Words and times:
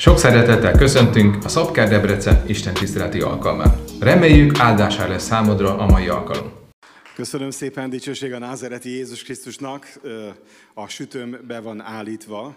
Sok 0.00 0.18
szeretettel 0.18 0.72
köszöntünk 0.72 1.44
a 1.44 1.48
Szabkár 1.48 1.88
Debrecen 1.88 2.48
Isten 2.48 2.74
tiszteleti 2.74 3.20
alkalmán. 3.20 3.84
Reméljük 4.00 4.58
áldásá 4.58 5.06
lesz 5.06 5.24
számodra 5.24 5.78
a 5.78 5.86
mai 5.86 6.08
alkalom. 6.08 6.52
Köszönöm 7.14 7.50
szépen, 7.50 7.90
dicsőség 7.90 8.32
a 8.32 8.38
názereti 8.38 8.90
Jézus 8.90 9.22
Krisztusnak. 9.22 10.00
A 10.74 10.88
sütőm 10.88 11.38
be 11.46 11.60
van 11.60 11.80
állítva, 11.80 12.56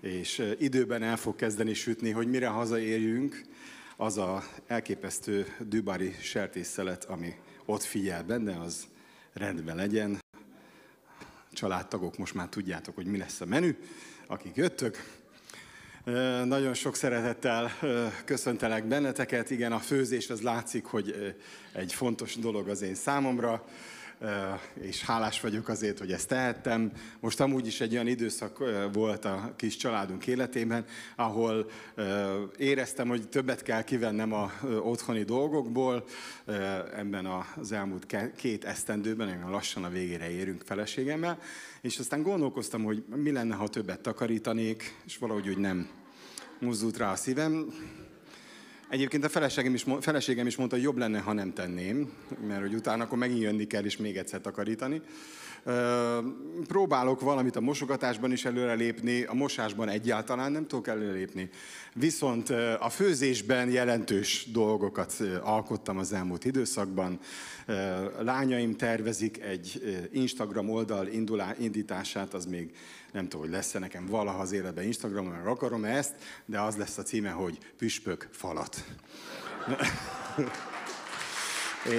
és 0.00 0.42
időben 0.58 1.02
el 1.02 1.16
fog 1.16 1.36
kezdeni 1.36 1.74
sütni, 1.74 2.10
hogy 2.10 2.26
mire 2.26 2.48
hazaérjünk, 2.48 3.42
az 3.96 4.18
a 4.18 4.42
elképesztő 4.66 5.46
dübari 5.58 6.14
sertészelet, 6.20 7.04
ami 7.04 7.34
ott 7.64 7.82
figyel 7.82 8.22
benne, 8.22 8.60
az 8.60 8.86
rendben 9.32 9.76
legyen. 9.76 10.18
Családtagok 11.52 12.18
most 12.18 12.34
már 12.34 12.48
tudjátok, 12.48 12.94
hogy 12.94 13.06
mi 13.06 13.18
lesz 13.18 13.40
a 13.40 13.46
menü, 13.46 13.76
akik 14.26 14.56
jöttök. 14.56 15.19
Nagyon 16.44 16.74
sok 16.74 16.96
szeretettel 16.96 17.70
köszöntelek 18.24 18.84
benneteket. 18.84 19.50
Igen, 19.50 19.72
a 19.72 19.78
főzés 19.78 20.30
az 20.30 20.40
látszik, 20.40 20.84
hogy 20.84 21.34
egy 21.72 21.92
fontos 21.92 22.36
dolog 22.36 22.68
az 22.68 22.82
én 22.82 22.94
számomra, 22.94 23.64
és 24.80 25.04
hálás 25.04 25.40
vagyok 25.40 25.68
azért, 25.68 25.98
hogy 25.98 26.12
ezt 26.12 26.28
tehettem. 26.28 26.92
Most 27.20 27.40
amúgy 27.40 27.66
is 27.66 27.80
egy 27.80 27.92
olyan 27.92 28.06
időszak 28.06 28.58
volt 28.92 29.24
a 29.24 29.54
kis 29.56 29.76
családunk 29.76 30.26
életében, 30.26 30.84
ahol 31.16 31.70
éreztem, 32.56 33.08
hogy 33.08 33.28
többet 33.28 33.62
kell 33.62 33.82
kivennem 33.82 34.32
a 34.32 34.52
otthoni 34.82 35.22
dolgokból. 35.22 36.04
Ebben 36.96 37.26
az 37.56 37.72
elmúlt 37.72 38.06
két 38.36 38.64
esztendőben, 38.64 39.50
lassan 39.50 39.84
a 39.84 39.90
végére 39.90 40.30
érünk 40.30 40.62
feleségemmel, 40.64 41.38
és 41.80 41.98
aztán 41.98 42.22
gondolkoztam, 42.22 42.84
hogy 42.84 43.04
mi 43.14 43.32
lenne, 43.32 43.54
ha 43.54 43.68
többet 43.68 44.00
takarítanék, 44.00 44.96
és 45.06 45.18
valahogy 45.18 45.48
úgy 45.48 45.58
nem 45.58 45.88
mozdult 46.60 46.96
rá 46.96 47.12
a 47.12 47.16
szívem. 47.16 47.74
Egyébként 48.88 49.24
a 49.24 49.28
feleségem 49.28 49.74
is, 49.74 49.84
feleségem 50.00 50.46
is 50.46 50.56
mondta, 50.56 50.76
hogy 50.76 50.84
jobb 50.84 50.96
lenne, 50.96 51.18
ha 51.18 51.32
nem 51.32 51.52
tenném, 51.52 52.12
mert 52.46 52.60
hogy 52.60 52.74
utána 52.74 53.04
akkor 53.04 53.18
megint 53.18 53.40
jönni 53.40 53.66
kell, 53.66 53.84
és 53.84 53.96
még 53.96 54.16
egyszer 54.16 54.40
takarítani. 54.40 55.02
Próbálok 56.66 57.20
valamit 57.20 57.56
a 57.56 57.60
mosogatásban 57.60 58.32
is 58.32 58.44
előrelépni, 58.44 59.22
a 59.22 59.34
mosásban 59.34 59.88
egyáltalán 59.88 60.52
nem 60.52 60.66
tudok 60.66 60.88
előrelépni. 60.88 61.50
Viszont 61.94 62.50
a 62.80 62.90
főzésben 62.90 63.70
jelentős 63.70 64.46
dolgokat 64.52 65.14
alkottam 65.42 65.98
az 65.98 66.12
elmúlt 66.12 66.44
időszakban. 66.44 67.18
Lányaim 68.18 68.76
tervezik 68.76 69.42
egy 69.42 69.82
Instagram 70.12 70.70
oldal 70.70 71.06
indítását, 71.58 72.34
az 72.34 72.46
még 72.46 72.74
nem 73.12 73.22
tudom, 73.22 73.40
hogy 73.40 73.54
lesz-e 73.54 73.78
nekem 73.78 74.06
valaha 74.06 74.40
az 74.40 74.52
életben 74.52 74.84
Instagramon, 74.84 75.32
mert 75.32 75.46
akarom 75.46 75.84
ezt, 75.84 76.14
de 76.46 76.60
az 76.60 76.76
lesz 76.76 76.98
a 76.98 77.02
címe, 77.02 77.30
hogy 77.30 77.58
Püspök 77.76 78.28
falat. 78.32 78.84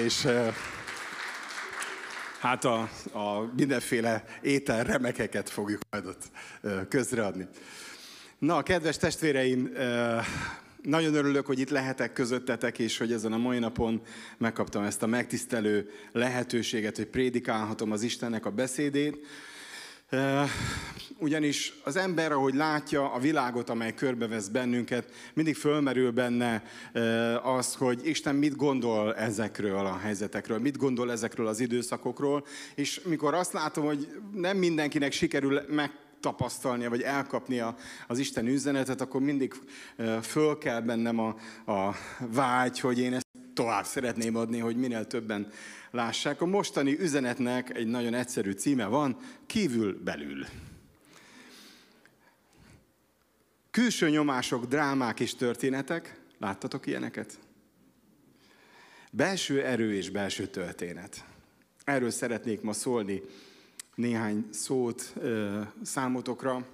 És 0.05 0.27
hát 2.41 2.65
a, 2.65 2.89
a 3.11 3.51
mindenféle 3.55 4.23
étel 4.41 4.83
remekeket 4.83 5.49
fogjuk 5.49 5.81
majd 5.89 6.05
ott 6.05 6.23
közreadni. 6.89 7.47
Na, 8.39 8.63
kedves 8.63 8.97
testvéreim, 8.97 9.71
nagyon 10.81 11.13
örülök, 11.13 11.45
hogy 11.45 11.59
itt 11.59 11.69
lehetek 11.69 12.13
közöttetek, 12.13 12.79
és 12.79 12.97
hogy 12.97 13.11
ezen 13.11 13.33
a 13.33 13.37
mai 13.37 13.59
napon 13.59 14.01
megkaptam 14.37 14.83
ezt 14.83 15.03
a 15.03 15.07
megtisztelő 15.07 15.89
lehetőséget, 16.11 16.95
hogy 16.95 17.07
prédikálhatom 17.07 17.91
az 17.91 18.01
Istennek 18.01 18.45
a 18.45 18.51
beszédét. 18.51 19.25
Ugyanis 21.17 21.73
az 21.83 21.95
ember, 21.95 22.31
ahogy 22.31 22.53
látja 22.53 23.11
a 23.11 23.19
világot, 23.19 23.69
amely 23.69 23.93
körbevesz 23.93 24.47
bennünket, 24.47 25.11
mindig 25.33 25.55
fölmerül 25.55 26.11
benne 26.11 26.63
az, 27.43 27.75
hogy 27.75 28.07
Isten 28.07 28.35
mit 28.35 28.55
gondol 28.55 29.15
ezekről 29.15 29.85
a 29.85 29.97
helyzetekről, 29.97 30.59
mit 30.59 30.77
gondol 30.77 31.11
ezekről 31.11 31.47
az 31.47 31.59
időszakokról, 31.59 32.45
és 32.75 33.01
mikor 33.03 33.33
azt 33.33 33.53
látom, 33.53 33.85
hogy 33.85 34.07
nem 34.33 34.57
mindenkinek 34.57 35.11
sikerül 35.11 35.61
meg 35.69 35.91
tapasztalnia, 36.19 36.89
vagy 36.89 37.01
elkapnia 37.01 37.75
az 38.07 38.19
Isten 38.19 38.47
üzenetet, 38.47 39.01
akkor 39.01 39.21
mindig 39.21 39.53
föl 40.21 40.57
kell 40.57 40.81
bennem 40.81 41.19
a, 41.19 41.35
a 41.71 41.95
vágy, 42.19 42.79
hogy 42.79 42.99
én 42.99 43.13
ezt 43.13 43.30
tovább 43.53 43.85
szeretném 43.85 44.35
adni, 44.35 44.59
hogy 44.59 44.75
minél 44.75 45.07
többen 45.07 45.51
lássák. 45.91 46.41
A 46.41 46.45
mostani 46.45 46.99
üzenetnek 46.99 47.77
egy 47.77 47.87
nagyon 47.87 48.13
egyszerű 48.13 48.51
címe 48.51 48.85
van, 48.85 49.17
kívül-belül. 49.45 50.45
Külső 53.71 54.09
nyomások, 54.09 54.65
drámák 54.65 55.19
és 55.19 55.35
történetek. 55.35 56.19
Láttatok 56.39 56.85
ilyeneket? 56.85 57.39
Belső 59.11 59.63
erő 59.63 59.93
és 59.93 60.09
belső 60.09 60.47
történet. 60.47 61.25
Erről 61.83 62.09
szeretnék 62.09 62.61
ma 62.61 62.73
szólni 62.73 63.21
néhány 63.95 64.47
szót 64.49 65.13
számotokra. 65.83 66.67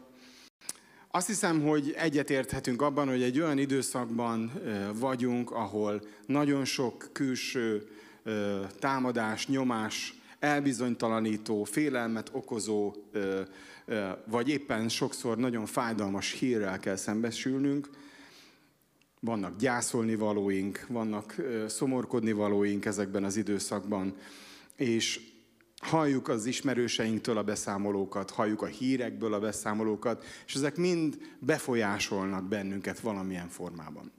Azt 1.11 1.27
hiszem, 1.27 1.61
hogy 1.61 1.93
egyetérthetünk 1.97 2.81
abban, 2.81 3.07
hogy 3.07 3.21
egy 3.21 3.39
olyan 3.39 3.57
időszakban 3.57 4.51
vagyunk, 4.93 5.51
ahol 5.51 6.01
nagyon 6.25 6.65
sok 6.65 7.09
külső 7.11 7.87
támadás, 8.79 9.47
nyomás, 9.47 10.13
elbizonytalanító, 10.39 11.63
félelmet 11.63 12.29
okozó, 12.31 12.93
vagy 14.25 14.49
éppen 14.49 14.89
sokszor 14.89 15.37
nagyon 15.37 15.65
fájdalmas 15.65 16.31
hírrel 16.31 16.79
kell 16.79 16.95
szembesülnünk. 16.95 17.89
Vannak 19.19 19.57
gyászolni 19.57 20.15
valóink, 20.15 20.85
vannak 20.89 21.35
szomorkodni 21.67 22.31
valóink 22.31 22.85
ezekben 22.85 23.23
az 23.23 23.37
időszakban, 23.37 24.15
és 24.75 25.19
halljuk 25.81 26.27
az 26.27 26.45
ismerőseinktől 26.45 27.37
a 27.37 27.43
beszámolókat, 27.43 28.31
halljuk 28.31 28.61
a 28.61 28.65
hírekből 28.65 29.33
a 29.33 29.39
beszámolókat, 29.39 30.25
és 30.45 30.53
ezek 30.53 30.75
mind 30.75 31.17
befolyásolnak 31.39 32.47
bennünket 32.47 32.99
valamilyen 32.99 33.47
formában. 33.47 34.11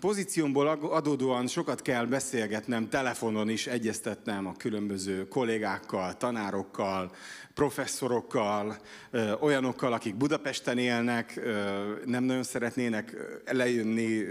Pozíciómból 0.00 0.68
adódóan 0.68 1.46
sokat 1.46 1.82
kell 1.82 2.04
beszélgetnem, 2.04 2.88
telefonon 2.88 3.48
is 3.48 3.66
egyeztetnem 3.66 4.46
a 4.46 4.56
különböző 4.56 5.28
kollégákkal, 5.28 6.16
tanárokkal, 6.16 7.14
professzorokkal, 7.54 8.76
olyanokkal, 9.40 9.92
akik 9.92 10.14
Budapesten 10.14 10.78
élnek, 10.78 11.40
nem 12.04 12.24
nagyon 12.24 12.42
szeretnének 12.42 13.16
lejönni, 13.44 14.24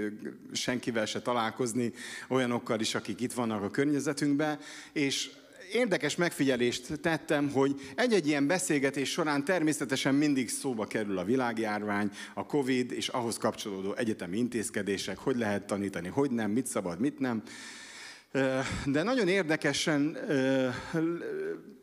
senkivel 0.52 1.06
se 1.06 1.22
találkozni, 1.22 1.94
olyanokkal 2.30 2.80
is, 2.80 2.96
akik 2.96 3.22
itt 3.22 3.34
vannak 3.34 3.64
a 3.64 3.70
környezetünkben, 3.70 4.60
és 4.92 5.30
érdekes 5.73 6.16
megfigyelést 6.16 7.00
tettem, 7.01 7.50
hogy 7.50 7.75
egy-egy 7.95 8.28
ilyen 8.28 8.47
beszélgetés 8.47 9.09
során 9.09 9.45
természetesen 9.45 10.16
mindig 10.16 10.50
szóba 10.50 10.85
kerül 10.85 11.17
a 11.17 11.23
világjárvány, 11.23 12.11
a 12.34 12.45
Covid 12.45 12.91
és 12.91 13.07
ahhoz 13.07 13.38
kapcsolódó 13.38 13.94
egyetemi 13.94 14.38
intézkedések, 14.38 15.17
hogy 15.17 15.38
lehet 15.38 15.66
tanítani, 15.66 16.07
hogy 16.07 16.31
nem, 16.31 16.51
mit 16.51 16.67
szabad, 16.67 17.00
mit 17.00 17.19
nem. 17.19 17.44
De 18.85 19.03
nagyon 19.03 19.28
érdekesen 19.28 20.17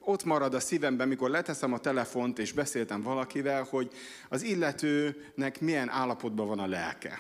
ott 0.00 0.24
marad 0.24 0.54
a 0.54 0.60
szívemben, 0.60 1.08
mikor 1.08 1.30
leteszem 1.30 1.72
a 1.72 1.78
telefont 1.78 2.38
és 2.38 2.52
beszéltem 2.52 3.02
valakivel, 3.02 3.66
hogy 3.70 3.90
az 4.28 4.42
illetőnek 4.42 5.60
milyen 5.60 5.88
állapotban 5.88 6.46
van 6.46 6.58
a 6.58 6.66
lelke. 6.66 7.18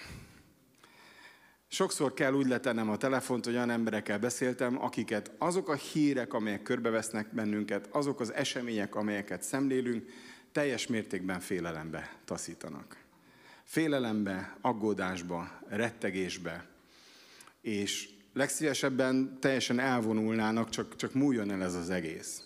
Sokszor 1.72 2.14
kell 2.14 2.32
úgy 2.32 2.46
letennem 2.46 2.90
a 2.90 2.96
telefont, 2.96 3.44
hogy 3.44 3.54
olyan 3.54 3.70
emberekkel 3.70 4.18
beszéltem, 4.18 4.82
akiket 4.82 5.30
azok 5.38 5.68
a 5.68 5.74
hírek, 5.74 6.34
amelyek 6.34 6.62
körbevesznek 6.62 7.34
bennünket, 7.34 7.88
azok 7.92 8.20
az 8.20 8.32
események, 8.32 8.94
amelyeket 8.94 9.42
szemlélünk, 9.42 10.10
teljes 10.52 10.86
mértékben 10.86 11.40
félelembe 11.40 12.16
taszítanak. 12.24 12.96
Félelembe, 13.64 14.56
aggódásba, 14.60 15.60
rettegésbe, 15.68 16.66
és 17.60 18.08
legszívesebben 18.32 19.38
teljesen 19.40 19.78
elvonulnának, 19.78 20.68
csak, 20.68 20.96
csak 20.96 21.14
múljon 21.14 21.50
el 21.50 21.62
ez 21.62 21.74
az 21.74 21.90
egész. 21.90 22.42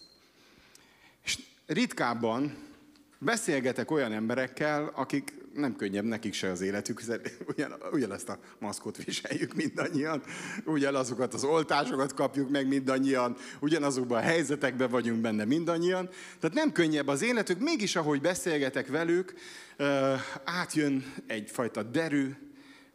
És 1.22 1.38
ritkábban 1.66 2.56
beszélgetek 3.18 3.90
olyan 3.90 4.12
emberekkel, 4.12 4.90
akik 4.94 5.43
nem 5.54 5.76
könnyebb 5.76 6.04
nekik 6.04 6.32
se 6.32 6.50
az 6.50 6.60
életük, 6.60 7.02
ugyan, 7.54 7.74
ugyanezt 7.92 8.28
a 8.28 8.38
maszkot 8.58 9.04
viseljük 9.04 9.54
mindannyian, 9.54 10.22
ugyanazokat 10.64 11.34
az 11.34 11.44
oltásokat 11.44 12.14
kapjuk 12.14 12.50
meg 12.50 12.68
mindannyian, 12.68 13.36
ugyanazokban 13.60 14.18
a 14.18 14.20
helyzetekben 14.20 14.90
vagyunk 14.90 15.20
benne 15.20 15.44
mindannyian. 15.44 16.08
Tehát 16.40 16.56
nem 16.56 16.72
könnyebb 16.72 17.08
az 17.08 17.22
életük, 17.22 17.58
mégis 17.58 17.96
ahogy 17.96 18.20
beszélgetek 18.20 18.88
velük, 18.88 19.34
átjön 20.44 21.14
egyfajta 21.26 21.82
derű, 21.82 22.30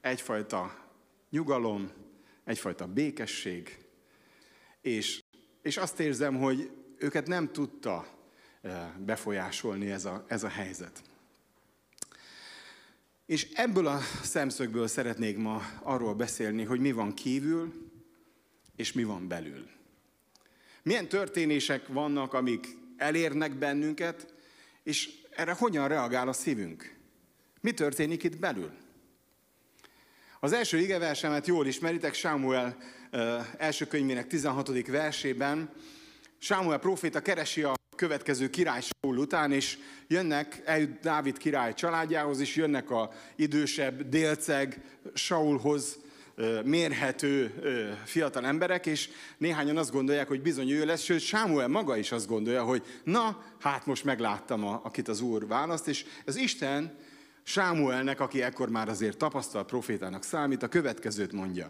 egyfajta 0.02 0.88
nyugalom, 1.30 1.92
egyfajta 2.46 2.88
békesség, 2.88 3.78
és, 4.82 5.24
és 5.62 5.78
azt 5.78 6.00
érzem, 6.00 6.38
hogy 6.38 6.72
őket 6.98 7.28
nem 7.28 7.52
tudta 7.52 8.06
befolyásolni 8.98 9.92
ez 9.92 10.06
a, 10.06 10.26
ez 10.28 10.44
a 10.44 10.48
helyzet. 10.48 11.02
És 13.30 13.48
ebből 13.54 13.88
a 13.88 14.00
szemszögből 14.24 14.88
szeretnék 14.88 15.38
ma 15.38 15.62
arról 15.84 16.14
beszélni, 16.14 16.64
hogy 16.64 16.80
mi 16.80 16.92
van 16.92 17.14
kívül, 17.14 17.74
és 18.76 18.94
mi 18.94 19.04
van 19.04 19.28
belül. 19.28 19.70
Milyen 20.84 21.08
történések 21.08 21.88
vannak, 21.88 22.34
amik 22.34 22.68
elérnek 22.98 23.54
bennünket, 23.54 24.34
és 24.84 25.10
erre 25.36 25.54
hogyan 25.54 25.88
reagál 25.88 26.28
a 26.28 26.34
szívünk? 26.34 26.96
Mi 27.62 27.72
történik 27.72 28.24
itt 28.24 28.38
belül? 28.38 28.72
Az 30.40 30.54
első 30.54 30.78
igeversemet 30.78 31.48
jól 31.48 31.68
ismeritek, 31.68 32.14
Sámuel 32.14 32.78
első 33.58 33.88
könyvének 33.88 34.28
16. 34.28 34.88
versében. 34.88 35.70
Sámuel 36.38 36.80
proféta 36.80 37.22
keresi 37.22 37.64
a 37.64 37.79
következő 38.00 38.50
király 38.50 38.82
Saul 38.82 39.18
után, 39.18 39.52
és 39.52 39.78
jönnek, 40.08 40.62
eljut 40.66 41.00
Dávid 41.00 41.38
király 41.38 41.74
családjához, 41.74 42.40
és 42.40 42.56
jönnek 42.56 42.92
a 42.92 43.12
idősebb 43.36 44.10
délceg 44.10 44.82
Saulhoz 45.14 46.00
mérhető 46.64 47.54
fiatal 48.06 48.46
emberek, 48.46 48.86
és 48.86 49.10
néhányan 49.38 49.78
azt 49.78 49.92
gondolják, 49.92 50.28
hogy 50.28 50.42
bizony 50.42 50.70
ő 50.70 50.86
lesz, 50.86 51.02
sőt 51.02 51.20
Sámuel 51.20 51.68
maga 51.68 51.98
is 51.98 52.12
azt 52.12 52.28
gondolja, 52.28 52.64
hogy 52.64 52.84
na, 53.04 53.44
hát 53.60 53.86
most 53.86 54.04
megláttam, 54.04 54.66
a, 54.66 54.82
akit 54.84 55.08
az 55.08 55.22
Úr 55.22 55.48
választ, 55.48 55.88
és 55.88 56.06
az 56.26 56.36
Isten 56.36 56.98
Sámuelnek, 57.44 58.20
aki 58.20 58.42
ekkor 58.42 58.70
már 58.70 58.90
azért 58.90 59.18
tapasztalt 59.18 59.68
profétának 59.68 60.24
számít, 60.24 60.64
a 60.64 60.68
következőt 60.68 61.32
mondja. 61.32 61.70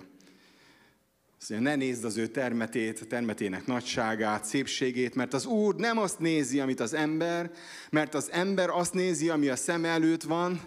Azt 1.40 1.50
mondja, 1.50 1.70
ne 1.70 1.76
nézd 1.76 2.04
az 2.06 2.18
ő 2.18 2.28
termetét, 2.28 3.08
termetének 3.08 3.66
nagyságát, 3.66 4.46
szépségét, 4.46 5.16
mert 5.16 5.34
az 5.34 5.46
Úr 5.46 5.76
nem 5.76 5.98
azt 5.98 6.20
nézi, 6.20 6.60
amit 6.60 6.80
az 6.80 6.94
ember, 6.94 7.52
mert 7.90 8.14
az 8.14 8.32
ember 8.32 8.70
azt 8.70 8.94
nézi, 8.94 9.30
ami 9.30 9.48
a 9.48 9.56
szem 9.56 9.86
előtt 9.86 10.24
van, 10.24 10.62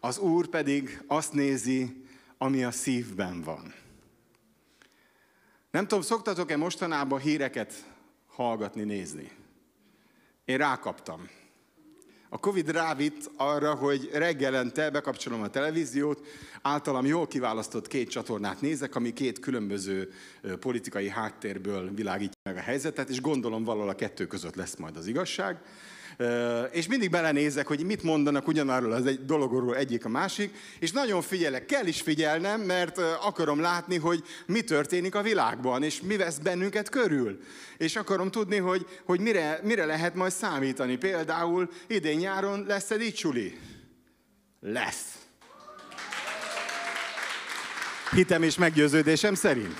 az 0.00 0.18
Úr 0.18 0.46
pedig 0.46 1.02
azt 1.06 1.32
nézi, 1.32 2.04
ami 2.38 2.64
a 2.64 2.70
szívben 2.70 3.42
van. 3.42 3.74
Nem 5.70 5.86
tudom, 5.86 6.02
szoktatok-e 6.04 6.56
mostanában 6.56 7.20
híreket 7.20 7.74
hallgatni, 8.26 8.82
nézni? 8.82 9.30
Én 10.44 10.56
rákaptam. 10.56 11.28
A 12.34 12.38
Covid 12.38 12.70
rávitt 12.70 13.30
arra, 13.36 13.74
hogy 13.74 14.10
reggelente 14.12 14.90
bekapcsolom 14.90 15.42
a 15.42 15.48
televíziót, 15.48 16.26
általam 16.62 17.06
jól 17.06 17.26
kiválasztott 17.26 17.86
két 17.86 18.10
csatornát 18.10 18.60
nézek, 18.60 18.94
ami 18.94 19.12
két 19.12 19.38
különböző 19.38 20.12
politikai 20.60 21.08
háttérből 21.08 21.94
világítja 21.94 22.40
meg 22.42 22.56
a 22.56 22.60
helyzetet, 22.60 23.08
és 23.08 23.20
gondolom 23.20 23.64
valahol 23.64 23.88
a 23.88 23.94
kettő 23.94 24.26
között 24.26 24.54
lesz 24.54 24.76
majd 24.76 24.96
az 24.96 25.06
igazság. 25.06 25.60
És 26.70 26.86
mindig 26.86 27.10
belenézek, 27.10 27.66
hogy 27.66 27.84
mit 27.84 28.02
mondanak 28.02 28.48
ugyanarról 28.48 28.92
az 28.92 29.06
egy 29.06 29.24
dologról 29.24 29.76
egyik 29.76 30.04
a 30.04 30.08
másik, 30.08 30.54
és 30.78 30.92
nagyon 30.92 31.22
figyelek, 31.22 31.66
kell 31.66 31.86
is 31.86 32.00
figyelnem, 32.00 32.60
mert 32.60 32.98
akarom 32.98 33.60
látni, 33.60 33.96
hogy 33.96 34.24
mi 34.46 34.60
történik 34.60 35.14
a 35.14 35.22
világban, 35.22 35.82
és 35.82 36.00
mi 36.00 36.16
vesz 36.16 36.38
bennünket 36.38 36.88
körül. 36.88 37.40
És 37.76 37.96
akarom 37.96 38.30
tudni, 38.30 38.56
hogy, 38.56 38.86
hogy 39.04 39.20
mire, 39.20 39.60
mire 39.62 39.84
lehet 39.84 40.14
majd 40.14 40.32
számítani. 40.32 40.96
Például 40.96 41.70
idén 41.86 42.16
nyáron 42.16 42.64
lesz-e 42.66 42.96
dicsuli? 42.96 43.58
Lesz. 44.60 45.04
Hitem 48.10 48.42
és 48.42 48.56
meggyőződésem 48.56 49.34
szerint. 49.34 49.76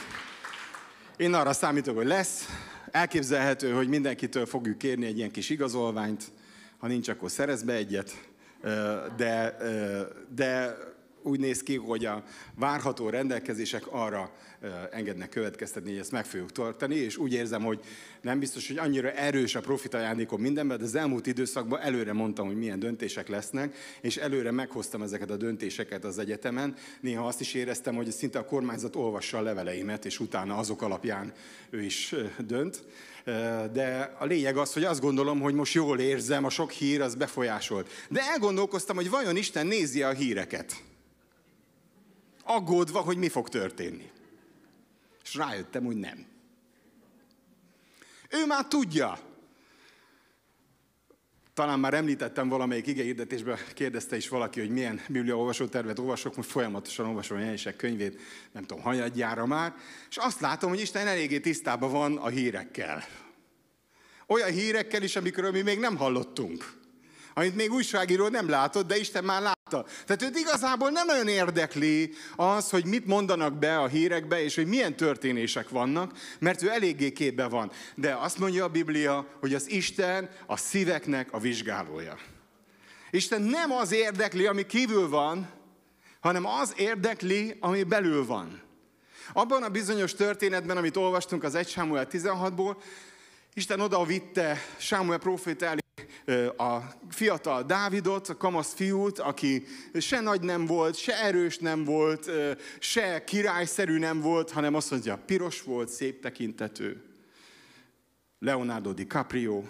Én 1.17 1.35
arra 1.35 1.53
számítok, 1.53 1.97
hogy 1.97 2.07
lesz, 2.07 2.47
Elképzelhető, 2.93 3.73
hogy 3.73 3.89
mindenkitől 3.89 4.47
fogjuk 4.47 4.79
kérni 4.79 5.07
egy 5.07 5.17
ilyen 5.17 5.31
kis 5.31 5.51
igazolványt, 5.51 6.25
ha 6.79 6.87
nincs, 6.87 7.09
akkor 7.09 7.31
szerez 7.31 7.63
be 7.63 7.73
egyet, 7.73 8.31
de, 9.17 9.57
de 10.35 10.77
úgy 11.23 11.41
néz 11.41 11.63
ki, 11.63 11.77
hogy 11.77 12.05
a 12.05 12.25
várható 12.55 13.09
rendelkezések 13.09 13.87
arra 13.91 14.33
engednek 14.91 15.29
következtetni, 15.29 15.91
hogy 15.91 15.99
ezt 15.99 16.11
meg 16.11 16.25
fogjuk 16.25 16.53
tartani, 16.53 16.95
és 16.95 17.17
úgy 17.17 17.33
érzem, 17.33 17.63
hogy 17.63 17.81
nem 18.21 18.39
biztos, 18.39 18.67
hogy 18.67 18.79
annyira 18.79 19.11
erős 19.11 19.55
a 19.55 19.61
profit 19.61 19.95
ajándékom 19.95 20.41
mindenben, 20.41 20.79
de 20.79 20.85
az 20.85 20.95
elmúlt 20.95 21.27
időszakban 21.27 21.81
előre 21.81 22.13
mondtam, 22.13 22.47
hogy 22.47 22.57
milyen 22.57 22.79
döntések 22.79 23.29
lesznek, 23.29 23.77
és 24.01 24.17
előre 24.17 24.51
meghoztam 24.51 25.03
ezeket 25.03 25.31
a 25.31 25.37
döntéseket 25.37 26.05
az 26.05 26.19
egyetemen. 26.19 26.75
Néha 27.01 27.27
azt 27.27 27.41
is 27.41 27.55
éreztem, 27.55 27.95
hogy 27.95 28.11
szinte 28.11 28.39
a 28.39 28.45
kormányzat 28.45 28.97
olvassa 28.97 29.39
a 29.39 29.43
leveleimet, 29.43 30.05
és 30.05 30.21
utána 30.21 30.57
azok 30.57 30.83
alapján 30.83 31.33
ő 31.71 31.83
is 31.83 32.15
dönt. 32.47 32.85
De 33.73 34.17
a 34.19 34.25
lényeg 34.25 34.57
az, 34.57 34.73
hogy 34.73 34.85
azt 34.85 35.01
gondolom, 35.01 35.41
hogy 35.41 35.55
most 35.55 35.75
jól 35.75 35.99
érzem, 35.99 36.45
a 36.45 36.51
sok 36.51 36.71
hír 36.71 37.01
az 37.01 37.15
befolyásolt. 37.15 37.91
De 38.09 38.21
elgondolkoztam, 38.21 38.97
hogy 38.97 39.11
vajon 39.11 39.37
Isten 39.37 39.67
nézi 39.67 40.03
a 40.03 40.11
híreket 40.11 40.83
aggódva, 42.43 43.01
hogy 43.01 43.17
mi 43.17 43.29
fog 43.29 43.49
történni. 43.49 44.11
És 45.25 45.35
rájöttem, 45.35 45.85
hogy 45.85 45.97
nem. 45.97 46.27
Ő 48.31 48.47
már 48.47 48.67
tudja. 48.67 49.19
Talán 51.55 51.81
már 51.81 51.95
említettem 51.95 52.49
valamelyik 52.49 52.87
igehirdetésben, 52.87 53.59
kérdezte 53.75 54.17
is 54.17 54.29
valaki, 54.29 54.61
hogy 54.61 54.71
milyen 54.71 55.01
Biblia 55.09 55.55
tervet 55.71 55.99
olvasok, 55.99 56.37
most 56.37 56.51
folyamatosan 56.51 57.07
olvasom 57.07 57.37
a 57.37 57.41
jelenések 57.41 57.77
könyvét, 57.77 58.21
nem 58.53 58.65
tudom, 58.65 58.83
hanyadjára 58.83 59.47
már, 59.47 59.75
és 60.11 60.17
azt 60.17 60.41
látom, 60.41 60.71
hogy 60.71 60.81
Isten 60.81 61.07
eléggé 61.07 61.41
tisztában 61.41 61.91
van 61.91 62.17
a 62.17 62.29
hírekkel. 62.29 63.05
Olyan 64.27 64.51
hírekkel 64.51 65.03
is, 65.03 65.17
amikről 65.17 65.51
mi 65.51 65.63
még 65.63 65.79
nem 65.79 65.97
hallottunk 65.97 66.82
amit 67.35 67.57
még 67.57 67.73
újságíró 67.73 68.29
nem 68.29 68.49
látott, 68.49 68.87
de 68.87 68.99
Isten 68.99 69.25
már 69.25 69.43
látta. 69.43 69.85
Tehát 70.07 70.23
őt 70.23 70.37
igazából 70.39 70.91
nem 70.91 71.07
nagyon 71.07 71.29
érdekli 71.29 72.13
az, 72.37 72.71
hogy 72.71 72.85
mit 72.85 73.07
mondanak 73.07 73.59
be 73.59 73.79
a 73.79 73.87
hírekbe, 73.87 74.43
és 74.43 74.55
hogy 74.55 74.67
milyen 74.67 74.97
történések 74.97 75.69
vannak, 75.69 76.13
mert 76.39 76.63
ő 76.63 76.71
eléggé 76.71 77.13
képbe 77.13 77.49
van. 77.49 77.71
De 77.95 78.15
azt 78.15 78.39
mondja 78.39 78.65
a 78.65 78.69
Biblia, 78.69 79.27
hogy 79.41 79.55
az 79.55 79.71
Isten 79.71 80.31
a 80.47 80.57
szíveknek 80.57 81.33
a 81.33 81.39
vizsgálója. 81.39 82.19
Isten 83.11 83.43
nem 83.43 83.73
az 83.73 83.93
érdekli, 83.93 84.47
ami 84.47 84.67
kívül 84.67 85.09
van, 85.09 85.51
hanem 86.21 86.47
az 86.47 86.73
érdekli, 86.77 87.57
ami 87.61 87.83
belül 87.83 88.27
van. 88.27 88.63
Abban 89.33 89.63
a 89.63 89.69
bizonyos 89.69 90.15
történetben, 90.15 90.77
amit 90.77 90.97
olvastunk 90.97 91.45
az 91.45 91.55
1 91.55 91.69
Sámuel 91.69 92.07
16-ból, 92.11 92.77
Isten 93.55 93.81
oda 93.81 94.05
vitte 94.05 94.59
Sámuel 94.77 95.19
profét 95.19 95.63
elé 95.63 95.82
a 96.57 96.79
fiatal 97.09 97.63
Dávidot, 97.63 98.29
a 98.29 98.37
kamasz 98.37 98.75
fiút, 98.75 99.19
aki 99.19 99.65
se 99.95 100.21
nagy 100.21 100.41
nem 100.41 100.67
volt, 100.67 100.95
se 100.97 101.23
erős 101.23 101.59
nem 101.59 101.85
volt, 101.85 102.31
se 102.79 103.25
királyszerű 103.25 103.99
nem 103.99 104.21
volt, 104.21 104.51
hanem 104.51 104.75
azt 104.75 104.91
mondja, 104.91 105.23
piros 105.27 105.63
volt, 105.63 105.89
szép 105.89 106.21
tekintető. 106.21 107.03
Leonardo 108.39 108.93
DiCaprio. 108.93 109.63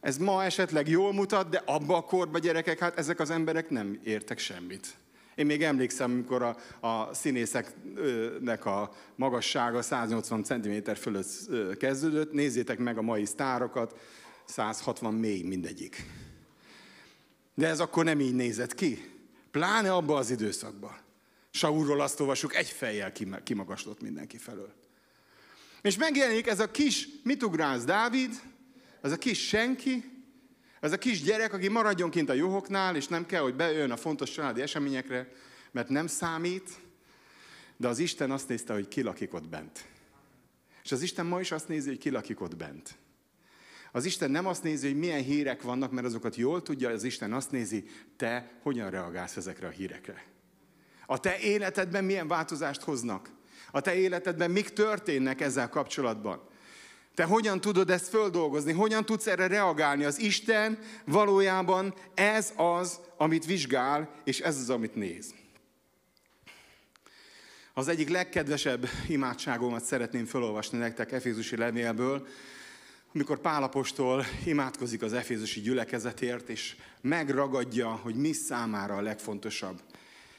Ez 0.00 0.18
ma 0.18 0.44
esetleg 0.44 0.88
jól 0.88 1.12
mutat, 1.12 1.48
de 1.48 1.62
abba 1.66 1.96
a 1.96 2.02
korba 2.02 2.38
gyerekek, 2.38 2.78
hát 2.78 2.98
ezek 2.98 3.20
az 3.20 3.30
emberek 3.30 3.70
nem 3.70 4.00
értek 4.04 4.38
semmit. 4.38 4.96
Én 5.34 5.46
még 5.46 5.62
emlékszem, 5.62 6.10
amikor 6.10 6.42
a, 6.42 6.56
a 6.86 7.14
színészeknek 7.14 8.64
a 8.66 8.92
magassága 9.14 9.82
180 9.82 10.42
cm 10.42 10.90
fölött 10.90 11.26
kezdődött. 11.78 12.32
Nézzétek 12.32 12.78
meg 12.78 12.98
a 12.98 13.02
mai 13.02 13.24
sztárokat, 13.24 14.00
160 14.46 15.14
mély 15.14 15.42
mindegyik. 15.42 16.04
De 17.54 17.66
ez 17.66 17.80
akkor 17.80 18.04
nem 18.04 18.20
így 18.20 18.34
nézett 18.34 18.74
ki. 18.74 19.10
Pláne 19.50 19.92
abba 19.92 20.16
az 20.16 20.30
időszakban. 20.30 20.96
Saulról 21.50 22.00
azt 22.00 22.20
olvasjuk, 22.20 22.54
egy 22.54 22.68
fejjel 22.68 23.12
kimagaslott 23.42 24.00
mindenki 24.00 24.36
felől. 24.36 24.72
És 25.82 25.96
megjelenik 25.96 26.46
ez 26.46 26.60
a 26.60 26.70
kis, 26.70 27.08
mit 27.22 27.42
ugrálsz 27.42 27.84
Dávid, 27.84 28.40
ez 29.00 29.12
a 29.12 29.16
kis 29.16 29.46
senki, 29.46 30.16
ez 30.80 30.92
a 30.92 30.98
kis 30.98 31.22
gyerek, 31.22 31.52
aki 31.52 31.68
maradjon 31.68 32.10
kint 32.10 32.28
a 32.28 32.32
juhoknál, 32.32 32.96
és 32.96 33.08
nem 33.08 33.26
kell, 33.26 33.42
hogy 33.42 33.54
bejön 33.54 33.90
a 33.90 33.96
fontos 33.96 34.30
családi 34.30 34.60
eseményekre, 34.60 35.32
mert 35.70 35.88
nem 35.88 36.06
számít, 36.06 36.70
de 37.76 37.88
az 37.88 37.98
Isten 37.98 38.30
azt 38.30 38.48
nézte, 38.48 38.72
hogy 38.72 38.88
ki 38.88 39.02
lakik 39.02 39.34
ott 39.34 39.48
bent. 39.48 39.84
És 40.82 40.92
az 40.92 41.02
Isten 41.02 41.26
ma 41.26 41.40
is 41.40 41.50
azt 41.50 41.68
nézi, 41.68 41.88
hogy 41.88 41.98
ki 41.98 42.10
lakik 42.10 42.40
ott 42.40 42.56
bent. 42.56 42.96
Az 43.96 44.04
Isten 44.04 44.30
nem 44.30 44.46
azt 44.46 44.62
nézi, 44.62 44.86
hogy 44.86 44.98
milyen 44.98 45.22
hírek 45.22 45.62
vannak, 45.62 45.90
mert 45.90 46.06
azokat 46.06 46.36
jól 46.36 46.62
tudja, 46.62 46.88
az 46.88 47.04
Isten 47.04 47.32
azt 47.32 47.50
nézi, 47.50 47.84
te 48.16 48.50
hogyan 48.62 48.90
reagálsz 48.90 49.36
ezekre 49.36 49.66
a 49.66 49.70
hírekre. 49.70 50.24
A 51.06 51.20
te 51.20 51.38
életedben 51.38 52.04
milyen 52.04 52.28
változást 52.28 52.82
hoznak. 52.82 53.30
A 53.70 53.80
te 53.80 53.94
életedben 53.94 54.50
mik 54.50 54.68
történnek 54.68 55.40
ezzel 55.40 55.68
kapcsolatban. 55.68 56.40
Te 57.14 57.24
hogyan 57.24 57.60
tudod 57.60 57.90
ezt 57.90 58.08
földolgozni? 58.08 58.72
Hogyan 58.72 59.04
tudsz 59.04 59.26
erre 59.26 59.46
reagálni? 59.46 60.04
Az 60.04 60.20
Isten 60.20 60.78
valójában 61.04 61.94
ez 62.14 62.52
az, 62.56 63.00
amit 63.16 63.46
vizsgál, 63.46 64.10
és 64.24 64.40
ez 64.40 64.56
az, 64.56 64.70
amit 64.70 64.94
néz. 64.94 65.34
Az 67.74 67.88
egyik 67.88 68.08
legkedvesebb 68.08 68.88
imádságomat 69.08 69.84
szeretném 69.84 70.24
felolvasni 70.24 70.78
nektek 70.78 71.12
Efézusi 71.12 71.56
levélből, 71.56 72.26
mikor 73.16 73.38
Pálapostól 73.38 74.24
imádkozik 74.44 75.02
az 75.02 75.12
efézusi 75.12 75.60
gyülekezetért, 75.60 76.48
és 76.48 76.76
megragadja, 77.00 77.88
hogy 77.88 78.14
mi 78.14 78.32
számára 78.32 78.96
a 78.96 79.00
legfontosabb. 79.00 79.82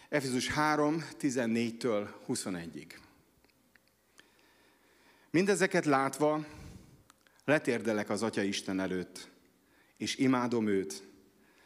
Efézus 0.10 0.48
3, 0.48 1.06
14-től 1.20 2.08
21-ig. 2.28 2.92
Mindezeket 5.30 5.86
látva 5.86 6.46
letérdelek 7.46 8.10
az 8.10 8.24
Atya 8.24 8.42
Isten 8.42 8.80
előtt, 8.80 9.30
és 9.98 10.16
imádom 10.16 10.68
őt, 10.68 11.04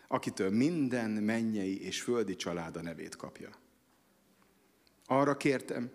akitől 0.07 0.49
minden 0.49 1.09
mennyei 1.09 1.85
és 1.85 2.01
földi 2.01 2.35
család 2.35 2.75
a 2.75 2.81
nevét 2.81 3.15
kapja. 3.15 3.49
Arra 5.05 5.37
kértem, 5.37 5.91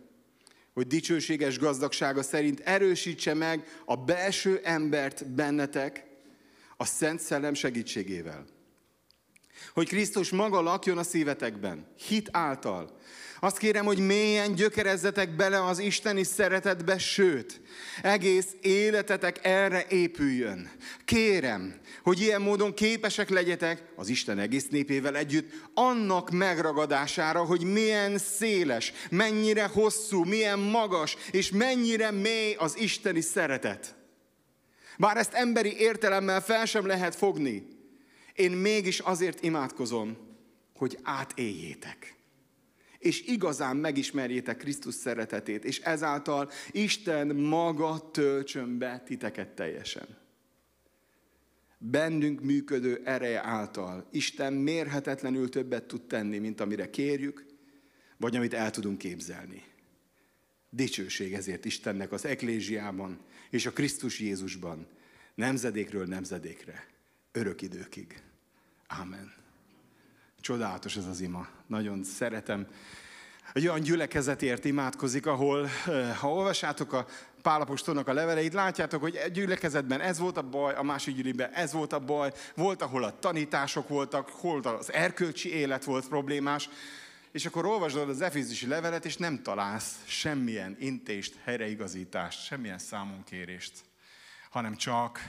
hogy 0.76 0.86
dicsőséges 0.86 1.58
gazdagsága 1.58 2.22
szerint 2.22 2.60
erősítse 2.60 3.34
meg 3.34 3.64
a 3.84 3.96
belső 3.96 4.60
embert 4.64 5.26
bennetek 5.26 6.04
a 6.76 6.84
Szent 6.84 7.20
Szellem 7.20 7.54
segítségével. 7.54 8.44
Hogy 9.72 9.88
Krisztus 9.88 10.30
maga 10.30 10.60
lakjon 10.60 10.98
a 10.98 11.02
szívetekben, 11.02 11.86
hit 12.08 12.28
által, 12.32 12.98
azt 13.40 13.58
kérem, 13.58 13.84
hogy 13.84 13.98
mélyen 13.98 14.54
gyökerezzetek 14.54 15.36
bele 15.36 15.64
az 15.64 15.78
isteni 15.78 16.22
szeretetbe, 16.22 16.98
sőt, 16.98 17.60
egész 18.02 18.46
életetek 18.60 19.38
erre 19.42 19.86
épüljön. 19.88 20.70
Kérem, 21.04 21.80
hogy 22.02 22.20
ilyen 22.20 22.42
módon 22.42 22.74
képesek 22.74 23.28
legyetek 23.28 23.82
az 23.96 24.08
Isten 24.08 24.38
egész 24.38 24.68
népével 24.68 25.16
együtt 25.16 25.52
annak 25.74 26.30
megragadására, 26.30 27.44
hogy 27.44 27.62
milyen 27.64 28.18
széles, 28.18 28.92
mennyire 29.10 29.64
hosszú, 29.66 30.24
milyen 30.24 30.58
magas 30.58 31.16
és 31.30 31.50
mennyire 31.50 32.10
mély 32.10 32.54
az 32.54 32.78
isteni 32.78 33.20
szeretet. 33.20 33.94
Bár 34.98 35.16
ezt 35.16 35.32
emberi 35.32 35.78
értelemmel 35.78 36.40
fel 36.40 36.64
sem 36.64 36.86
lehet 36.86 37.14
fogni, 37.14 37.66
én 38.34 38.50
mégis 38.50 38.98
azért 38.98 39.42
imádkozom, 39.42 40.16
hogy 40.74 40.98
átéljétek 41.02 42.15
és 42.98 43.22
igazán 43.22 43.76
megismerjétek 43.76 44.56
Krisztus 44.56 44.94
szeretetét, 44.94 45.64
és 45.64 45.80
ezáltal 45.80 46.50
Isten 46.70 47.36
maga 47.36 48.10
töltsön 48.10 48.78
be 48.78 49.02
titeket 49.06 49.48
teljesen. 49.48 50.06
Bennünk 51.78 52.40
működő 52.40 53.02
ereje 53.04 53.44
által 53.44 54.08
Isten 54.10 54.52
mérhetetlenül 54.52 55.48
többet 55.48 55.84
tud 55.84 56.06
tenni, 56.06 56.38
mint 56.38 56.60
amire 56.60 56.90
kérjük, 56.90 57.46
vagy 58.16 58.36
amit 58.36 58.54
el 58.54 58.70
tudunk 58.70 58.98
képzelni. 58.98 59.62
Dicsőség 60.70 61.32
ezért 61.32 61.64
Istennek 61.64 62.12
az 62.12 62.24
eklésiában 62.24 63.20
és 63.50 63.66
a 63.66 63.72
Krisztus 63.72 64.20
Jézusban, 64.20 64.86
nemzedékről 65.34 66.06
nemzedékre, 66.06 66.86
örök 67.32 67.62
időkig. 67.62 68.22
Amen. 68.86 69.45
Csodálatos 70.46 70.96
ez 70.96 71.06
az 71.06 71.20
ima. 71.20 71.46
Nagyon 71.66 72.04
szeretem. 72.04 72.66
Egy 73.52 73.66
olyan 73.66 73.80
gyülekezetért 73.80 74.64
imádkozik, 74.64 75.26
ahol, 75.26 75.68
eh, 75.86 76.16
ha 76.16 76.32
olvasátok 76.32 76.92
a 76.92 77.06
Pálapostolnak 77.42 78.08
a 78.08 78.12
leveleit, 78.12 78.52
látjátok, 78.52 79.00
hogy 79.00 79.16
egy 79.16 79.32
gyülekezetben 79.32 80.00
ez 80.00 80.18
volt 80.18 80.36
a 80.36 80.42
baj, 80.42 80.74
a 80.74 80.82
másik 80.82 81.16
gyűliben 81.16 81.50
ez 81.52 81.72
volt 81.72 81.92
a 81.92 81.98
baj, 81.98 82.32
volt, 82.54 82.82
ahol 82.82 83.04
a 83.04 83.18
tanítások 83.18 83.88
voltak, 83.88 84.28
hol 84.28 84.60
az 84.60 84.92
erkölcsi 84.92 85.54
élet 85.54 85.84
volt 85.84 86.08
problémás, 86.08 86.68
és 87.32 87.46
akkor 87.46 87.66
olvasod 87.66 88.08
az 88.08 88.20
Efézusi 88.20 88.66
levelet, 88.66 89.04
és 89.04 89.16
nem 89.16 89.42
találsz 89.42 89.94
semmilyen 90.04 90.76
intést, 90.78 91.34
helyreigazítást, 91.44 92.44
semmilyen 92.44 92.78
számonkérést, 92.78 93.72
hanem 94.50 94.76
csak 94.76 95.20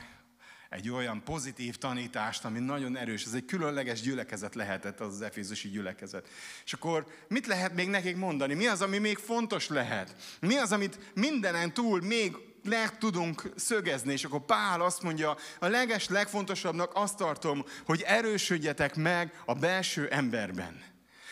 egy 0.69 0.89
olyan 0.89 1.23
pozitív 1.23 1.75
tanítást, 1.75 2.45
ami 2.45 2.59
nagyon 2.59 2.97
erős. 2.97 3.25
Ez 3.25 3.33
egy 3.33 3.45
különleges 3.45 4.01
gyülekezet 4.01 4.55
lehetett 4.55 4.99
az, 4.99 5.13
az 5.13 5.21
efézusi 5.21 5.69
gyülekezet. 5.69 6.27
És 6.65 6.73
akkor 6.73 7.05
mit 7.27 7.47
lehet 7.47 7.73
még 7.73 7.87
nekik 7.87 8.15
mondani? 8.15 8.53
Mi 8.53 8.67
az, 8.67 8.81
ami 8.81 8.97
még 8.97 9.17
fontos 9.17 9.67
lehet? 9.67 10.15
Mi 10.39 10.57
az, 10.57 10.71
amit 10.71 10.99
mindenen 11.13 11.73
túl 11.73 12.01
még 12.01 12.35
le 12.63 12.91
tudunk 12.99 13.51
szögezni, 13.55 14.11
és 14.11 14.23
akkor 14.23 14.45
Pál 14.45 14.81
azt 14.81 15.01
mondja, 15.01 15.37
a 15.59 15.67
leges, 15.67 16.09
legfontosabbnak 16.09 16.91
azt 16.93 17.17
tartom, 17.17 17.65
hogy 17.85 18.01
erősödjetek 18.01 18.95
meg 18.95 19.41
a 19.45 19.53
belső 19.53 20.07
emberben. 20.07 20.81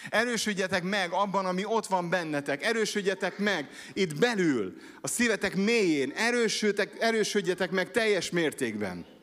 Erősödjetek 0.10 0.84
meg 0.84 1.12
abban, 1.12 1.46
ami 1.46 1.65
ott 1.65 1.86
van 1.86 2.10
bennetek. 2.10 2.63
Erősödjetek 2.63 3.38
meg 3.38 3.70
itt 3.94 4.20
belül, 4.20 4.77
a 5.01 5.08
szívetek 5.08 5.56
mélyén. 5.56 6.12
Erősödjetek, 6.12 6.92
erősödjetek 7.00 7.72
meg 7.72 7.92
teljes 7.92 8.30
mértékben. 8.30 9.14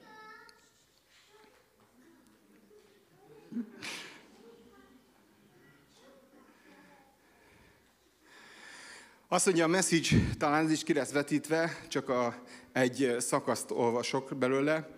Azt 9.33 9.47
mondja 9.47 9.65
a 9.65 9.69
message, 9.69 10.09
talán 10.39 10.65
ez 10.65 10.71
is 10.71 10.83
ki 10.83 10.93
lesz 10.93 11.11
vetítve, 11.11 11.79
csak 11.89 12.09
a, 12.09 12.43
egy 12.73 13.17
szakaszt 13.19 13.71
olvasok 13.71 14.37
belőle. 14.39 14.89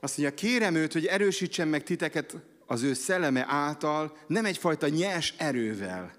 Azt 0.00 0.18
mondja, 0.18 0.36
kérem 0.36 0.74
őt, 0.74 0.92
hogy 0.92 1.06
erősítsen 1.06 1.68
meg 1.68 1.82
titeket 1.82 2.36
az 2.66 2.82
ő 2.82 2.94
szelleme 2.94 3.44
által, 3.48 4.16
nem 4.26 4.44
egyfajta 4.44 4.88
nyers 4.88 5.34
erővel, 5.36 6.14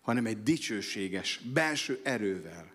hanem 0.00 0.26
egy 0.26 0.42
dicsőséges, 0.42 1.40
belső 1.52 2.00
erővel. 2.02 2.72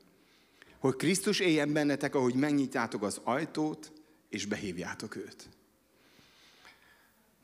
Hogy 0.79 0.95
Krisztus 0.95 1.39
éljen 1.39 1.73
bennetek, 1.73 2.15
ahogy 2.15 2.33
megnyitjátok 2.33 3.03
az 3.03 3.21
ajtót, 3.23 3.91
és 4.29 4.45
behívjátok 4.45 5.15
őt. 5.15 5.49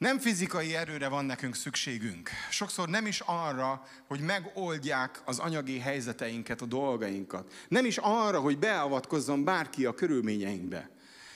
Nem 0.02 0.20
fizikai 0.20 0.76
erőre 0.76 1.08
van 1.08 1.26
nekünk 1.26 1.56
szükségünk. 1.56 2.30
Sokszor 2.50 2.90
nem 2.90 3.06
is 3.06 3.20
arra, 3.20 3.88
hogy 4.08 4.20
megoldják 4.20 5.22
az 5.26 5.40
anyagi 5.40 5.80
helyzeteinket, 5.80 6.62
a 6.62 6.66
dolgainkat. 6.66 7.54
Nem 7.68 7.86
is 7.86 7.98
arra, 7.98 8.40
hogy 8.40 8.60
beavatkozzon 8.60 9.44
bárki 9.44 9.86
a 9.86 9.94
körülményeinkbe. 9.94 10.90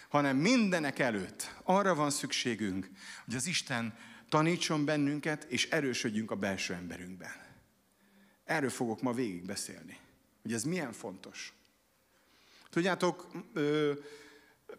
Hanem 0.10 0.38
mindenek 0.38 1.00
előtt 1.00 1.56
arra 1.64 1.96
van 1.96 2.10
szükségünk, 2.10 2.90
hogy 3.26 3.36
az 3.36 3.48
Isten 3.48 3.98
tanítson 4.30 4.86
bennünket, 4.86 5.44
és 5.44 5.70
erősödjünk 5.70 6.32
a 6.32 6.36
belső 6.36 6.74
emberünkben. 6.74 7.36
Erről 8.46 8.70
fogok 8.70 9.02
ma 9.02 9.14
végig 9.14 9.46
beszélni. 9.46 9.98
Hogy 10.42 10.54
ez 10.54 10.64
milyen 10.64 10.92
fontos. 10.92 11.54
Tudjátok, 12.70 13.28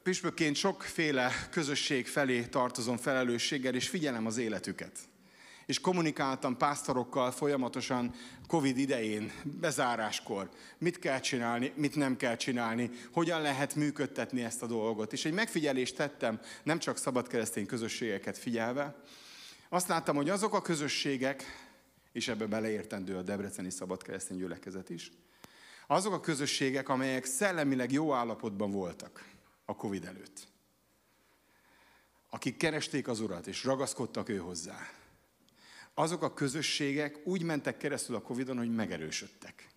püspökként 0.03 0.57
sokféle 0.57 1.33
közösség 1.51 2.07
felé 2.07 2.43
tartozom 2.43 2.97
felelősséggel, 2.97 3.75
és 3.75 3.89
figyelem 3.89 4.27
az 4.27 4.37
életüket. 4.37 4.99
És 5.67 5.81
kommunikáltam 5.81 6.57
pásztorokkal 6.57 7.31
folyamatosan 7.31 8.15
Covid 8.47 8.79
idején, 8.79 9.33
bezáráskor, 9.43 10.51
mit 10.79 10.99
kell 10.99 11.21
csinálni, 11.21 11.73
mit 11.75 11.95
nem 11.95 12.17
kell 12.17 12.37
csinálni, 12.37 12.91
hogyan 13.13 13.41
lehet 13.41 13.75
működtetni 13.75 14.45
ezt 14.45 14.63
a 14.63 14.67
dolgot. 14.67 15.13
És 15.13 15.25
egy 15.25 15.33
megfigyelést 15.33 15.97
tettem, 15.97 16.41
nem 16.63 16.79
csak 16.79 16.97
szabad 16.97 17.29
keresztény 17.29 17.67
közösségeket 17.67 18.39
figyelve, 18.39 18.97
azt 19.69 19.89
láttam, 19.89 20.17
hogy 20.17 20.31
azok 20.31 20.55
a 20.55 20.63
közösségek, 20.63 21.45
és 22.13 22.29
ebbe 22.29 22.47
beleértendő 22.47 23.17
a 23.17 23.23
Debreceni 23.23 23.71
Szabad 23.71 24.03
Keresztény 24.03 24.37
Gyülekezet 24.37 24.91
is, 24.91 25.11
azok 25.87 26.13
a 26.13 26.21
közösségek, 26.21 26.89
amelyek 26.89 27.25
szellemileg 27.25 27.93
jó 27.93 28.13
állapotban 28.13 28.71
voltak, 28.71 29.25
a 29.67 29.77
Covid 29.77 30.05
előtt. 30.05 30.49
Akik 32.31 32.57
keresték 32.57 33.09
az 33.09 33.21
Urat, 33.21 33.47
és 33.47 33.65
ragaszkodtak 33.65 34.29
ő 34.29 34.37
hozzá. 34.37 34.91
Azok 35.95 36.23
a 36.23 36.35
közösségek 36.35 37.27
úgy 37.27 37.43
mentek 37.43 37.77
keresztül 37.77 38.17
a 38.17 38.23
Covidon, 38.23 38.57
hogy 38.57 38.75
megerősödtek. 38.75 39.69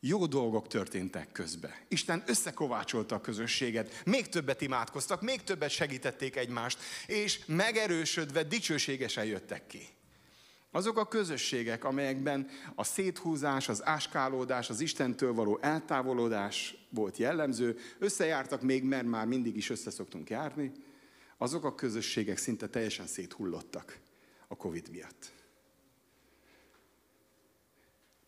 Jó 0.00 0.26
dolgok 0.26 0.68
történtek 0.68 1.32
közbe. 1.32 1.84
Isten 1.88 2.22
összekovácsolta 2.26 3.14
a 3.14 3.20
közösséget, 3.20 4.02
még 4.04 4.28
többet 4.28 4.60
imádkoztak, 4.60 5.22
még 5.22 5.42
többet 5.42 5.70
segítették 5.70 6.36
egymást, 6.36 6.78
és 7.06 7.44
megerősödve 7.46 8.42
dicsőségesen 8.42 9.24
jöttek 9.24 9.66
ki. 9.66 9.93
Azok 10.74 10.98
a 10.98 11.08
közösségek, 11.08 11.84
amelyekben 11.84 12.48
a 12.74 12.84
széthúzás, 12.84 13.68
az 13.68 13.84
áskálódás, 13.86 14.70
az 14.70 14.80
Istentől 14.80 15.34
való 15.34 15.58
eltávolodás 15.62 16.86
volt 16.90 17.16
jellemző, 17.16 17.78
összejártak 17.98 18.62
még, 18.62 18.84
mert 18.84 19.06
már 19.06 19.26
mindig 19.26 19.56
is 19.56 19.70
összeszoktunk 19.70 20.30
járni, 20.30 20.72
azok 21.38 21.64
a 21.64 21.74
közösségek 21.74 22.36
szinte 22.36 22.68
teljesen 22.68 23.06
széthullottak 23.06 23.98
a 24.48 24.56
Covid 24.56 24.90
miatt. 24.90 25.32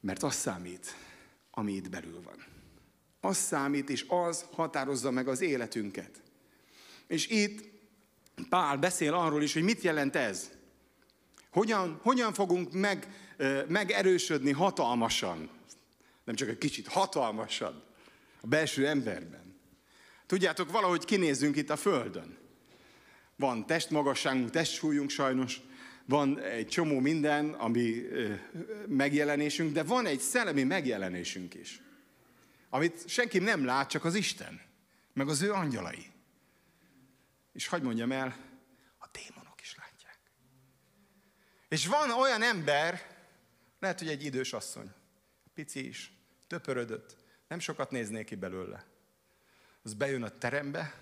Mert 0.01 0.23
az 0.23 0.35
számít, 0.35 0.97
ami 1.51 1.73
itt 1.73 1.91
belül 1.91 2.23
van. 2.23 2.45
Az 3.21 3.37
számít, 3.37 3.91
és 3.91 4.05
az 4.09 4.45
határozza 4.53 5.11
meg 5.11 5.29
az 5.29 5.41
életünket. 5.41 6.23
És 7.07 7.29
itt 7.29 7.69
Pál 8.49 8.77
beszél 8.77 9.15
arról 9.15 9.43
is, 9.43 9.53
hogy 9.53 9.63
mit 9.63 9.83
jelent 9.83 10.17
ez. 10.17 10.56
Hogyan, 11.57 11.99
hogyan 12.03 12.33
fogunk 12.33 12.73
meg, 12.73 13.09
megerősödni 13.69 14.53
hatalmasan? 14.53 15.51
Nem 16.25 16.35
csak 16.35 16.49
egy 16.49 16.59
kicsit, 16.59 16.87
hatalmasan 16.89 17.83
a 18.41 18.47
belső 18.47 18.87
emberben. 18.87 19.61
Tudjátok, 20.27 20.71
valahogy 20.71 21.05
kinézzünk 21.05 21.57
itt 21.57 21.71
a 21.71 21.77
Földön. 21.77 22.39
Van 23.37 23.67
testmagasságunk, 23.67 24.51
testsúlyunk 24.51 25.11
sajnos, 25.11 25.61
van 26.05 26.41
egy 26.41 26.67
csomó 26.67 26.99
minden, 26.99 27.51
ami 27.51 28.03
megjelenésünk, 28.87 29.73
de 29.73 29.83
van 29.83 30.07
egy 30.07 30.21
szellemi 30.21 30.63
megjelenésünk 30.63 31.55
is, 31.55 31.81
amit 32.71 33.09
senki 33.09 33.39
nem 33.39 33.65
lát, 33.65 33.91
csak 33.91 34.05
az 34.05 34.15
Isten, 34.15 34.61
meg 35.13 35.29
az 35.29 35.43
ő 35.43 35.53
angyalai. 35.53 36.07
És 37.53 37.67
hagyd 37.67 37.85
mondjam 37.85 38.13
el, 38.13 38.37
a 38.99 39.07
démonok 39.13 39.61
is 39.61 39.77
látják. 39.77 39.95
És 41.69 41.87
van 41.87 42.11
olyan 42.11 42.43
ember, 42.43 43.17
lehet, 43.79 43.99
hogy 43.99 44.09
egy 44.09 44.25
idős 44.25 44.53
asszony, 44.53 44.93
pici 45.55 45.89
is, 45.89 46.13
töpörödött, 46.47 47.17
nem 47.49 47.59
sokat 47.59 47.91
néznék 47.91 48.27
ki 48.27 48.35
belőle. 48.35 48.85
Az 49.83 49.95
bejön 49.95 50.23
a 50.23 50.29
terembe, 50.29 50.95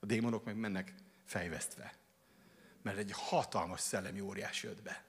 a 0.00 0.06
démonok 0.06 0.44
meg 0.44 0.56
mennek 0.56 0.94
fejvesztve. 1.24 1.94
Mert 2.82 2.98
egy 2.98 3.12
hatalmas 3.14 3.80
szellemi 3.80 4.20
óriás 4.20 4.62
jött 4.62 4.82
be. 4.82 5.04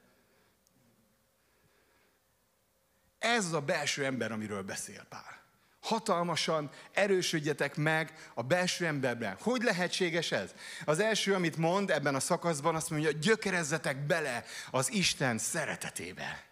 Ez 3.18 3.46
az 3.46 3.54
a 3.54 3.62
belső 3.62 4.06
ember, 4.06 4.32
amiről 4.32 4.63
beszél 4.63 5.06
Pál. 5.10 5.38
Hatalmasan 5.82 6.70
erősödjetek 6.92 7.76
meg 7.76 8.14
a 8.34 8.42
belső 8.42 8.86
emberben. 8.86 9.38
Hogy 9.42 9.62
lehetséges 9.62 10.32
ez? 10.32 10.54
Az 10.86 11.00
első, 11.00 11.34
amit 11.34 11.58
mond 11.58 11.90
ebben 11.90 12.16
a 12.16 12.20
szakaszban, 12.20 12.76
azt 12.76 12.90
mondja, 12.90 13.12
gyökerezzetek 13.12 14.06
bele 14.06 14.44
az 14.72 14.92
Isten 14.92 15.38
szeretetébe. 15.38 16.44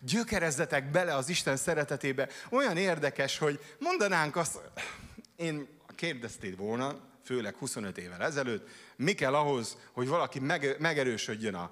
Gyökerezzetek 0.00 0.90
bele 0.90 1.14
az 1.14 1.28
Isten 1.28 1.56
szeretetébe. 1.56 2.28
Olyan 2.50 2.76
érdekes, 2.76 3.38
hogy 3.38 3.60
mondanánk 3.78 4.36
azt, 4.36 4.60
én 5.36 5.68
kérdeztéd 5.94 6.56
volna, 6.56 7.10
főleg 7.24 7.54
25 7.54 7.98
évvel 7.98 8.22
ezelőtt, 8.22 8.68
mi 8.96 9.12
kell 9.12 9.34
ahhoz, 9.34 9.76
hogy 9.92 10.08
valaki 10.08 10.38
megerősödjön 10.78 11.54
a 11.54 11.70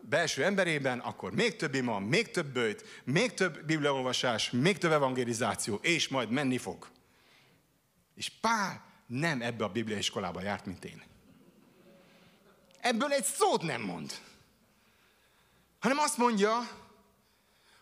belső 0.00 0.44
emberében, 0.44 0.98
akkor 0.98 1.32
még 1.32 1.56
több 1.56 1.74
ima, 1.74 1.98
még 1.98 2.30
több 2.30 2.46
bőjt, 2.46 3.02
még 3.04 3.34
több 3.34 3.64
bibliaolvasás, 3.64 4.50
még 4.50 4.78
több 4.78 4.92
evangelizáció, 4.92 5.74
és 5.74 6.08
majd 6.08 6.30
menni 6.30 6.58
fog. 6.58 6.88
És 8.14 8.32
Pál 8.40 8.84
nem 9.06 9.42
ebbe 9.42 9.64
a 9.64 9.68
bibliaiskolába 9.68 10.42
járt, 10.42 10.66
mint 10.66 10.84
én. 10.84 11.02
Ebből 12.80 13.12
egy 13.12 13.24
szót 13.24 13.62
nem 13.62 13.82
mond. 13.82 14.12
Hanem 15.80 15.98
azt 15.98 16.16
mondja, 16.16 16.68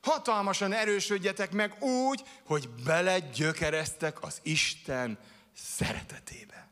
hatalmasan 0.00 0.72
erősödjetek 0.72 1.52
meg 1.52 1.82
úgy, 1.82 2.22
hogy 2.44 2.68
belegyökereztek 2.68 4.22
az 4.22 4.40
Isten 4.42 5.18
szeretetébe. 5.54 6.69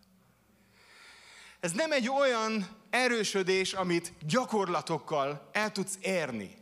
Ez 1.61 1.73
nem 1.73 1.93
egy 1.93 2.09
olyan 2.09 2.69
erősödés, 2.91 3.73
amit 3.73 4.13
gyakorlatokkal 4.27 5.49
el 5.53 5.73
tudsz 5.73 5.99
érni. 6.01 6.57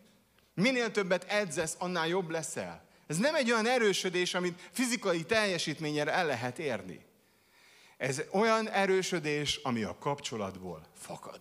Minél 0.55 0.91
többet 0.91 1.25
edzesz, 1.25 1.77
annál 1.79 2.09
jobb 2.09 2.31
leszel. 2.31 2.85
Ez 3.07 3.17
nem 3.17 3.35
egy 3.35 3.51
olyan 3.51 3.67
erősödés, 3.67 4.35
amit 4.35 4.61
fizikai 4.73 5.25
teljesítményre 5.25 6.13
el 6.13 6.27
lehet 6.27 6.59
érni. 6.59 7.01
Ez 7.97 8.23
olyan 8.31 8.69
erősödés, 8.69 9.61
ami 9.63 9.83
a 9.83 9.97
kapcsolatból 9.99 10.87
fakad. 10.99 11.39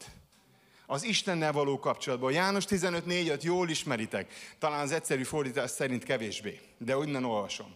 Az 0.85 1.03
Istennel 1.03 1.51
való 1.51 1.79
kapcsolatból. 1.79 2.31
János 2.31 2.65
15.4-öt 2.65 3.43
jól 3.43 3.69
ismeritek, 3.69 4.33
talán 4.59 4.79
az 4.79 4.91
egyszerű 4.91 5.23
fordítás 5.23 5.69
szerint 5.69 6.03
kevésbé, 6.03 6.59
de 6.77 6.97
onnan 6.97 7.23
olvasom. 7.23 7.75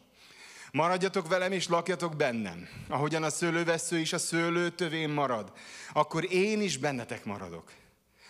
Maradjatok 0.72 1.28
velem 1.28 1.52
és 1.52 1.68
lakjatok 1.68 2.16
bennem. 2.16 2.68
Ahogyan 2.88 3.24
a 3.24 3.30
szőlővesző 3.30 3.98
is 3.98 4.14
a 4.14 4.18
szőlő 4.18 4.70
tövén 4.70 5.10
marad, 5.10 5.52
akkor 5.94 6.34
én 6.34 6.62
is 6.62 6.78
bennetek 6.78 7.26
maradok. 7.26 7.72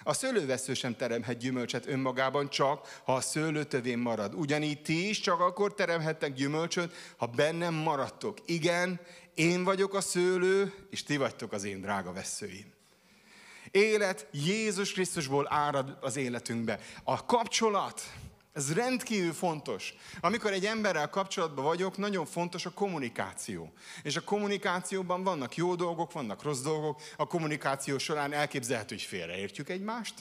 A 0.03 0.13
szőlővesző 0.13 0.73
sem 0.73 0.95
teremhet 0.95 1.37
gyümölcset 1.37 1.87
önmagában, 1.87 2.49
csak 2.49 3.01
ha 3.03 3.13
a 3.13 3.21
szőlő 3.21 3.63
tövén 3.63 3.97
marad. 3.97 4.33
Ugyanígy 4.33 4.81
ti 4.81 5.09
is 5.09 5.19
csak 5.19 5.39
akkor 5.39 5.73
teremhettek 5.73 6.33
gyümölcsöt, 6.33 6.93
ha 7.17 7.25
bennem 7.25 7.73
maradtok. 7.73 8.37
Igen, 8.45 8.99
én 9.33 9.63
vagyok 9.63 9.93
a 9.93 10.01
szőlő, 10.01 10.73
és 10.89 11.03
ti 11.03 11.17
vagytok 11.17 11.51
az 11.51 11.63
én 11.63 11.81
drága 11.81 12.13
veszőim. 12.13 12.73
Élet 13.71 14.27
Jézus 14.31 14.91
Krisztusból 14.91 15.47
árad 15.49 15.97
az 16.01 16.15
életünkbe. 16.15 16.79
A 17.03 17.25
kapcsolat, 17.25 18.01
ez 18.53 18.73
rendkívül 18.73 19.33
fontos. 19.33 19.93
Amikor 20.21 20.51
egy 20.51 20.65
emberrel 20.65 21.09
kapcsolatban 21.09 21.65
vagyok, 21.65 21.97
nagyon 21.97 22.25
fontos 22.25 22.65
a 22.65 22.69
kommunikáció. 22.69 23.73
És 24.03 24.15
a 24.15 24.23
kommunikációban 24.23 25.23
vannak 25.23 25.55
jó 25.55 25.75
dolgok, 25.75 26.11
vannak 26.11 26.43
rossz 26.43 26.61
dolgok. 26.61 27.01
A 27.17 27.27
kommunikáció 27.27 27.97
során 27.97 28.33
elképzelhető, 28.33 28.95
hogy 28.95 29.03
félreértjük 29.03 29.69
egymást, 29.69 30.13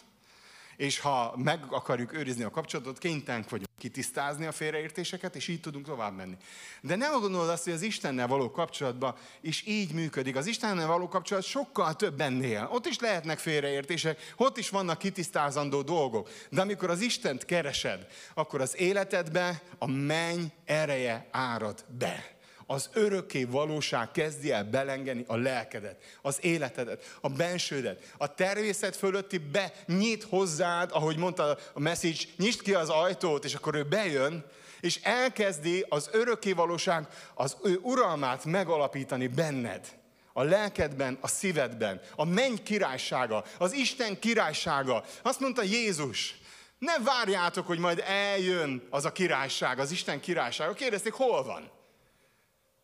és 0.79 0.99
ha 0.99 1.35
meg 1.37 1.64
akarjuk 1.71 2.12
őrizni 2.12 2.43
a 2.43 2.51
kapcsolatot, 2.51 2.99
kénytelenek 2.99 3.49
vagyunk 3.49 3.69
kitisztázni 3.79 4.47
a 4.47 4.53
félreértéseket, 4.53 5.37
és 5.37 5.49
így 5.49 5.61
tudunk 5.61 5.87
tovább 5.87 6.17
menni. 6.17 6.37
De 6.81 6.97
nem 6.97 7.21
gondolod 7.21 7.49
azt, 7.49 7.64
hogy 7.64 7.73
az 7.73 7.83
Istennel 7.83 8.27
való 8.27 8.51
kapcsolatban 8.51 9.14
is 9.41 9.67
így 9.67 9.93
működik. 9.93 10.37
Az 10.37 10.47
Istennel 10.47 10.87
való 10.87 11.09
kapcsolat 11.09 11.45
sokkal 11.45 11.95
több 11.95 12.21
ennél. 12.21 12.69
Ott 12.73 12.87
is 12.87 12.99
lehetnek 12.99 13.38
félreértések, 13.38 14.33
ott 14.37 14.59
is 14.59 14.69
vannak 14.69 14.99
kitisztázandó 14.99 15.83
dolgok. 15.83 16.31
De 16.51 16.61
amikor 16.61 16.91
az 16.91 17.01
Istent 17.01 17.45
keresed, 17.45 18.07
akkor 18.35 18.61
az 18.61 18.77
életedbe 18.77 19.62
a 19.79 19.87
menny 19.87 20.45
ereje 20.64 21.29
árad 21.31 21.85
be 21.99 22.38
az 22.70 22.90
örökké 22.92 23.44
valóság 23.44 24.11
kezdi 24.11 24.52
el 24.52 24.64
belengeni 24.64 25.24
a 25.26 25.37
lelkedet, 25.37 26.02
az 26.22 26.38
életedet, 26.40 27.16
a 27.20 27.28
bensődet. 27.28 28.12
A 28.18 28.35
természet 28.35 28.96
fölötti 28.96 29.38
benyit 29.38 30.24
hozzád, 30.24 30.90
ahogy 30.92 31.16
mondta 31.16 31.59
a 31.72 31.81
message, 31.81 32.18
nyisd 32.37 32.62
ki 32.62 32.74
az 32.74 32.88
ajtót, 32.88 33.44
és 33.44 33.54
akkor 33.54 33.74
ő 33.74 33.83
bejön, 33.83 34.44
és 34.81 35.00
elkezdi 35.02 35.85
az 35.88 36.09
örökké 36.12 36.52
valóság, 36.52 37.07
az 37.35 37.57
ő 37.64 37.78
uralmát 37.83 38.44
megalapítani 38.44 39.26
benned. 39.26 39.87
A 40.33 40.42
lelkedben, 40.42 41.18
a 41.20 41.28
szívedben, 41.28 42.00
a 42.16 42.24
menny 42.24 42.62
királysága, 42.64 43.44
az 43.59 43.72
Isten 43.72 44.18
királysága. 44.18 45.04
Azt 45.22 45.40
mondta 45.40 45.62
Jézus, 45.62 46.38
ne 46.78 46.98
várjátok, 46.98 47.66
hogy 47.66 47.78
majd 47.78 48.04
eljön 48.07 48.87
az 48.90 49.04
a 49.04 49.12
királyság, 49.12 49.78
az 49.78 49.90
Isten 49.90 50.20
királysága. 50.20 50.72
Kérdezték, 50.72 51.12
hol 51.12 51.44
van? 51.44 51.76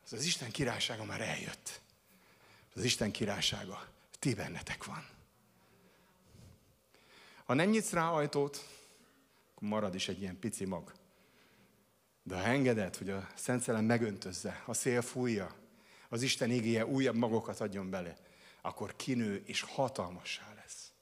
Az 0.05 0.13
az 0.13 0.25
Isten 0.25 0.51
királysága 0.51 1.05
már 1.05 1.21
eljött. 1.21 1.81
Az 2.75 2.85
Isten 2.85 3.11
királysága 3.11 3.89
ti 4.19 4.35
bennetek 4.35 4.85
van. 4.85 5.07
Ha 7.45 7.55
nem 7.55 7.69
nyitsz 7.69 7.93
rá 7.93 8.11
ajtót, 8.11 8.69
akkor 9.55 9.69
marad 9.69 9.95
is 9.95 10.09
egy 10.09 10.21
ilyen 10.21 10.39
pici 10.39 10.65
mag. 10.65 10.93
De 12.23 12.35
ha 12.35 12.43
engeded, 12.43 12.97
hogy 12.97 13.11
a 13.11 13.29
Szent 13.35 13.63
Szellem 13.63 13.85
megöntözze, 13.85 14.63
a 14.67 14.75
szél 14.75 15.03
fújja, 15.03 15.55
az 16.09 16.23
Isten 16.23 16.51
igéje 16.51 16.87
újabb 16.87 17.17
magokat 17.17 17.61
adjon 17.61 17.91
bele, 17.91 18.17
akkor 18.61 18.97
kinő 18.97 19.43
és 19.47 19.61
hatalmassá 19.61 20.55
lesz. 20.55 20.93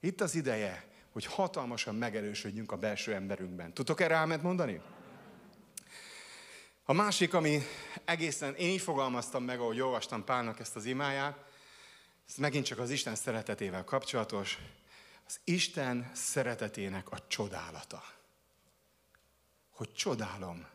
Itt 0.00 0.20
az 0.20 0.34
ideje, 0.34 0.88
hogy 1.12 1.24
hatalmasan 1.24 1.94
megerősödjünk 1.94 2.72
a 2.72 2.76
belső 2.76 3.14
emberünkben. 3.14 3.74
Tudtok 3.74 4.00
erre 4.00 4.14
álmet 4.14 4.42
mondani? 4.42 4.80
A 6.84 6.92
másik, 6.92 7.34
ami 7.34 7.62
egészen 8.04 8.54
én 8.54 8.70
így 8.70 8.80
fogalmaztam 8.80 9.44
meg, 9.44 9.60
ahogy 9.60 9.80
olvastam 9.80 10.24
Pálnak 10.24 10.60
ezt 10.60 10.76
az 10.76 10.84
imáját, 10.84 11.44
ez 12.28 12.34
megint 12.36 12.64
csak 12.64 12.78
az 12.78 12.90
Isten 12.90 13.14
szeretetével 13.14 13.84
kapcsolatos, 13.84 14.58
az 15.26 15.40
Isten 15.44 16.10
szeretetének 16.14 17.10
a 17.10 17.26
csodálata. 17.26 18.02
Hogy 19.70 19.92
csodálom, 19.92 20.66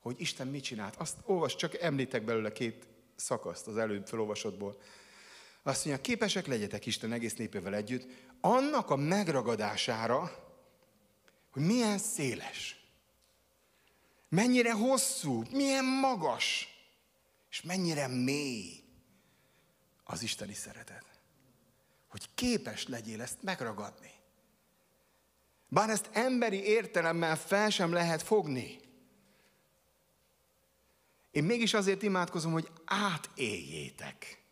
hogy 0.00 0.20
Isten 0.20 0.46
mit 0.46 0.62
csinált. 0.62 0.96
Azt 0.96 1.16
olvas, 1.24 1.56
csak 1.56 1.74
említek 1.74 2.24
belőle 2.24 2.52
két 2.52 2.86
szakaszt 3.16 3.66
az 3.66 3.76
előbb 3.76 4.06
felolvasottból. 4.06 4.80
Azt 5.62 5.84
mondja, 5.84 6.02
képesek 6.02 6.46
legyetek 6.46 6.86
Isten 6.86 7.12
egész 7.12 7.34
népével 7.34 7.74
együtt, 7.74 8.06
annak 8.40 8.90
a 8.90 8.96
megragadására, 8.96 10.50
hogy 11.50 11.62
milyen 11.62 11.98
széles, 11.98 12.81
mennyire 14.32 14.72
hosszú, 14.72 15.44
milyen 15.50 15.84
magas, 15.84 16.68
és 17.50 17.62
mennyire 17.62 18.06
mély 18.06 18.84
az 20.04 20.22
Isteni 20.22 20.54
szeretet. 20.54 21.04
Hogy 22.08 22.28
képes 22.34 22.86
legyél 22.86 23.22
ezt 23.22 23.42
megragadni. 23.42 24.10
Bár 25.68 25.90
ezt 25.90 26.08
emberi 26.12 26.62
értelemmel 26.62 27.36
fel 27.36 27.70
sem 27.70 27.92
lehet 27.92 28.22
fogni. 28.22 28.80
Én 31.30 31.44
mégis 31.44 31.74
azért 31.74 32.02
imádkozom, 32.02 32.52
hogy 32.52 32.70
átéljétek, 32.84 34.42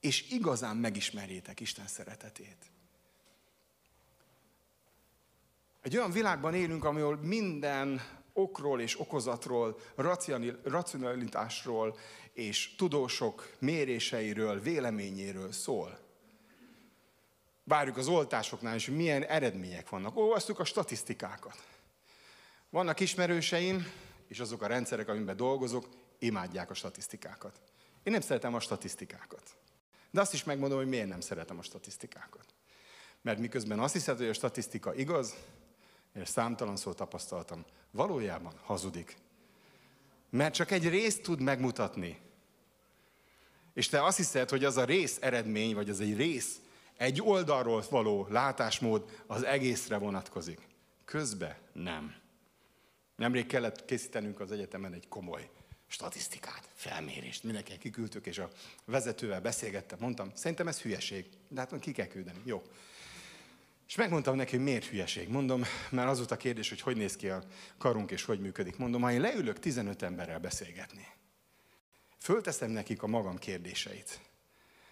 és 0.00 0.30
igazán 0.30 0.76
megismerjétek 0.76 1.60
Isten 1.60 1.86
szeretetét. 1.86 2.70
Egy 5.82 5.96
olyan 5.96 6.10
világban 6.10 6.54
élünk, 6.54 6.84
ahol 6.84 7.16
minden 7.16 8.00
okról 8.36 8.80
és 8.80 9.00
okozatról, 9.00 9.78
racionalitásról 10.62 11.96
és 12.32 12.74
tudósok 12.76 13.50
méréseiről, 13.58 14.60
véleményéről 14.60 15.52
szól. 15.52 15.98
Várjuk 17.64 17.96
az 17.96 18.08
oltásoknál 18.08 18.74
is, 18.74 18.86
milyen 18.86 19.22
eredmények 19.22 19.88
vannak. 19.88 20.16
Olvasztuk 20.16 20.58
a 20.58 20.64
statisztikákat. 20.64 21.56
Vannak 22.70 23.00
ismerőseim, 23.00 23.86
és 24.28 24.40
azok 24.40 24.62
a 24.62 24.66
rendszerek, 24.66 25.08
amiben 25.08 25.36
dolgozok, 25.36 25.88
imádják 26.18 26.70
a 26.70 26.74
statisztikákat. 26.74 27.60
Én 28.02 28.12
nem 28.12 28.20
szeretem 28.20 28.54
a 28.54 28.60
statisztikákat. 28.60 29.56
De 30.10 30.20
azt 30.20 30.32
is 30.32 30.44
megmondom, 30.44 30.78
hogy 30.78 30.88
miért 30.88 31.08
nem 31.08 31.20
szeretem 31.20 31.58
a 31.58 31.62
statisztikákat. 31.62 32.44
Mert 33.22 33.38
miközben 33.38 33.78
azt 33.78 33.92
hiszed, 33.92 34.16
hogy 34.16 34.28
a 34.28 34.32
statisztika 34.32 34.94
igaz, 34.94 35.34
és 36.20 36.28
számtalan 36.28 36.76
szó 36.76 36.92
tapasztaltam, 36.92 37.64
valójában 37.90 38.52
hazudik. 38.62 39.16
Mert 40.30 40.54
csak 40.54 40.70
egy 40.70 40.88
részt 40.88 41.22
tud 41.22 41.40
megmutatni. 41.40 42.20
És 43.74 43.88
te 43.88 44.04
azt 44.04 44.16
hiszed, 44.16 44.50
hogy 44.50 44.64
az 44.64 44.76
a 44.76 44.84
rész 44.84 45.18
eredmény, 45.20 45.74
vagy 45.74 45.90
az 45.90 46.00
egy 46.00 46.16
rész, 46.16 46.60
egy 46.96 47.22
oldalról 47.22 47.84
való 47.90 48.26
látásmód 48.30 49.22
az 49.26 49.42
egészre 49.42 49.96
vonatkozik. 49.96 50.60
Közbe 51.04 51.60
nem. 51.72 52.14
Nemrég 53.16 53.46
kellett 53.46 53.84
készítenünk 53.84 54.40
az 54.40 54.52
egyetemen 54.52 54.92
egy 54.92 55.08
komoly 55.08 55.50
statisztikát, 55.86 56.68
felmérést. 56.74 57.42
Mindenki 57.42 57.78
kiküldtük, 57.78 58.26
és 58.26 58.38
a 58.38 58.50
vezetővel 58.84 59.40
beszélgettem, 59.40 59.98
mondtam, 60.00 60.30
szerintem 60.34 60.68
ez 60.68 60.80
hülyeség. 60.80 61.26
De 61.48 61.60
hát 61.60 61.78
ki 61.78 61.92
kell 61.92 62.06
küldeni. 62.06 62.40
Jó. 62.44 62.62
És 63.86 63.94
megmondtam 63.94 64.36
neki, 64.36 64.56
hogy 64.56 64.64
miért 64.64 64.84
hülyeség. 64.84 65.28
Mondom, 65.28 65.62
mert 65.90 66.08
az 66.08 66.18
volt 66.18 66.30
a 66.30 66.36
kérdés, 66.36 66.68
hogy 66.68 66.80
hogy 66.80 66.96
néz 66.96 67.16
ki 67.16 67.28
a 67.28 67.42
karunk 67.78 68.10
és 68.10 68.24
hogy 68.24 68.40
működik. 68.40 68.76
Mondom, 68.76 69.02
ha 69.02 69.12
én 69.12 69.20
leülök 69.20 69.58
15 69.58 70.02
emberrel 70.02 70.38
beszélgetni, 70.38 71.08
fölteszem 72.18 72.70
nekik 72.70 73.02
a 73.02 73.06
magam 73.06 73.38
kérdéseit. 73.38 74.20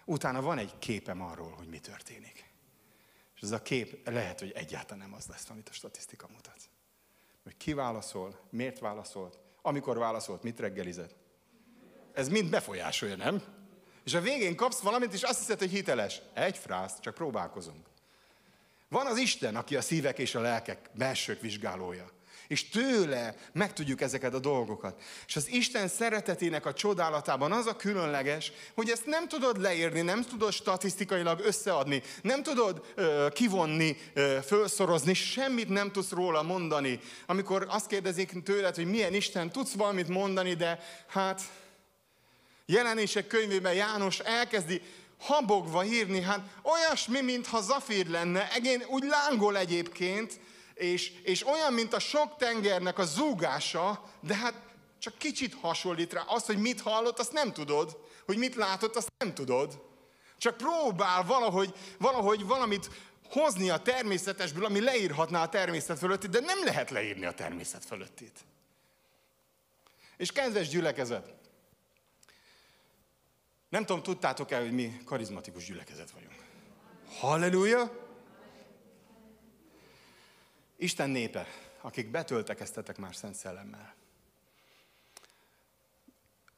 Utána 0.05 0.43
van 0.43 0.59
egy 0.59 0.79
képem 0.79 1.23
arról, 1.23 1.51
hogy 1.51 1.69
mi 1.69 1.79
történik. 1.79 2.53
És 3.37 3.41
ez 3.41 3.51
a 3.51 3.63
kép 3.63 4.09
lehet, 4.09 4.41
hogy 4.41 4.53
egyáltalán 4.55 5.09
nem 5.09 5.15
az 5.15 5.27
lesz, 5.27 5.51
amit 5.51 5.69
a 5.69 5.73
statisztika 5.73 6.29
mutat. 6.33 6.61
Hogy 7.43 7.57
ki 7.57 7.73
válaszol, 7.73 8.41
miért 8.51 8.79
válaszolt, 8.79 9.39
amikor 9.63 9.99
válaszolt, 9.99 10.43
mit 10.43 10.61
reggelizett. 10.61 11.15
Ez 12.13 12.29
mind 12.29 12.51
befolyásolja, 12.51 13.17
nem? 13.17 13.43
És 14.05 14.15
a 14.15 14.21
végén 14.21 14.57
kapsz 14.57 14.81
valamit, 14.81 15.13
és 15.13 15.23
azt 15.23 15.39
hiszed, 15.39 15.59
hogy 15.59 15.71
hiteles. 15.71 16.21
Egy 16.35 16.59
frász, 16.59 17.01
csak 17.01 17.15
próbálkozunk. 17.15 17.87
Van 18.95 19.07
az 19.07 19.19
Isten, 19.19 19.57
aki 19.57 19.77
a 19.77 19.81
szívek 19.81 20.19
és 20.19 20.35
a 20.35 20.41
lelkek 20.41 20.79
belsők 20.93 21.41
vizsgálója. 21.41 22.11
És 22.49 22.69
tőle 22.69 23.35
megtudjuk 23.53 24.01
ezeket 24.01 24.35
a 24.35 24.39
dolgokat. 24.39 25.03
És 25.27 25.37
az 25.37 25.49
Isten 25.49 25.89
szeretetének 25.89 26.67
a 26.67 26.73
csodálatában 26.73 27.53
az 27.53 27.67
a 27.67 27.77
különleges, 27.77 28.53
hogy 28.75 28.91
ezt 28.91 29.07
nem 29.07 29.29
tudod 29.29 29.61
leírni, 29.61 30.01
nem 30.01 30.23
tudod 30.23 30.53
statisztikailag 30.53 31.41
összeadni, 31.41 32.03
nem 32.23 32.43
tudod 32.43 32.85
ö, 32.95 33.29
kivonni, 33.33 33.97
ö, 34.13 34.39
felszorozni, 34.43 35.15
semmit 35.15 35.69
nem 35.69 35.93
tudsz 35.93 36.11
róla 36.11 36.43
mondani. 36.43 37.01
Amikor 37.27 37.67
azt 37.69 37.87
kérdezik 37.87 38.43
tőled, 38.43 38.75
hogy 38.75 38.91
milyen 38.91 39.15
Isten, 39.15 39.51
tudsz 39.51 39.73
valamit 39.73 40.09
mondani, 40.09 40.55
de 40.55 40.79
hát 41.07 41.43
jelenések 42.67 43.27
könyvében 43.27 43.75
János 43.75 44.19
elkezdi 44.19 44.83
habogva 45.19 45.85
írni, 45.85 46.21
hát 46.21 46.41
olyasmi, 46.63 47.21
mintha 47.21 47.61
zafír 47.61 48.07
lenne, 48.07 48.53
egén 48.53 48.83
úgy 48.89 49.05
lángol 49.05 49.57
egyébként, 49.57 50.41
és, 50.75 51.13
és 51.23 51.47
olyan, 51.47 51.73
mint 51.73 51.93
a 51.93 51.99
sok 51.99 52.37
tengernek 52.37 52.99
a 52.99 53.05
zúgása, 53.05 54.11
de 54.21 54.35
hát 54.35 54.55
csak 54.99 55.19
kicsit 55.19 55.57
hasonlít 55.61 56.13
rá. 56.13 56.23
Azt, 56.27 56.47
hogy 56.47 56.59
mit 56.59 56.81
hallott, 56.81 57.19
azt 57.19 57.33
nem 57.33 57.53
tudod. 57.53 57.99
Hogy 58.27 58.37
mit 58.37 58.55
látott, 58.55 58.97
azt 58.97 59.13
nem 59.19 59.35
tudod. 59.35 59.83
Csak 60.39 60.57
próbál 60.57 61.25
valahogy, 61.25 61.75
valahogy 61.99 62.47
valamit 62.47 62.91
hozni 63.31 63.71
a 63.71 63.83
természetesből, 63.83 64.65
ami 64.65 64.81
leírhatná 64.81 65.43
a 65.43 65.49
természet 65.49 65.99
fölöttit, 65.99 66.31
de 66.31 66.41
nem 66.41 66.65
lehet 66.65 66.91
leírni 66.91 67.25
a 67.25 67.33
természet 67.33 67.85
fölöttit. 67.85 68.39
És 70.17 70.33
kedves 70.33 70.69
gyülekezet, 70.69 71.35
nem 73.75 73.87
tudom, 73.87 74.03
tudtátok 74.03 74.51
el, 74.51 74.61
hogy 74.61 74.73
mi 74.73 75.01
karizmatikus 75.05 75.65
gyülekezet 75.65 76.11
vagyunk. 76.11 76.45
Halleluja! 77.09 78.07
Isten 80.77 81.11
népe, 81.11 81.47
akik 81.81 82.11
betöltekeztetek 82.11 82.97
már 82.97 83.15
Szent 83.15 83.35
Szellemmel, 83.35 83.95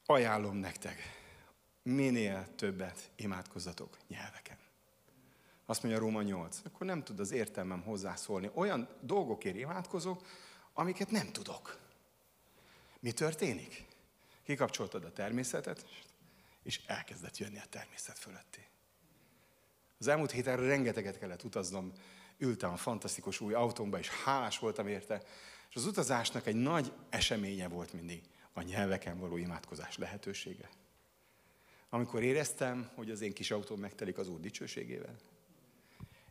ajánlom 0.07 0.57
nektek, 0.57 0.99
minél 1.83 2.49
többet 2.57 3.11
imádkozzatok 3.17 3.97
nyelveken. 4.09 4.59
Azt 5.67 5.83
mondja 5.83 6.01
Róma 6.01 6.23
8, 6.23 6.61
akkor 6.65 6.87
nem 6.87 7.05
tud 7.05 7.21
az 7.21 7.31
értelmem 7.31 7.83
hozzászólni. 7.83 8.51
Olyan 8.55 8.89
dolgokért 9.01 9.57
imádkozok, 9.57 10.27
amiket 10.73 11.11
nem 11.11 11.33
tudok. 11.33 11.79
Mi 13.01 13.13
történik? 13.13 13.87
Kikapcsoltad 14.45 15.05
a 15.05 15.13
természetet, 15.13 15.85
és 16.67 16.81
elkezdett 16.87 17.37
jönni 17.37 17.59
a 17.59 17.67
természet 17.71 18.19
fölötti. 18.19 18.67
Az 19.99 20.07
elmúlt 20.07 20.31
héten 20.31 20.57
rengeteget 20.57 21.19
kellett 21.19 21.45
utaznom 21.45 21.93
ültem 22.39 22.73
a 22.73 22.77
fantasztikus 22.77 23.41
új 23.41 23.55
autómba, 23.55 23.99
és 23.99 24.09
hálás 24.09 24.59
voltam 24.59 24.87
érte. 24.87 25.23
És 25.71 25.77
az 25.77 25.87
utazásnak 25.87 26.47
egy 26.47 26.55
nagy 26.55 26.93
eseménye 27.11 27.69
volt 27.69 27.93
mindig 27.93 28.23
a 28.53 28.63
nyelveken 28.63 29.19
való 29.19 29.37
imádkozás 29.37 29.97
lehetősége. 29.97 30.69
Amikor 31.89 32.23
éreztem, 32.23 32.91
hogy 32.95 33.11
az 33.11 33.21
én 33.21 33.33
kis 33.33 33.51
autóm 33.51 33.81
megtelik 33.81 34.19
az 34.19 34.29
Úr 34.29 34.41
dicsőségével, 34.41 35.17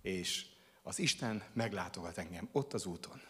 és 0.02 0.45
az 0.82 1.00
Isten 1.00 1.43
meglátogat 1.54 2.17
engem 2.17 2.50
ott 2.52 2.74
az 2.74 2.86
úton, 2.86 3.21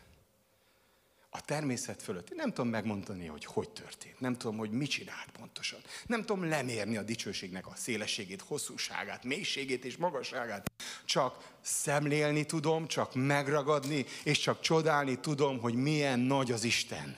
a 1.36 1.42
természet 1.42 2.02
fölött. 2.02 2.30
Én 2.30 2.36
nem 2.36 2.50
tudom 2.54 2.70
megmondani, 2.70 3.26
hogy 3.26 3.46
hogy 3.46 3.70
történt. 3.70 4.20
Nem 4.20 4.38
tudom, 4.38 4.58
hogy 4.58 4.72
mit 4.72 4.90
csinált 4.90 5.32
pontosan. 5.38 5.80
Nem 6.06 6.20
tudom 6.20 6.50
lemérni 6.50 6.98
a 6.98 7.04
dicsőségnek 7.04 7.68
a 7.68 7.74
szélességét, 7.76 8.42
hosszúságát, 8.42 9.24
mélységét 9.24 9.86
és 9.86 9.98
magasságát. 9.98 10.72
Csak 11.06 11.54
szemlélni 11.62 12.46
tudom, 12.46 12.88
csak 12.88 13.14
megragadni, 13.14 14.06
és 14.24 14.40
csak 14.40 14.60
csodálni 14.60 15.20
tudom, 15.20 15.60
hogy 15.60 15.74
milyen 15.74 16.20
nagy 16.20 16.52
az 16.52 16.64
Isten. 16.64 17.18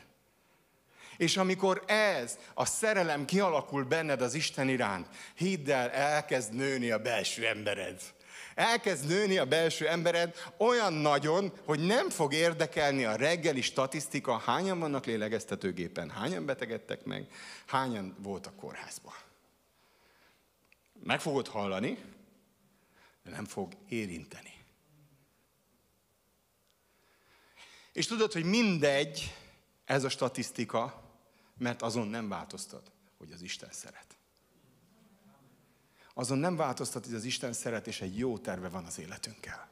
És 1.17 1.37
amikor 1.37 1.83
ez, 1.87 2.37
a 2.53 2.65
szerelem 2.65 3.25
kialakul 3.25 3.83
benned 3.83 4.21
az 4.21 4.33
Isten 4.33 4.69
iránt, 4.69 5.07
hidd 5.35 5.71
el, 5.71 5.89
elkezd 5.89 6.53
nőni 6.53 6.91
a 6.91 6.99
belső 6.99 7.47
embered 7.47 8.01
elkezd 8.55 9.07
nőni 9.07 9.37
a 9.37 9.45
belső 9.45 9.87
embered 9.87 10.35
olyan 10.57 10.93
nagyon, 10.93 11.51
hogy 11.65 11.79
nem 11.79 12.09
fog 12.09 12.33
érdekelni 12.33 13.03
a 13.03 13.15
reggeli 13.15 13.61
statisztika, 13.61 14.37
hányan 14.37 14.79
vannak 14.79 15.05
lélegeztetőgépen, 15.05 16.09
hányan 16.09 16.45
betegedtek 16.45 17.03
meg, 17.03 17.27
hányan 17.65 18.15
voltak 18.19 18.55
kórházban. 18.55 19.13
Meg 21.03 21.19
fogod 21.19 21.47
hallani, 21.47 21.97
de 23.23 23.31
nem 23.31 23.45
fog 23.45 23.71
érinteni. 23.89 24.53
És 27.93 28.07
tudod, 28.07 28.31
hogy 28.31 28.43
mindegy 28.43 29.35
ez 29.85 30.03
a 30.03 30.09
statisztika, 30.09 31.03
mert 31.57 31.81
azon 31.81 32.07
nem 32.07 32.29
változtat, 32.29 32.91
hogy 33.17 33.31
az 33.31 33.41
Isten 33.41 33.71
szeret 33.71 34.16
azon 36.17 36.37
nem 36.37 36.55
változtat, 36.55 37.05
hogy 37.05 37.13
az 37.13 37.23
Isten 37.23 37.53
szeret, 37.53 37.87
és 37.87 38.01
egy 38.01 38.17
jó 38.17 38.37
terve 38.37 38.69
van 38.69 38.85
az 38.85 38.99
életünkkel. 38.99 39.69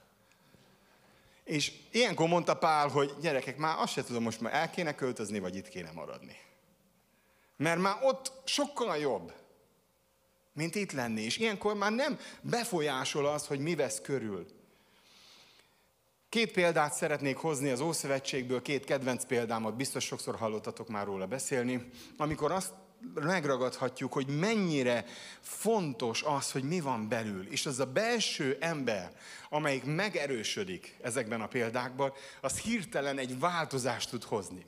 És 1.43 1.71
ilyenkor 1.91 2.27
mondta 2.27 2.57
Pál, 2.57 2.87
hogy 2.87 3.13
gyerekek, 3.21 3.57
már 3.57 3.79
azt 3.79 3.93
se 3.93 4.03
tudom, 4.03 4.23
most 4.23 4.41
már 4.41 4.53
el 4.53 4.69
kéne 4.69 4.95
költözni, 4.95 5.39
vagy 5.39 5.55
itt 5.55 5.67
kéne 5.67 5.91
maradni. 5.91 6.37
Mert 7.57 7.79
már 7.79 7.97
ott 8.01 8.31
sokkal 8.43 8.97
jobb, 8.97 9.33
mint 10.53 10.75
itt 10.75 10.91
lenni. 10.91 11.21
És 11.21 11.37
ilyenkor 11.37 11.75
már 11.75 11.91
nem 11.91 12.19
befolyásol 12.41 13.25
az, 13.25 13.47
hogy 13.47 13.59
mi 13.59 13.75
vesz 13.75 14.01
körül. 14.01 14.45
Két 16.29 16.51
példát 16.51 16.93
szeretnék 16.93 17.37
hozni 17.37 17.69
az 17.69 17.79
Ószövetségből, 17.79 18.61
két 18.61 18.85
kedvenc 18.85 19.25
példámat, 19.25 19.75
biztos 19.75 20.03
sokszor 20.05 20.35
hallottatok 20.35 20.87
már 20.87 21.05
róla 21.05 21.27
beszélni, 21.27 21.89
amikor 22.17 22.51
azt 22.51 22.73
megragadhatjuk, 23.13 24.13
hogy 24.13 24.27
mennyire 24.27 25.05
fontos 25.41 26.23
az, 26.23 26.51
hogy 26.51 26.63
mi 26.63 26.79
van 26.79 27.09
belül. 27.09 27.47
És 27.49 27.65
az 27.65 27.79
a 27.79 27.85
belső 27.85 28.57
ember, 28.59 29.11
amelyik 29.49 29.83
megerősödik 29.83 30.97
ezekben 31.01 31.41
a 31.41 31.47
példákban, 31.47 32.13
az 32.41 32.59
hirtelen 32.59 33.17
egy 33.17 33.39
változást 33.39 34.09
tud 34.09 34.23
hozni. 34.23 34.65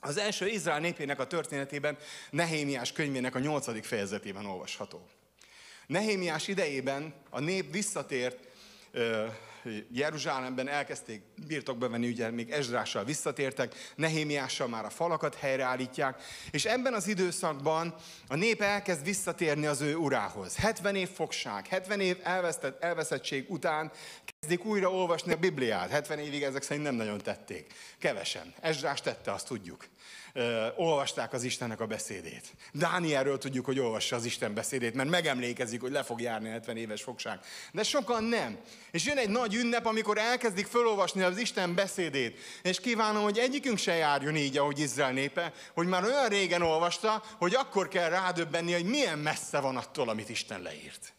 Az 0.00 0.16
első 0.16 0.46
Izrael 0.48 0.80
népének 0.80 1.20
a 1.20 1.26
történetében 1.26 1.98
Nehémiás 2.30 2.92
könyvének 2.92 3.34
a 3.34 3.38
nyolcadik 3.38 3.84
fejezetében 3.84 4.46
olvasható. 4.46 5.08
Nehémiás 5.86 6.48
idejében 6.48 7.14
a 7.30 7.40
nép 7.40 7.72
visszatért 7.72 8.38
Jeruzsálemben 9.92 10.68
elkezdték 10.68 11.22
birtokba 11.46 11.88
venni, 11.88 12.08
ugye 12.08 12.30
még 12.30 12.50
Ezrással 12.50 13.04
visszatértek, 13.04 13.74
Nehémiással 13.94 14.68
már 14.68 14.84
a 14.84 14.90
falakat 14.90 15.34
helyreállítják, 15.34 16.22
és 16.50 16.64
ebben 16.64 16.94
az 16.94 17.06
időszakban 17.06 17.94
a 18.28 18.36
nép 18.36 18.62
elkezd 18.62 19.04
visszatérni 19.04 19.66
az 19.66 19.80
ő 19.80 19.94
urához. 19.94 20.56
70 20.56 20.96
év 20.96 21.08
fogság, 21.08 21.66
70 21.66 22.00
év 22.00 22.16
elvesztett, 22.22 22.82
elveszettség 22.82 23.50
után 23.50 23.92
kezdik 24.40 24.64
újra 24.64 24.90
olvasni 24.90 25.32
a 25.32 25.36
Bibliát. 25.36 25.90
70 25.90 26.18
évig 26.18 26.42
ezek 26.42 26.62
szerint 26.62 26.84
nem 26.84 26.94
nagyon 26.94 27.18
tették. 27.18 27.72
Kevesen. 27.98 28.54
Ezrás 28.60 29.00
tette, 29.00 29.32
azt 29.32 29.46
tudjuk 29.46 29.84
olvasták 30.76 31.32
az 31.32 31.42
Istennek 31.42 31.80
a 31.80 31.86
beszédét. 31.86 32.44
Dánielről 32.72 33.38
tudjuk, 33.38 33.64
hogy 33.64 33.78
olvassa 33.78 34.16
az 34.16 34.24
Isten 34.24 34.54
beszédét, 34.54 34.94
mert 34.94 35.08
megemlékezik, 35.08 35.80
hogy 35.80 35.92
le 35.92 36.02
fog 36.02 36.20
járni 36.20 36.48
70 36.48 36.76
éves 36.76 37.02
fogság. 37.02 37.40
De 37.72 37.82
sokan 37.82 38.24
nem. 38.24 38.58
És 38.90 39.04
jön 39.04 39.18
egy 39.18 39.28
nagy 39.28 39.54
ünnep, 39.56 39.86
amikor 39.86 40.18
elkezdik 40.18 40.66
felolvasni 40.66 41.22
az 41.22 41.38
Isten 41.38 41.74
beszédét. 41.74 42.38
És 42.62 42.80
kívánom, 42.80 43.22
hogy 43.22 43.38
egyikünk 43.38 43.78
se 43.78 43.94
járjon 43.94 44.36
így, 44.36 44.58
ahogy 44.58 44.78
Izrael 44.78 45.12
népe, 45.12 45.52
hogy 45.74 45.86
már 45.86 46.04
olyan 46.04 46.28
régen 46.28 46.62
olvasta, 46.62 47.22
hogy 47.38 47.54
akkor 47.54 47.88
kell 47.88 48.08
rádöbbenni, 48.08 48.72
hogy 48.72 48.84
milyen 48.84 49.18
messze 49.18 49.60
van 49.60 49.76
attól, 49.76 50.08
amit 50.08 50.28
Isten 50.28 50.62
leírt. 50.62 51.14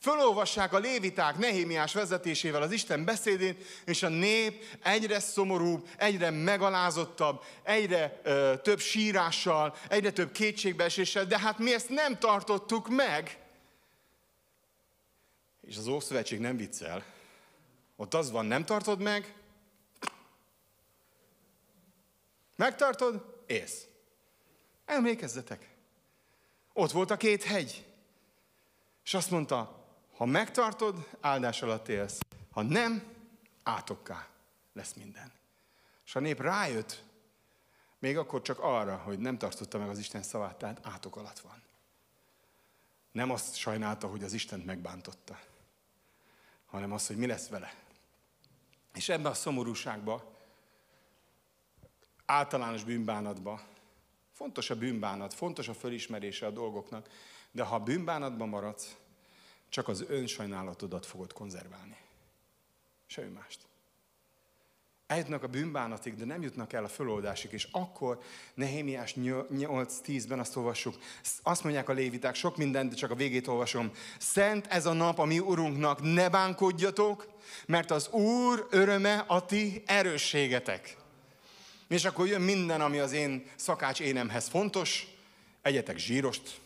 Fölolvassák 0.00 0.72
a 0.72 0.78
léviták 0.78 1.38
Nehémiás 1.38 1.92
vezetésével 1.92 2.62
az 2.62 2.70
Isten 2.70 3.04
beszédét, 3.04 3.64
és 3.84 4.02
a 4.02 4.08
nép 4.08 4.64
egyre 4.82 5.20
szomorúbb, 5.20 5.88
egyre 5.96 6.30
megalázottabb, 6.30 7.42
egyre 7.62 8.20
ö, 8.22 8.52
több 8.62 8.80
sírással, 8.80 9.76
egyre 9.88 10.10
több 10.10 10.32
kétségbeeséssel, 10.32 11.24
de 11.24 11.38
hát 11.38 11.58
mi 11.58 11.74
ezt 11.74 11.88
nem 11.88 12.18
tartottuk 12.18 12.88
meg. 12.88 13.38
És 15.68 15.76
az 15.76 15.86
Ószövetség 15.86 16.38
nem 16.38 16.56
viccel. 16.56 17.04
Ott 17.96 18.14
az 18.14 18.30
van, 18.30 18.46
nem 18.46 18.64
tartod 18.64 19.00
meg, 19.00 19.34
megtartod, 22.56 23.42
ész. 23.46 23.86
Emlékezzetek. 24.84 25.74
Ott 26.72 26.90
volt 26.90 27.10
a 27.10 27.16
két 27.16 27.42
hegy. 27.42 27.86
És 29.04 29.14
azt 29.14 29.30
mondta, 29.30 29.86
ha 30.16 30.24
megtartod, 30.24 31.08
áldás 31.20 31.62
alatt 31.62 31.88
élsz. 31.88 32.18
Ha 32.50 32.62
nem, 32.62 33.02
átokká 33.62 34.28
lesz 34.72 34.94
minden. 34.94 35.32
És 36.04 36.14
a 36.14 36.20
nép 36.20 36.40
rájött, 36.40 37.02
még 37.98 38.16
akkor 38.16 38.42
csak 38.42 38.58
arra, 38.58 38.96
hogy 38.96 39.18
nem 39.18 39.38
tartotta 39.38 39.78
meg 39.78 39.88
az 39.88 39.98
Isten 39.98 40.22
szavát, 40.22 40.56
tehát 40.56 40.80
átok 40.82 41.16
alatt 41.16 41.38
van. 41.38 41.62
Nem 43.12 43.30
azt 43.30 43.56
sajnálta, 43.56 44.06
hogy 44.06 44.22
az 44.22 44.32
Istent 44.32 44.64
megbántotta, 44.64 45.38
hanem 46.70 46.92
azt, 46.92 47.06
hogy 47.06 47.16
mi 47.16 47.26
lesz 47.26 47.48
vele. 47.48 47.74
És 48.94 49.08
ebben 49.08 49.30
a 49.30 49.34
szomorúságba, 49.34 50.36
általános 52.26 52.84
bűnbánatba, 52.84 53.60
fontos 54.32 54.70
a 54.70 54.76
bűnbánat, 54.76 55.34
fontos 55.34 55.68
a 55.68 55.74
fölismerése 55.74 56.46
a 56.46 56.50
dolgoknak, 56.50 57.08
de 57.50 57.62
ha 57.62 57.78
bűnbánatban 57.78 58.48
maradsz, 58.48 58.96
csak 59.68 59.88
az 59.88 60.04
önsajnálatodat 60.08 61.06
fogod 61.06 61.32
konzerválni. 61.32 61.96
Semmi 63.06 63.32
mást. 63.32 63.66
Eljutnak 65.08 65.42
a 65.42 65.46
bűnbánatig, 65.46 66.16
de 66.16 66.24
nem 66.24 66.42
jutnak 66.42 66.72
el 66.72 66.84
a 66.84 66.88
föloldásig, 66.88 67.52
és 67.52 67.68
akkor 67.70 68.18
Nehémiás 68.54 69.14
8.10-ben 69.14 70.38
azt 70.38 70.56
olvassuk, 70.56 70.94
azt 71.42 71.62
mondják 71.62 71.88
a 71.88 71.92
léviták, 71.92 72.34
sok 72.34 72.56
mindent, 72.56 72.90
de 72.90 72.96
csak 72.96 73.10
a 73.10 73.14
végét 73.14 73.46
olvasom. 73.46 73.90
Szent 74.18 74.66
ez 74.66 74.86
a 74.86 74.92
nap 74.92 75.18
a 75.18 75.24
mi 75.24 75.38
Urunknak, 75.38 76.02
ne 76.02 76.28
bánkodjatok, 76.28 77.26
mert 77.66 77.90
az 77.90 78.08
Úr 78.08 78.66
öröme 78.70 79.24
a 79.26 79.44
ti 79.46 79.82
erősségetek. 79.86 80.96
És 81.88 82.04
akkor 82.04 82.26
jön 82.26 82.40
minden, 82.40 82.80
ami 82.80 82.98
az 82.98 83.12
én 83.12 83.46
szakács 83.56 84.00
énemhez 84.00 84.48
fontos, 84.48 85.06
egyetek 85.62 85.96
zsírost, 85.96 86.60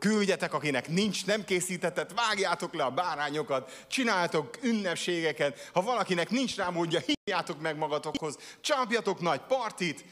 küldjetek, 0.00 0.54
akinek 0.54 0.88
nincs, 0.88 1.26
nem 1.26 1.44
készítetett, 1.44 2.12
vágjátok 2.14 2.74
le 2.74 2.84
a 2.84 2.90
bárányokat, 2.90 3.84
csináltok 3.88 4.58
ünnepségeket, 4.62 5.70
ha 5.72 5.82
valakinek 5.82 6.30
nincs 6.30 6.56
rá 6.56 6.68
módja, 6.68 7.00
hívjátok 7.00 7.60
meg 7.60 7.76
magatokhoz, 7.76 8.36
csampjatok 8.60 9.20
nagy 9.20 9.40
partit, 9.40 10.04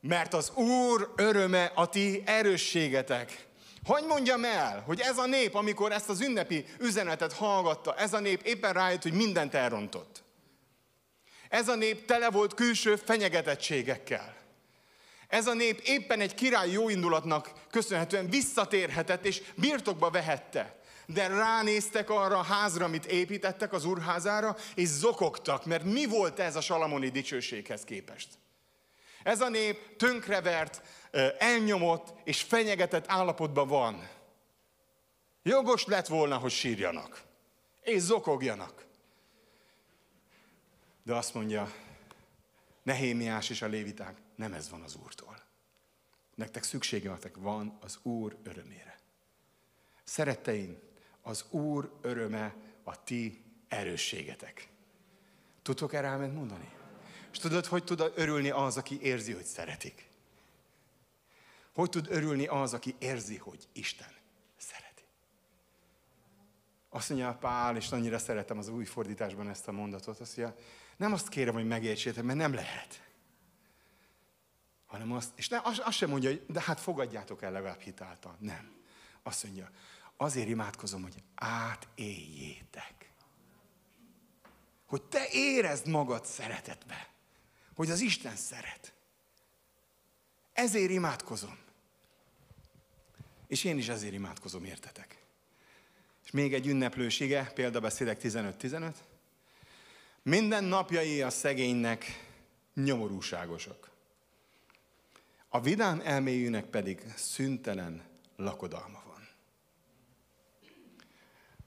mert 0.00 0.34
az 0.34 0.50
Úr 0.54 1.12
öröme 1.16 1.72
a 1.74 1.88
ti 1.88 2.22
erősségetek. 2.26 3.46
Hogy 3.84 4.04
mondjam 4.08 4.44
el, 4.44 4.82
hogy 4.86 5.00
ez 5.00 5.18
a 5.18 5.26
nép, 5.26 5.54
amikor 5.54 5.92
ezt 5.92 6.08
az 6.08 6.20
ünnepi 6.20 6.64
üzenetet 6.78 7.32
hallgatta, 7.32 7.94
ez 7.94 8.12
a 8.12 8.20
nép 8.20 8.42
éppen 8.42 8.72
rájött, 8.72 9.02
hogy 9.02 9.12
mindent 9.12 9.54
elrontott. 9.54 10.22
Ez 11.48 11.68
a 11.68 11.74
nép 11.74 12.06
tele 12.06 12.30
volt 12.30 12.54
külső 12.54 12.96
fenyegetettségekkel. 12.96 14.39
Ez 15.30 15.46
a 15.46 15.54
nép 15.54 15.80
éppen 15.84 16.20
egy 16.20 16.34
király 16.34 16.70
jóindulatnak 16.70 17.52
köszönhetően 17.70 18.30
visszatérhetett 18.30 19.24
és 19.24 19.42
birtokba 19.54 20.10
vehette. 20.10 20.78
De 21.06 21.26
ránéztek 21.26 22.10
arra 22.10 22.38
a 22.38 22.42
házra, 22.42 22.84
amit 22.84 23.06
építettek 23.06 23.72
az 23.72 23.84
urházára, 23.84 24.56
és 24.74 24.88
zokogtak, 24.88 25.64
mert 25.64 25.84
mi 25.84 26.06
volt 26.06 26.38
ez 26.38 26.56
a 26.56 26.60
salamoni 26.60 27.08
dicsőséghez 27.08 27.84
képest? 27.84 28.28
Ez 29.22 29.40
a 29.40 29.48
nép 29.48 29.96
tönkrevert, 29.96 30.82
elnyomott 31.38 32.14
és 32.24 32.42
fenyegetett 32.42 33.04
állapotban 33.08 33.68
van. 33.68 34.08
Jogos 35.42 35.84
lett 35.84 36.06
volna, 36.06 36.36
hogy 36.36 36.50
sírjanak, 36.50 37.22
és 37.82 38.00
zokogjanak. 38.00 38.84
De 41.02 41.14
azt 41.14 41.34
mondja, 41.34 41.72
Nehémiás 42.82 43.50
és 43.50 43.62
a 43.62 43.66
léviták, 43.66 44.16
nem 44.40 44.52
ez 44.52 44.70
van 44.70 44.82
az 44.82 44.94
Úrtól. 44.94 45.42
Nektek 46.34 46.62
szükségetek 46.62 47.36
van 47.36 47.78
az 47.80 47.98
Úr 48.02 48.36
örömére. 48.42 48.98
Szeretteim, 50.04 50.78
az 51.22 51.44
Úr 51.50 51.92
öröme 52.00 52.54
a 52.82 53.02
ti 53.02 53.44
erősségetek. 53.68 54.68
Tudtok 55.62 55.92
erre 55.92 56.06
elment 56.06 56.34
mondani? 56.34 56.72
És 57.32 57.38
tudod, 57.38 57.66
hogy 57.66 57.84
tud 57.84 58.12
örülni 58.14 58.50
az, 58.50 58.76
aki 58.76 59.00
érzi, 59.00 59.32
hogy 59.32 59.44
szeretik? 59.44 60.08
Hogy 61.72 61.90
tud 61.90 62.06
örülni 62.10 62.46
az, 62.46 62.74
aki 62.74 62.94
érzi, 62.98 63.36
hogy 63.36 63.68
Isten 63.72 64.14
szereti? 64.56 65.02
Azt 66.88 67.08
mondja 67.08 67.36
Pál, 67.40 67.76
és 67.76 67.90
annyira 67.90 68.18
szeretem 68.18 68.58
az 68.58 68.68
új 68.68 68.84
fordításban 68.84 69.48
ezt 69.48 69.68
a 69.68 69.72
mondatot, 69.72 70.20
azt 70.20 70.36
mondja, 70.36 70.56
nem 70.96 71.12
azt 71.12 71.28
kérem, 71.28 71.54
hogy 71.54 71.66
megértsétek, 71.66 72.24
mert 72.24 72.38
nem 72.38 72.54
lehet. 72.54 73.09
Hanem 74.90 75.12
azt, 75.12 75.30
és 75.34 75.48
ne, 75.48 75.60
azt, 75.62 75.78
azt 75.78 75.96
sem 75.96 76.10
mondja, 76.10 76.30
hogy 76.30 76.44
de 76.48 76.60
hát 76.60 76.80
fogadjátok 76.80 77.42
el 77.42 77.52
legalább 77.52 77.80
hitáltal. 77.80 78.36
Nem. 78.38 78.72
Azt 79.22 79.44
mondja, 79.44 79.70
azért 80.16 80.48
imádkozom, 80.48 81.02
hogy 81.02 81.22
átéljétek. 81.34 83.12
Hogy 84.86 85.02
te 85.02 85.28
érezd 85.32 85.86
magad 85.86 86.24
szeretetbe. 86.24 87.08
Hogy 87.74 87.90
az 87.90 88.00
Isten 88.00 88.36
szeret. 88.36 88.92
Ezért 90.52 90.90
imádkozom. 90.90 91.58
És 93.46 93.64
én 93.64 93.78
is 93.78 93.88
ezért 93.88 94.12
imádkozom, 94.12 94.64
értetek. 94.64 95.24
És 96.24 96.30
még 96.30 96.54
egy 96.54 96.66
ünneplősége, 96.66 97.50
példabeszédek 97.54 98.20
15-15. 98.22 98.94
Minden 100.22 100.64
napjai 100.64 101.22
a 101.22 101.30
szegénynek 101.30 102.28
nyomorúságosak. 102.74 103.89
A 105.52 105.60
vidám 105.60 106.00
elméjűnek 106.04 106.64
pedig 106.64 107.02
szüntelen 107.16 108.02
lakodalma 108.36 109.02
van. 109.06 109.28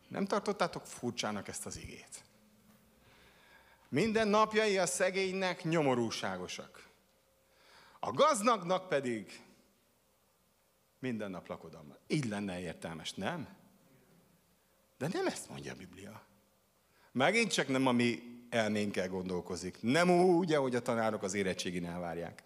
Nem 0.07 0.25
tartottátok 0.25 0.85
furcsának 0.85 1.47
ezt 1.47 1.65
az 1.65 1.77
igét? 1.77 2.23
Minden 3.89 4.27
napjai 4.27 4.77
a 4.77 4.85
szegénynek 4.85 5.63
nyomorúságosak. 5.63 6.89
A 7.99 8.11
gazdagnak 8.11 8.89
pedig 8.89 9.41
minden 10.99 11.31
nap 11.31 11.47
lakodalma. 11.47 11.95
Így 12.07 12.25
lenne 12.25 12.59
értelmes, 12.59 13.13
nem? 13.13 13.47
De 14.97 15.07
nem 15.13 15.27
ezt 15.27 15.49
mondja 15.49 15.71
a 15.71 15.75
Biblia. 15.75 16.25
Megint 17.11 17.51
csak 17.51 17.67
nem 17.67 17.87
a 17.87 17.91
mi 17.91 18.23
elménkkel 18.49 19.09
gondolkozik. 19.09 19.77
Nem 19.81 20.09
úgy, 20.09 20.53
ahogy 20.53 20.75
a 20.75 20.81
tanárok 20.81 21.23
az 21.23 21.33
érettségin 21.33 21.85
elvárják. 21.85 22.43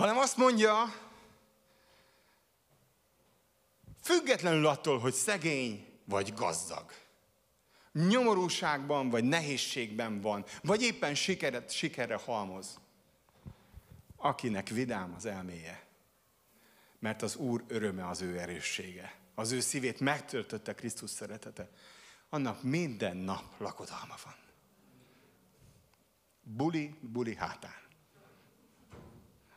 Hanem 0.00 0.18
azt 0.18 0.36
mondja, 0.36 0.94
függetlenül 4.02 4.66
attól, 4.66 4.98
hogy 4.98 5.12
szegény 5.12 5.86
vagy 6.04 6.34
gazdag, 6.34 6.92
nyomorúságban 7.92 9.10
vagy 9.10 9.24
nehézségben 9.24 10.20
van, 10.20 10.44
vagy 10.62 10.82
éppen 10.82 11.14
sikeret, 11.14 11.70
sikerre 11.70 12.16
halmoz, 12.16 12.78
akinek 14.16 14.68
vidám 14.68 15.14
az 15.16 15.24
elméje, 15.24 15.86
mert 16.98 17.22
az 17.22 17.36
Úr 17.36 17.64
öröme 17.68 18.08
az 18.08 18.20
ő 18.20 18.38
erőssége. 18.38 19.14
Az 19.34 19.52
ő 19.52 19.60
szívét 19.60 20.00
megtöltötte 20.00 20.74
Krisztus 20.74 21.10
szeretete 21.10 21.70
annak 22.28 22.62
minden 22.62 23.16
nap 23.16 23.44
lakodalma 23.58 24.14
van. 24.24 24.36
Buli, 26.42 26.94
buli 27.00 27.34
hátán. 27.36 27.79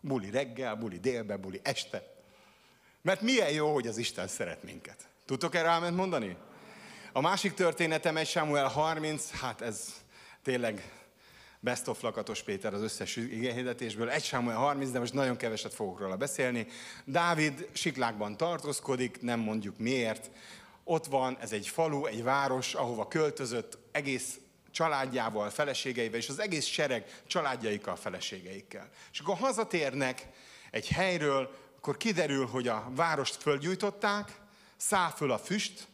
Buli 0.05 0.29
reggel, 0.29 0.75
buli 0.75 0.99
délbe, 0.99 1.37
buli 1.37 1.59
este. 1.63 2.13
Mert 3.01 3.21
milyen 3.21 3.51
jó, 3.51 3.73
hogy 3.73 3.87
az 3.87 3.97
Isten 3.97 4.27
szeret 4.27 4.63
minket. 4.63 5.07
Tudtok 5.25 5.55
erre 5.55 5.67
ráment 5.67 5.95
mondani? 5.95 6.37
A 7.11 7.21
másik 7.21 7.53
történetem 7.53 8.17
egy 8.17 8.27
Samuel 8.27 8.67
30, 8.67 9.31
hát 9.31 9.61
ez 9.61 9.93
tényleg 10.41 10.91
best 11.59 11.87
of 11.87 12.01
Lakatos 12.01 12.43
Péter 12.43 12.73
az 12.73 12.81
összes 12.81 13.15
igényhirdetésből. 13.15 14.09
Egy 14.09 14.23
Samuel 14.23 14.57
30, 14.57 14.91
de 14.91 14.99
most 14.99 15.13
nagyon 15.13 15.37
keveset 15.37 15.73
fogok 15.73 15.99
róla 15.99 16.17
beszélni. 16.17 16.67
Dávid 17.05 17.67
siklákban 17.71 18.37
tartózkodik, 18.37 19.21
nem 19.21 19.39
mondjuk 19.39 19.77
miért. 19.77 20.31
Ott 20.83 21.05
van, 21.05 21.37
ez 21.41 21.51
egy 21.51 21.67
falu, 21.67 22.05
egy 22.05 22.23
város, 22.23 22.73
ahova 22.73 23.07
költözött 23.07 23.77
egész 23.91 24.39
családjával, 24.73 25.49
feleségeivel, 25.49 26.19
és 26.19 26.29
az 26.29 26.39
egész 26.39 26.65
sereg 26.65 27.21
családjaikkal, 27.27 27.95
feleségeikkel. 27.95 28.89
És 29.11 29.19
akkor 29.19 29.37
hazatérnek 29.37 30.27
egy 30.71 30.87
helyről, 30.87 31.55
akkor 31.77 31.97
kiderül, 31.97 32.45
hogy 32.45 32.67
a 32.67 32.91
várost 32.95 33.35
fölgyújtották, 33.35 34.39
száll 34.75 35.09
föl 35.09 35.31
a 35.31 35.37
füst, 35.37 35.87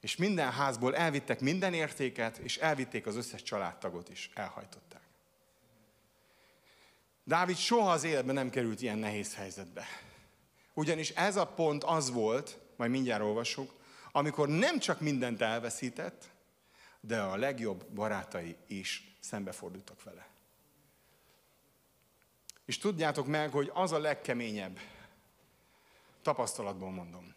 és 0.00 0.16
minden 0.16 0.52
házból 0.52 0.96
elvittek 0.96 1.40
minden 1.40 1.74
értéket, 1.74 2.36
és 2.38 2.56
elvitték 2.56 3.06
az 3.06 3.16
összes 3.16 3.42
családtagot 3.42 4.08
is, 4.08 4.30
elhajtották. 4.34 5.02
Dávid 7.24 7.56
soha 7.56 7.90
az 7.90 8.04
életben 8.04 8.34
nem 8.34 8.50
került 8.50 8.82
ilyen 8.82 8.98
nehéz 8.98 9.34
helyzetbe. 9.34 9.86
Ugyanis 10.74 11.10
ez 11.10 11.36
a 11.36 11.46
pont 11.46 11.84
az 11.84 12.10
volt, 12.10 12.58
majd 12.76 12.90
mindjárt 12.90 13.22
olvasjuk, 13.22 13.72
amikor 14.12 14.48
nem 14.48 14.78
csak 14.78 15.00
mindent 15.00 15.40
elveszített, 15.40 16.31
de 17.04 17.20
a 17.20 17.36
legjobb 17.36 17.84
barátai 17.84 18.56
is 18.66 19.16
szembefordultak 19.20 20.02
vele. 20.02 20.26
És 22.64 22.78
tudjátok 22.78 23.26
meg, 23.26 23.50
hogy 23.50 23.70
az 23.74 23.92
a 23.92 23.98
legkeményebb, 23.98 24.78
tapasztalatból 26.22 26.90
mondom, 26.90 27.34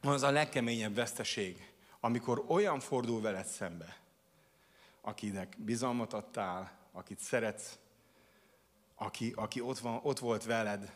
az 0.00 0.22
a 0.22 0.30
legkeményebb 0.30 0.94
veszteség, 0.94 1.72
amikor 2.00 2.44
olyan 2.46 2.80
fordul 2.80 3.20
veled 3.20 3.46
szembe, 3.46 3.96
akinek 5.00 5.56
bizalmat 5.58 6.12
adtál, 6.12 6.78
akit 6.92 7.18
szeretsz, 7.18 7.78
aki, 8.94 9.32
aki 9.36 9.60
ott, 9.60 9.78
van, 9.78 10.00
ott 10.02 10.18
volt 10.18 10.44
veled. 10.44 10.92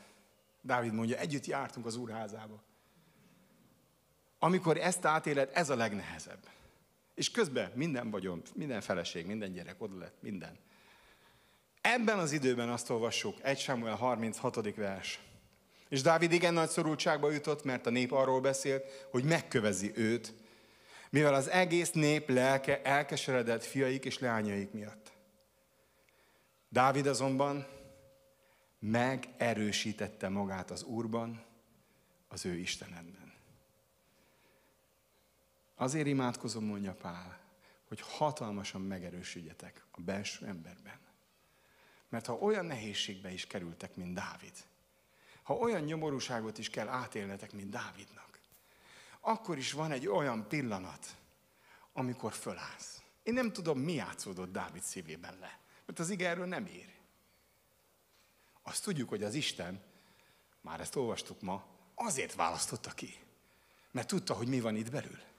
Dávid 0.60 0.92
mondja, 0.92 1.18
együtt 1.18 1.46
jártunk 1.46 1.86
az 1.86 1.96
úrházába. 1.96 2.62
Amikor 4.38 4.76
ezt 4.76 5.04
átéled, 5.04 5.50
ez 5.54 5.70
a 5.70 5.74
legnehezebb. 5.74 6.48
És 7.14 7.30
közben 7.30 7.72
minden 7.74 8.10
vagyon, 8.10 8.42
minden 8.54 8.80
feleség, 8.80 9.26
minden 9.26 9.52
gyerek 9.52 9.82
oda 9.82 9.98
lett, 9.98 10.22
minden. 10.22 10.58
Ebben 11.80 12.18
az 12.18 12.32
időben 12.32 12.68
azt 12.68 12.90
olvassuk, 12.90 13.38
1 13.42 13.58
Samuel 13.58 13.94
36. 13.94 14.74
vers. 14.74 15.20
És 15.88 16.02
Dávid 16.02 16.32
igen 16.32 16.54
nagy 16.54 16.68
szorultságba 16.68 17.30
jutott, 17.30 17.64
mert 17.64 17.86
a 17.86 17.90
nép 17.90 18.12
arról 18.12 18.40
beszélt, 18.40 19.06
hogy 19.10 19.24
megkövezi 19.24 19.92
őt, 19.94 20.34
mivel 21.10 21.34
az 21.34 21.48
egész 21.48 21.90
nép 21.90 22.28
lelke 22.28 22.82
elkeseredett 22.82 23.64
fiaik 23.64 24.04
és 24.04 24.18
leányaik 24.18 24.72
miatt. 24.72 25.12
Dávid 26.68 27.06
azonban 27.06 27.66
megerősítette 28.78 30.28
magát 30.28 30.70
az 30.70 30.82
Úrban, 30.82 31.44
az 32.28 32.46
ő 32.46 32.54
Istenedben. 32.54 33.21
Azért 35.82 36.06
imádkozom, 36.06 36.64
mondja 36.64 36.94
Pál, 36.94 37.38
hogy 37.88 38.00
hatalmasan 38.00 38.80
megerősödjetek 38.80 39.84
a 39.90 40.00
belső 40.00 40.46
emberben. 40.46 40.98
Mert 42.08 42.26
ha 42.26 42.34
olyan 42.34 42.64
nehézségbe 42.64 43.32
is 43.32 43.46
kerültek, 43.46 43.96
mint 43.96 44.14
Dávid, 44.14 44.52
ha 45.42 45.54
olyan 45.54 45.82
nyomorúságot 45.82 46.58
is 46.58 46.70
kell 46.70 46.88
átélnetek, 46.88 47.52
mint 47.52 47.70
Dávidnak, 47.70 48.38
akkor 49.20 49.58
is 49.58 49.72
van 49.72 49.90
egy 49.90 50.06
olyan 50.06 50.48
pillanat, 50.48 51.16
amikor 51.92 52.32
fölállsz. 52.32 53.02
Én 53.22 53.34
nem 53.34 53.52
tudom, 53.52 53.78
mi 53.78 53.92
játszódott 53.92 54.52
Dávid 54.52 54.82
szívében 54.82 55.38
le, 55.38 55.58
mert 55.86 55.98
az 55.98 56.10
ige 56.10 56.28
erről 56.28 56.46
nem 56.46 56.66
ér. 56.66 56.94
Azt 58.62 58.84
tudjuk, 58.84 59.08
hogy 59.08 59.22
az 59.22 59.34
Isten, 59.34 59.82
már 60.60 60.80
ezt 60.80 60.96
olvastuk 60.96 61.40
ma, 61.40 61.64
azért 61.94 62.34
választotta 62.34 62.90
ki, 62.90 63.14
mert 63.90 64.08
tudta, 64.08 64.34
hogy 64.34 64.48
mi 64.48 64.60
van 64.60 64.76
itt 64.76 64.90
belül. 64.90 65.30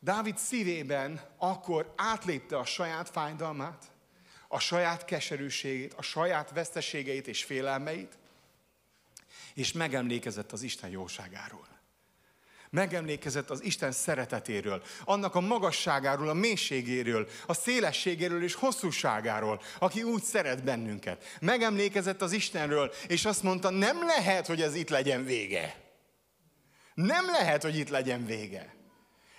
Dávid 0.00 0.38
szívében 0.38 1.20
akkor 1.36 1.92
átlépte 1.96 2.58
a 2.58 2.64
saját 2.64 3.08
fájdalmát, 3.08 3.84
a 4.48 4.58
saját 4.58 5.04
keserűségét, 5.04 5.94
a 5.94 6.02
saját 6.02 6.50
veszteségeit 6.50 7.28
és 7.28 7.44
félelmeit, 7.44 8.18
és 9.54 9.72
megemlékezett 9.72 10.52
az 10.52 10.62
Isten 10.62 10.90
jóságáról. 10.90 11.66
Megemlékezett 12.70 13.50
az 13.50 13.62
Isten 13.62 13.92
szeretetéről, 13.92 14.82
annak 15.04 15.34
a 15.34 15.40
magasságáról, 15.40 16.28
a 16.28 16.34
mélységéről, 16.34 17.28
a 17.46 17.54
szélességéről 17.54 18.42
és 18.42 18.54
hosszúságáról, 18.54 19.62
aki 19.78 20.02
úgy 20.02 20.22
szeret 20.22 20.64
bennünket. 20.64 21.24
Megemlékezett 21.40 22.22
az 22.22 22.32
Istenről, 22.32 22.92
és 23.06 23.24
azt 23.24 23.42
mondta, 23.42 23.70
nem 23.70 24.04
lehet, 24.06 24.46
hogy 24.46 24.62
ez 24.62 24.74
itt 24.74 24.88
legyen 24.88 25.24
vége. 25.24 25.76
Nem 26.94 27.26
lehet, 27.26 27.62
hogy 27.62 27.76
itt 27.76 27.88
legyen 27.88 28.26
vége. 28.26 28.77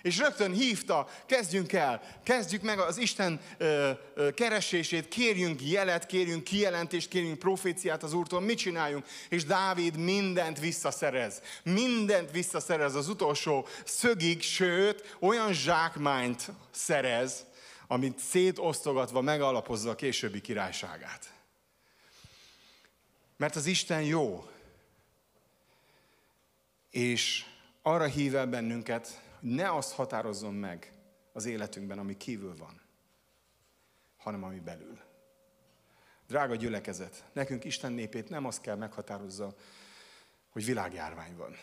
És 0.02 0.18
rögtön 0.18 0.52
hívta, 0.52 1.08
kezdjünk 1.26 1.72
el, 1.72 2.02
kezdjük 2.22 2.62
meg 2.62 2.78
az 2.78 2.96
Isten 2.96 3.40
ö, 3.58 3.90
ö, 4.14 4.30
keresését, 4.30 5.08
kérjünk 5.08 5.62
jelet, 5.62 6.06
kérjünk 6.06 6.44
kijelentést, 6.44 7.08
kérjünk 7.08 7.38
proféciát 7.38 8.02
az 8.02 8.12
Úrtól, 8.12 8.40
mit 8.40 8.58
csináljunk? 8.58 9.06
És 9.28 9.44
Dávid 9.44 9.96
mindent 9.96 10.58
visszaszerez, 10.58 11.42
mindent 11.62 12.30
visszaszerez 12.30 12.94
az 12.94 13.08
utolsó 13.08 13.66
szögig, 13.84 14.42
sőt, 14.42 15.16
olyan 15.20 15.52
zsákmányt 15.52 16.48
szerez, 16.70 17.44
amit 17.86 18.18
szétosztogatva 18.18 19.20
megalapozza 19.20 19.90
a 19.90 19.94
későbbi 19.94 20.40
királyságát. 20.40 21.32
Mert 23.36 23.56
az 23.56 23.66
Isten 23.66 24.02
jó, 24.02 24.50
és 26.90 27.44
arra 27.82 28.04
hív 28.04 28.34
el 28.36 28.46
bennünket, 28.46 29.20
ne 29.40 29.72
azt 29.72 29.92
határozzon 29.92 30.54
meg 30.54 30.92
az 31.32 31.44
életünkben, 31.44 31.98
ami 31.98 32.16
kívül 32.16 32.56
van, 32.56 32.80
hanem 34.16 34.44
ami 34.44 34.60
belül. 34.60 34.98
Drága 36.26 36.54
gyülekezet, 36.54 37.24
nekünk 37.32 37.64
Isten 37.64 37.92
népét 37.92 38.28
nem 38.28 38.44
azt 38.44 38.60
kell 38.60 38.76
meghatározza, 38.76 39.54
hogy 40.50 40.64
világjárvány 40.64 41.36
van, 41.36 41.56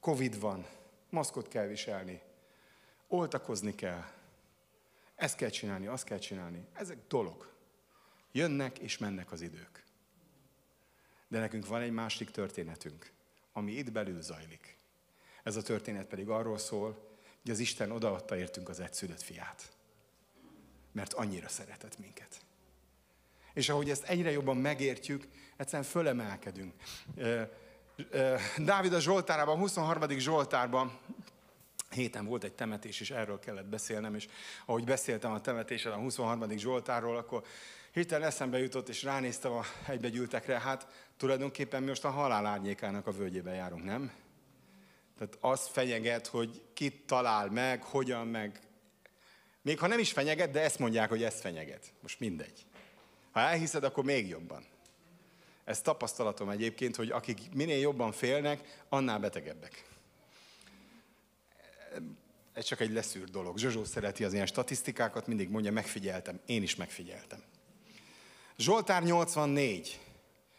Covid 0.00 0.40
van, 0.40 0.66
maszkot 1.10 1.48
kell 1.48 1.66
viselni, 1.66 2.20
oltakozni 3.08 3.74
kell, 3.74 4.04
ezt 5.14 5.36
kell 5.36 5.48
csinálni, 5.48 5.86
azt 5.86 6.04
kell 6.04 6.18
csinálni. 6.18 6.66
Ezek 6.72 6.98
dolog. 7.08 7.52
Jönnek 8.32 8.78
és 8.78 8.98
mennek 8.98 9.32
az 9.32 9.40
idők. 9.40 9.84
De 11.28 11.38
nekünk 11.38 11.66
van 11.66 11.80
egy 11.80 11.92
másik 11.92 12.30
történetünk, 12.30 13.12
ami 13.52 13.72
itt 13.72 13.92
belül 13.92 14.20
zajlik. 14.20 14.76
Ez 15.42 15.56
a 15.56 15.62
történet 15.62 16.06
pedig 16.06 16.28
arról 16.28 16.58
szól, 16.58 17.13
hogy 17.44 17.52
az 17.52 17.58
Isten 17.58 17.90
odaadta 17.90 18.36
értünk 18.36 18.68
az 18.68 18.80
egyszülött 18.80 19.22
fiát. 19.22 19.72
Mert 20.92 21.12
annyira 21.12 21.48
szeretett 21.48 21.98
minket. 21.98 22.40
És 23.52 23.68
ahogy 23.68 23.90
ezt 23.90 24.04
egyre 24.04 24.30
jobban 24.30 24.56
megértjük, 24.56 25.28
egyszerűen 25.56 25.88
fölemelkedünk. 25.88 26.72
Dávid 28.58 28.92
a 28.92 29.00
Zsoltárában, 29.00 29.58
23. 29.58 30.18
Zsoltárban, 30.18 30.98
héten 31.90 32.24
volt 32.24 32.44
egy 32.44 32.52
temetés, 32.52 33.00
és 33.00 33.10
erről 33.10 33.38
kellett 33.38 33.66
beszélnem, 33.66 34.14
és 34.14 34.28
ahogy 34.66 34.84
beszéltem 34.84 35.32
a 35.32 35.40
temetésen 35.40 35.92
a 35.92 35.96
23. 35.96 36.56
Zsoltárról, 36.56 37.16
akkor 37.16 37.44
hirtelen 37.92 38.28
eszembe 38.28 38.58
jutott, 38.58 38.88
és 38.88 39.02
ránéztem 39.02 39.52
a 39.52 39.64
egybegyűltekre, 39.88 40.60
hát 40.60 40.86
tulajdonképpen 41.16 41.82
mi 41.82 41.88
most 41.88 42.04
a 42.04 42.10
halál 42.10 42.46
árnyékának 42.46 43.06
a 43.06 43.12
völgyében 43.12 43.54
járunk, 43.54 43.84
nem? 43.84 44.12
Tehát 45.18 45.38
az 45.40 45.66
fenyeget, 45.66 46.26
hogy 46.26 46.62
kit 46.74 47.06
talál 47.06 47.50
meg, 47.50 47.82
hogyan 47.82 48.26
meg. 48.26 48.60
Még 49.62 49.78
ha 49.78 49.86
nem 49.86 49.98
is 49.98 50.12
fenyeget, 50.12 50.50
de 50.50 50.60
ezt 50.60 50.78
mondják, 50.78 51.08
hogy 51.08 51.22
ez 51.22 51.40
fenyeget. 51.40 51.92
Most 52.00 52.20
mindegy. 52.20 52.66
Ha 53.30 53.40
elhiszed, 53.40 53.84
akkor 53.84 54.04
még 54.04 54.28
jobban. 54.28 54.64
Ez 55.64 55.80
tapasztalatom 55.80 56.48
egyébként, 56.48 56.96
hogy 56.96 57.10
akik 57.10 57.38
minél 57.54 57.78
jobban 57.78 58.12
félnek, 58.12 58.84
annál 58.88 59.18
betegebbek. 59.18 59.84
Ez 62.52 62.64
csak 62.64 62.80
egy 62.80 62.92
leszűrt 62.92 63.30
dolog. 63.30 63.58
Zsozsó 63.58 63.84
szereti 63.84 64.24
az 64.24 64.32
ilyen 64.32 64.46
statisztikákat, 64.46 65.26
mindig 65.26 65.48
mondja, 65.48 65.72
megfigyeltem. 65.72 66.40
Én 66.46 66.62
is 66.62 66.74
megfigyeltem. 66.74 67.42
Zsoltár 68.56 69.02
84. 69.02 70.00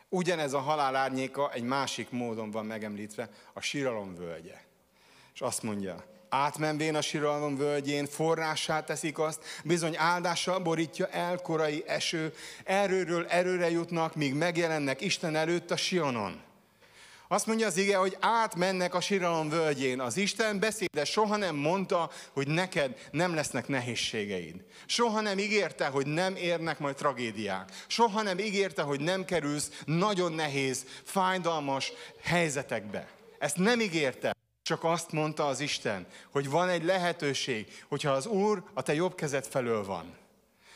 Ugyanez 0.10 0.54
a 0.54 0.60
halál 0.60 0.96
árnyéka 0.96 1.52
egy 1.54 1.64
másik 1.64 2.10
módon 2.10 2.52
van 2.52 2.66
megemlítve, 2.66 3.30
a 3.54 3.62
síralom 3.62 4.16
völgye. 4.16 4.62
És 5.34 5.42
azt 5.42 5.64
mondja, 5.64 6.04
átmenvén 6.30 6.96
a 6.96 7.02
síralom 7.02 7.58
völgyén, 7.58 8.06
forrássá 8.06 8.84
teszik 8.84 9.20
azt, 9.20 9.44
bizony 9.64 9.98
áldással 9.98 10.60
borítja 10.60 11.08
el 11.08 11.38
korai 11.38 11.84
eső, 11.88 12.34
erőről 12.64 13.26
erőre 13.28 13.70
jutnak, 13.70 14.16
míg 14.16 14.34
megjelennek 14.34 15.02
Isten 15.02 15.36
előtt 15.36 15.72
a 15.72 15.76
Sionon. 15.76 16.45
Azt 17.28 17.46
mondja 17.46 17.68
az 17.68 17.78
ige, 17.78 17.98
hogy 17.98 18.18
átmennek 18.20 18.94
a 18.94 19.02
síralom 19.02 19.50
völgyén. 19.50 20.00
Az 20.00 20.18
Isten 20.18 20.60
beszéde 20.60 21.06
soha 21.06 21.36
nem 21.36 21.56
mondta, 21.56 22.10
hogy 22.32 22.48
neked 22.48 23.08
nem 23.12 23.36
lesznek 23.36 23.68
nehézségeid. 23.68 24.64
Soha 24.86 25.22
nem 25.22 25.38
ígérte, 25.38 25.86
hogy 25.88 26.08
nem 26.08 26.36
érnek 26.36 26.80
majd 26.80 26.96
tragédiák. 26.96 27.72
Soha 27.88 28.22
nem 28.22 28.40
ígérte, 28.40 28.82
hogy 28.82 29.00
nem 29.00 29.26
kerülsz 29.26 29.82
nagyon 29.86 30.34
nehéz, 30.34 30.86
fájdalmas 31.04 31.92
helyzetekbe. 32.22 33.10
Ezt 33.40 33.58
nem 33.58 33.80
ígérte. 33.80 34.36
Csak 34.62 34.84
azt 34.84 35.12
mondta 35.12 35.48
az 35.48 35.60
Isten, 35.60 36.08
hogy 36.32 36.50
van 36.50 36.70
egy 36.70 36.84
lehetőség, 36.84 37.68
hogyha 37.88 38.12
az 38.12 38.26
Úr 38.26 38.64
a 38.74 38.82
te 38.82 38.94
jobb 38.94 39.16
kezed 39.16 39.46
felől 39.46 39.86
van. 39.86 40.18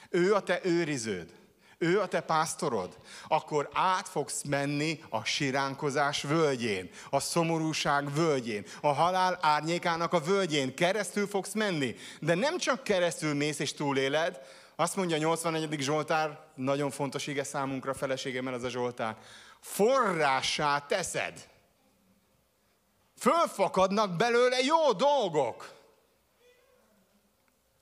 Ő 0.09 0.33
a 0.33 0.39
te 0.39 0.59
őriződ 0.63 1.38
ő 1.79 1.99
a 1.99 2.07
te 2.07 2.21
pásztorod, 2.21 2.97
akkor 3.27 3.69
át 3.73 4.07
fogsz 4.07 4.43
menni 4.43 5.03
a 5.09 5.23
siránkozás 5.23 6.21
völgyén, 6.21 6.89
a 7.09 7.19
szomorúság 7.19 8.13
völgyén, 8.13 8.65
a 8.81 8.93
halál 8.93 9.37
árnyékának 9.41 10.13
a 10.13 10.19
völgyén. 10.19 10.75
Keresztül 10.75 11.27
fogsz 11.27 11.53
menni, 11.53 11.95
de 12.19 12.35
nem 12.35 12.57
csak 12.57 12.83
keresztül 12.83 13.33
mész 13.33 13.59
és 13.59 13.73
túléled, 13.73 14.41
azt 14.75 14.95
mondja 14.95 15.15
a 15.15 15.19
84. 15.19 15.79
Zsoltár, 15.79 16.39
nagyon 16.55 16.91
fontos 16.91 17.27
ige 17.27 17.43
számunkra, 17.43 17.93
feleségemmel 17.93 18.53
ez 18.53 18.63
a 18.63 18.69
Zsoltár, 18.69 19.15
forrássá 19.59 20.79
teszed. 20.79 21.47
Fölfakadnak 23.17 24.15
belőle 24.15 24.57
jó 24.57 24.91
dolgok. 24.91 25.78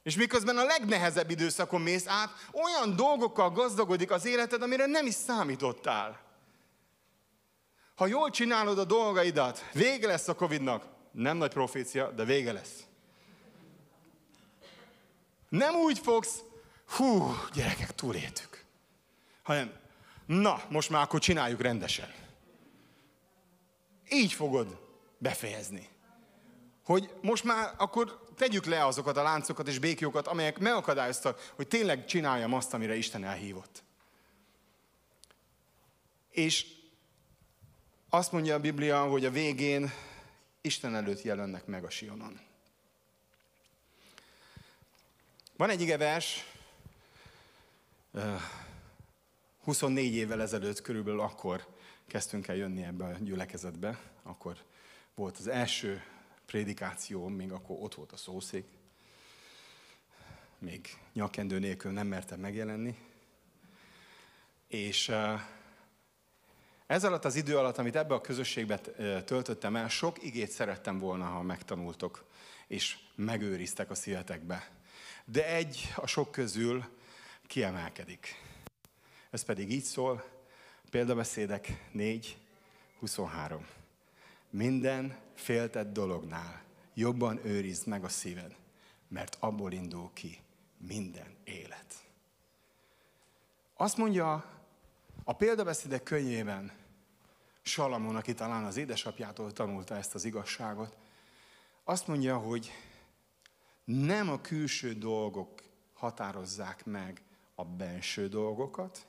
És 0.08 0.16
miközben 0.16 0.58
a 0.58 0.64
legnehezebb 0.64 1.30
időszakon 1.30 1.82
mész 1.82 2.08
át, 2.08 2.30
olyan 2.52 2.96
dolgokkal 2.96 3.52
gazdagodik 3.52 4.12
az 4.12 4.26
életed, 4.26 4.62
amire 4.62 4.86
nem 4.86 5.06
is 5.06 5.14
számítottál. 5.14 6.20
Ha 7.96 8.08
jól 8.08 8.30
csinálod 8.30 8.80
a 8.80 8.84
dolgaidat, 8.84 9.70
vége 9.74 10.08
lesz 10.08 10.28
a 10.28 10.36
Covidnak. 10.36 10.86
Nem 11.12 11.38
nagy 11.38 11.54
profécia, 11.54 12.12
de 12.12 12.24
vége 12.24 12.52
lesz. 12.52 12.84
Nem 15.50 15.76
úgy 15.76 16.00
fogsz, 16.00 16.40
hú, 16.90 17.36
gyerekek, 17.54 17.96
túléltük. 17.96 18.64
Hanem, 19.44 19.74
na, 20.26 20.62
most 20.70 20.90
már 20.90 21.02
akkor 21.02 21.20
csináljuk 21.20 21.62
rendesen. 21.62 22.14
Így 24.10 24.34
fogod 24.34 24.80
befejezni 25.18 25.90
hogy 26.88 27.10
most 27.22 27.44
már 27.44 27.74
akkor 27.78 28.27
tegyük 28.38 28.66
le 28.66 28.86
azokat 28.86 29.18
a 29.18 29.24
láncokat 29.24 29.68
és 29.68 29.80
békjókat, 29.80 30.28
amelyek 30.28 30.60
megakadályoztak, 30.60 31.52
hogy 31.56 31.68
tényleg 31.68 32.06
csináljam 32.06 32.54
azt, 32.54 32.74
amire 32.74 32.96
Isten 32.96 33.24
elhívott. 33.24 33.84
És 36.30 36.66
azt 38.10 38.32
mondja 38.32 38.56
a 38.56 38.60
Biblia, 38.60 39.04
hogy 39.04 39.26
a 39.26 39.32
végén 39.32 39.92
Isten 40.62 40.96
előtt 40.96 41.22
jelennek 41.22 41.66
meg 41.66 41.84
a 41.84 41.90
Sionon. 41.90 42.40
Van 45.58 45.70
egy 45.70 45.82
igevers, 45.82 46.46
24 49.64 50.14
évvel 50.14 50.42
ezelőtt 50.42 50.82
körülbelül 50.82 51.20
akkor 51.20 51.68
kezdtünk 52.08 52.48
el 52.48 52.56
jönni 52.56 52.84
ebbe 52.84 53.06
a 53.06 53.18
gyülekezetbe, 53.20 54.00
akkor 54.24 54.58
volt 55.16 55.38
az 55.38 55.48
első 55.48 56.04
prédikáció, 56.48 57.28
még 57.28 57.52
akkor 57.52 57.78
ott 57.80 57.96
volt 57.96 58.12
a 58.12 58.18
szószék. 58.18 58.66
Még 60.60 60.98
nyakendő 61.14 61.60
nélkül 61.60 61.92
nem 61.92 62.08
mertem 62.08 62.40
megjelenni. 62.40 62.96
És 64.68 65.12
ez 66.86 67.04
alatt 67.04 67.26
az 67.26 67.36
idő 67.36 67.58
alatt, 67.58 67.78
amit 67.78 67.96
ebbe 67.96 68.14
a 68.14 68.22
közösségbe 68.22 68.80
töltöttem 69.24 69.76
el, 69.76 69.90
sok 69.90 70.24
igét 70.24 70.50
szerettem 70.50 71.00
volna, 71.00 71.26
ha 71.26 71.42
megtanultok, 71.42 72.26
és 72.68 72.98
megőriztek 73.16 73.90
a 73.90 73.96
szívetekbe. 73.96 74.70
De 75.26 75.48
egy 75.48 75.94
a 75.96 76.08
sok 76.08 76.32
közül 76.32 76.86
kiemelkedik. 77.48 78.28
Ez 79.30 79.44
pedig 79.44 79.72
így 79.72 79.84
szól, 79.84 80.26
példabeszédek 80.90 81.90
4, 81.92 82.38
23. 83.00 83.66
Minden 84.50 85.26
féltett 85.38 85.94
dolognál 85.94 86.64
jobban 86.94 87.46
őrizd 87.46 87.88
meg 87.88 88.04
a 88.04 88.10
szíved, 88.10 88.56
mert 89.08 89.38
abból 89.40 89.72
indul 89.72 90.10
ki 90.14 90.40
minden 90.78 91.36
élet. 91.44 92.06
Azt 93.74 93.98
mondja 93.98 94.46
a 95.24 95.34
példabeszédek 95.34 96.04
könyvében 96.04 96.72
Salamon, 97.62 98.16
aki 98.16 98.34
talán 98.34 98.64
az 98.64 98.78
édesapjától 98.78 99.52
tanulta 99.52 99.96
ezt 99.96 100.16
az 100.16 100.26
igazságot, 100.26 100.98
azt 101.84 102.08
mondja, 102.08 102.38
hogy 102.38 102.72
nem 103.84 104.30
a 104.30 104.42
külső 104.42 104.94
dolgok 104.94 105.62
határozzák 105.94 106.86
meg 106.86 107.22
a 107.56 107.66
benső 107.66 108.28
dolgokat, 108.28 109.08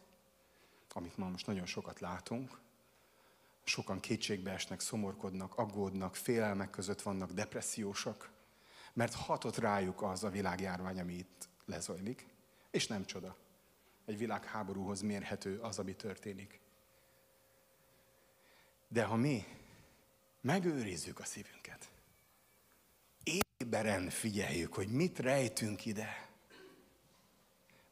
amit 0.93 1.17
ma 1.17 1.29
most 1.29 1.47
nagyon 1.47 1.67
sokat 1.67 2.01
látunk, 2.01 2.59
Sokan 3.69 4.01
kétségbe 4.01 4.51
esnek, 4.51 4.81
szomorkodnak, 4.81 5.55
aggódnak, 5.55 6.17
félelmek 6.17 6.71
között 6.71 7.03
vannak, 7.03 7.33
depressziósak, 7.33 8.31
mert 8.93 9.15
hatott 9.15 9.57
rájuk 9.57 10.03
az 10.03 10.25
a 10.25 10.31
világjárvány, 10.31 11.01
ami 11.01 11.15
itt 11.15 11.49
lezajlik. 11.65 12.27
És 12.71 12.87
nem 12.87 13.05
csoda. 13.05 13.37
Egy 14.05 14.19
világháborúhoz 14.19 15.01
mérhető 15.01 15.59
az, 15.59 15.79
ami 15.79 15.95
történik. 15.95 16.61
De 18.89 19.05
ha 19.05 19.17
mi 19.17 19.45
megőrizzük 20.41 21.19
a 21.19 21.25
szívünket, 21.25 21.91
éberen 23.23 24.11
figyeljük, 24.11 24.75
hogy 24.75 24.89
mit 24.89 25.19
rejtünk 25.19 25.87
ide, 25.87 26.28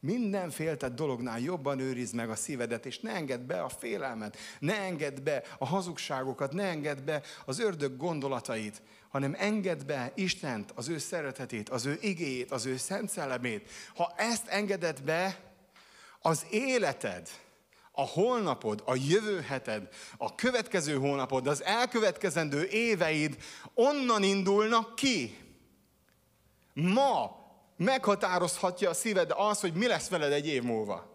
minden 0.07 0.51
féltett 0.51 0.95
dolognál 0.95 1.41
jobban 1.41 1.79
őrizd 1.79 2.15
meg 2.15 2.31
a 2.31 2.35
szívedet, 2.35 2.87
és 2.87 2.99
ne 2.99 3.13
engedd 3.13 3.47
be 3.47 3.63
a 3.63 3.69
félelmet, 3.69 4.37
ne 4.59 4.79
engedd 4.81 5.23
be 5.23 5.43
a 5.59 5.67
hazugságokat, 5.67 6.53
ne 6.53 6.65
engedd 6.65 7.05
be 7.05 7.23
az 7.45 7.59
ördög 7.59 7.97
gondolatait, 7.97 8.83
hanem 9.09 9.35
engedd 9.39 9.87
be 9.87 10.13
Istent, 10.15 10.73
az 10.75 10.89
ő 10.89 10.99
szeretetét, 10.99 11.69
az 11.69 11.87
ő 11.87 11.99
igéjét, 12.01 12.51
az 12.51 12.67
ő 12.67 12.77
szent 12.77 13.11
szellemét. 13.11 13.71
Ha 13.95 14.13
ezt 14.17 14.47
engeded 14.47 15.03
be, 15.03 15.41
az 16.21 16.47
életed, 16.51 17.29
a 17.93 18.03
holnapod, 18.03 18.83
a 18.85 18.95
jövő 18.95 19.41
heted, 19.41 19.89
a 20.17 20.35
következő 20.35 20.95
hónapod, 20.95 21.47
az 21.47 21.63
elkövetkezendő 21.63 22.65
éveid 22.65 23.37
onnan 23.75 24.23
indulnak 24.23 24.95
ki. 24.95 25.39
Ma 26.73 27.46
meghatározhatja 27.77 28.91
a 28.91 28.95
szíved 28.95 29.33
az, 29.35 29.61
hogy 29.61 29.73
mi 29.73 29.87
lesz 29.87 30.09
veled 30.09 30.33
egy 30.33 30.47
év 30.47 30.63
múlva. 30.63 31.15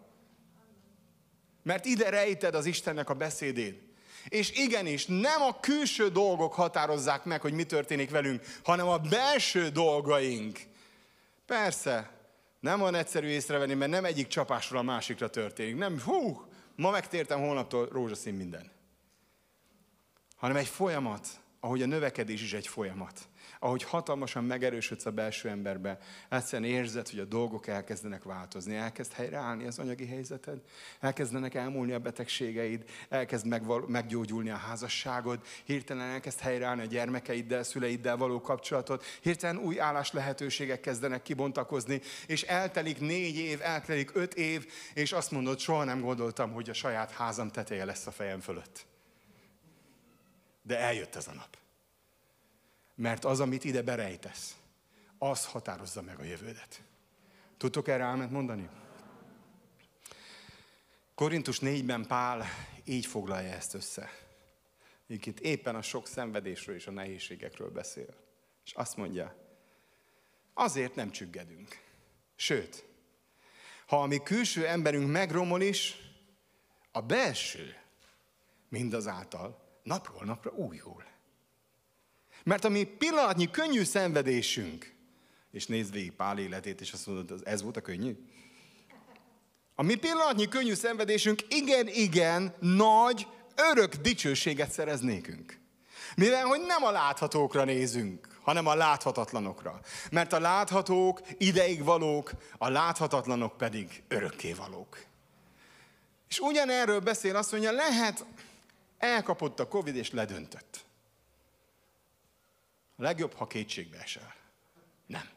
Mert 1.62 1.84
ide 1.84 2.10
rejted 2.10 2.54
az 2.54 2.66
Istennek 2.66 3.10
a 3.10 3.14
beszédét. 3.14 3.82
És 4.28 4.50
igenis, 4.50 5.06
nem 5.06 5.42
a 5.42 5.60
külső 5.60 6.08
dolgok 6.08 6.54
határozzák 6.54 7.24
meg, 7.24 7.40
hogy 7.40 7.52
mi 7.52 7.64
történik 7.64 8.10
velünk, 8.10 8.44
hanem 8.62 8.88
a 8.88 8.98
belső 8.98 9.68
dolgaink. 9.68 10.60
Persze, 11.46 12.10
nem 12.60 12.78
van 12.78 12.94
egyszerű 12.94 13.26
észrevenni, 13.26 13.74
mert 13.74 13.90
nem 13.90 14.04
egyik 14.04 14.26
csapásról 14.26 14.78
a 14.78 14.82
másikra 14.82 15.30
történik. 15.30 15.76
Nem, 15.76 16.00
hú, 16.00 16.46
ma 16.76 16.90
megtértem, 16.90 17.40
holnaptól 17.40 17.88
rózsaszín 17.92 18.34
minden. 18.34 18.70
Hanem 20.36 20.56
egy 20.56 20.66
folyamat, 20.66 21.26
ahogy 21.60 21.82
a 21.82 21.86
növekedés 21.86 22.42
is 22.42 22.52
egy 22.52 22.66
folyamat 22.66 23.28
ahogy 23.62 23.82
hatalmasan 23.82 24.44
megerősödsz 24.44 25.06
a 25.06 25.10
belső 25.10 25.48
emberbe, 25.48 25.98
egyszerűen 26.28 26.70
érzed, 26.70 27.08
hogy 27.08 27.18
a 27.18 27.24
dolgok 27.24 27.66
elkezdenek 27.66 28.22
változni, 28.22 28.74
elkezd 28.74 29.12
helyreállni 29.12 29.66
az 29.66 29.78
anyagi 29.78 30.06
helyzeted, 30.06 30.58
elkezdenek 31.00 31.54
elmúlni 31.54 31.92
a 31.92 31.98
betegségeid, 31.98 32.84
elkezd 33.08 33.46
megval- 33.46 33.88
meggyógyulni 33.88 34.50
a 34.50 34.56
házasságod, 34.56 35.40
hirtelen 35.64 36.08
elkezd 36.08 36.38
helyreállni 36.40 36.82
a 36.82 36.86
gyermekeiddel, 36.86 37.62
szüleiddel 37.62 38.16
való 38.16 38.40
kapcsolatot, 38.40 39.04
hirtelen 39.20 39.56
új 39.56 39.80
állás 39.80 40.12
lehetőségek 40.12 40.80
kezdenek 40.80 41.22
kibontakozni, 41.22 42.00
és 42.26 42.42
eltelik 42.42 43.00
négy 43.00 43.36
év, 43.36 43.60
eltelik 43.62 44.10
öt 44.14 44.34
év, 44.34 44.72
és 44.94 45.12
azt 45.12 45.30
mondod, 45.30 45.58
soha 45.58 45.84
nem 45.84 46.00
gondoltam, 46.00 46.52
hogy 46.52 46.70
a 46.70 46.74
saját 46.74 47.10
házam 47.10 47.50
teteje 47.50 47.84
lesz 47.84 48.06
a 48.06 48.10
fejem 48.10 48.40
fölött. 48.40 48.86
De 50.62 50.78
eljött 50.78 51.14
ez 51.14 51.26
a 51.26 51.32
nap. 51.32 51.61
Mert 52.94 53.24
az, 53.24 53.40
amit 53.40 53.64
ide 53.64 53.82
berejtesz, 53.82 54.56
az 55.18 55.46
határozza 55.46 56.02
meg 56.02 56.18
a 56.18 56.24
jövődet. 56.24 56.82
Tudtok 57.56 57.88
erre 57.88 58.04
álment 58.04 58.30
mondani? 58.30 58.68
Korintus 61.14 61.58
4-ben 61.60 62.06
Pál 62.06 62.44
így 62.84 63.06
foglalja 63.06 63.52
ezt 63.52 63.74
össze. 63.74 64.10
Itt 65.06 65.40
éppen 65.40 65.74
a 65.74 65.82
sok 65.82 66.06
szenvedésről 66.06 66.74
és 66.74 66.86
a 66.86 66.90
nehézségekről 66.90 67.70
beszél. 67.70 68.14
És 68.64 68.72
azt 68.72 68.96
mondja, 68.96 69.36
azért 70.54 70.94
nem 70.94 71.10
csüggedünk. 71.10 71.80
Sőt, 72.36 72.84
ha 73.86 74.02
a 74.02 74.06
mi 74.06 74.22
külső 74.22 74.66
emberünk 74.66 75.10
megromol 75.10 75.62
is, 75.62 75.96
a 76.92 77.00
belső 77.00 77.76
mindazáltal 78.68 79.78
napról 79.82 80.24
napra 80.24 80.50
újul. 80.50 81.04
Mert 82.44 82.64
a 82.64 82.68
mi 82.68 82.84
pillanatnyi 82.84 83.50
könnyű 83.50 83.84
szenvedésünk, 83.84 84.94
és 85.50 85.66
nézd 85.66 85.92
végig 85.92 86.12
Pál 86.12 86.38
életét, 86.38 86.80
és 86.80 86.92
azt 86.92 87.06
mondod, 87.06 87.40
ez 87.44 87.62
volt 87.62 87.76
a 87.76 87.80
könnyű? 87.80 88.16
A 89.74 89.82
mi 89.82 89.94
pillanatnyi 89.94 90.48
könnyű 90.48 90.74
szenvedésünk 90.74 91.42
igen, 91.48 91.88
igen, 91.88 92.54
nagy, 92.60 93.26
örök 93.70 93.94
dicsőséget 93.94 94.70
szerez 94.70 95.00
nékünk. 95.00 95.60
Mivel, 96.16 96.44
hogy 96.44 96.60
nem 96.60 96.84
a 96.84 96.90
láthatókra 96.90 97.64
nézünk, 97.64 98.26
hanem 98.42 98.66
a 98.66 98.74
láthatatlanokra. 98.74 99.80
Mert 100.10 100.32
a 100.32 100.40
láthatók 100.40 101.20
ideig 101.38 101.84
valók, 101.84 102.30
a 102.58 102.68
láthatatlanok 102.68 103.56
pedig 103.56 104.02
örökké 104.08 104.52
valók. 104.52 105.04
És 106.28 106.38
ugyanerről 106.38 107.00
beszél 107.00 107.36
azt 107.36 107.52
mondja, 107.52 107.72
lehet, 107.72 108.24
elkapott 108.98 109.60
a 109.60 109.68
Covid 109.68 109.96
és 109.96 110.10
ledöntött. 110.10 110.84
A 112.96 113.02
legjobb, 113.02 113.32
ha 113.34 113.46
kétségbe 113.46 113.98
esel. 113.98 114.34
Nem. 115.06 115.28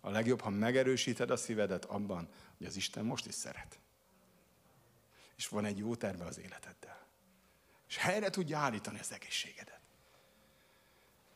A 0.00 0.10
legjobb, 0.10 0.40
ha 0.40 0.50
megerősíted 0.50 1.30
a 1.30 1.36
szívedet 1.36 1.84
abban, 1.84 2.28
hogy 2.58 2.66
az 2.66 2.76
Isten 2.76 3.04
most 3.04 3.26
is 3.26 3.34
szeret. 3.34 3.78
És 5.36 5.48
van 5.48 5.64
egy 5.64 5.78
jó 5.78 5.94
terve 5.94 6.24
az 6.24 6.38
életeddel. 6.38 7.06
És 7.88 7.96
helyre 7.96 8.30
tudja 8.30 8.58
állítani 8.58 8.98
az 8.98 9.12
egészségedet. 9.12 9.80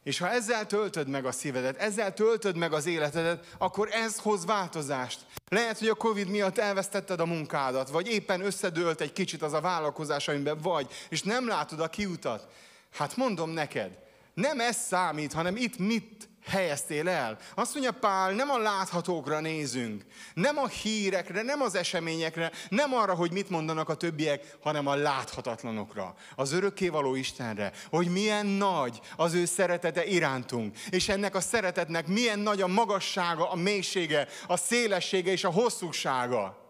És 0.02 0.18
ha 0.18 0.28
ezzel 0.28 0.66
töltöd 0.66 1.08
meg 1.08 1.24
a 1.26 1.32
szívedet, 1.32 1.76
ezzel 1.76 2.14
töltöd 2.14 2.56
meg 2.56 2.72
az 2.72 2.86
életedet, 2.86 3.54
akkor 3.58 3.88
ez 3.92 4.18
hoz 4.18 4.44
változást. 4.44 5.26
Lehet, 5.48 5.78
hogy 5.78 5.88
a 5.88 5.94
Covid 5.94 6.28
miatt 6.28 6.58
elvesztetted 6.58 7.20
a 7.20 7.26
munkádat, 7.26 7.88
vagy 7.88 8.08
éppen 8.08 8.40
összedőlt 8.40 9.00
egy 9.00 9.12
kicsit 9.12 9.42
az 9.42 9.52
a 9.52 9.60
vállalkozás, 9.60 10.28
amiben 10.28 10.58
vagy, 10.58 10.92
és 11.08 11.22
nem 11.22 11.48
látod 11.48 11.80
a 11.80 11.88
kiutat. 11.88 12.52
Hát 12.90 13.16
mondom 13.16 13.50
neked, 13.50 13.98
nem 14.38 14.60
ez 14.60 14.76
számít, 14.76 15.32
hanem 15.32 15.56
itt 15.56 15.78
mit 15.78 16.28
helyeztél 16.46 17.08
el. 17.08 17.38
Azt 17.54 17.72
mondja 17.74 17.92
Pál, 17.92 18.32
nem 18.32 18.50
a 18.50 18.58
láthatókra 18.58 19.40
nézünk, 19.40 20.04
nem 20.34 20.58
a 20.58 20.66
hírekre, 20.66 21.42
nem 21.42 21.60
az 21.60 21.74
eseményekre, 21.74 22.52
nem 22.68 22.94
arra, 22.94 23.14
hogy 23.14 23.32
mit 23.32 23.50
mondanak 23.50 23.88
a 23.88 23.94
többiek, 23.94 24.56
hanem 24.60 24.86
a 24.86 24.94
láthatatlanokra, 24.94 26.14
az 26.36 26.52
örökkévaló 26.52 27.14
Istenre, 27.14 27.72
hogy 27.90 28.08
milyen 28.08 28.46
nagy 28.46 29.00
az 29.16 29.34
ő 29.34 29.44
szeretete 29.44 30.04
irántunk, 30.04 30.76
és 30.90 31.08
ennek 31.08 31.34
a 31.34 31.40
szeretetnek 31.40 32.06
milyen 32.06 32.38
nagy 32.38 32.60
a 32.60 32.66
magassága, 32.66 33.50
a 33.50 33.56
mélysége, 33.56 34.28
a 34.46 34.56
szélessége 34.56 35.30
és 35.30 35.44
a 35.44 35.50
hosszúsága. 35.50 36.66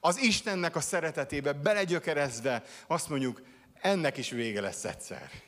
Az 0.00 0.18
Istennek 0.18 0.76
a 0.76 0.80
szeretetébe 0.80 1.52
belegyökerezve 1.52 2.62
azt 2.86 3.08
mondjuk, 3.08 3.42
ennek 3.80 4.16
is 4.16 4.30
vége 4.30 4.60
lesz 4.60 4.84
egyszer. 4.84 5.45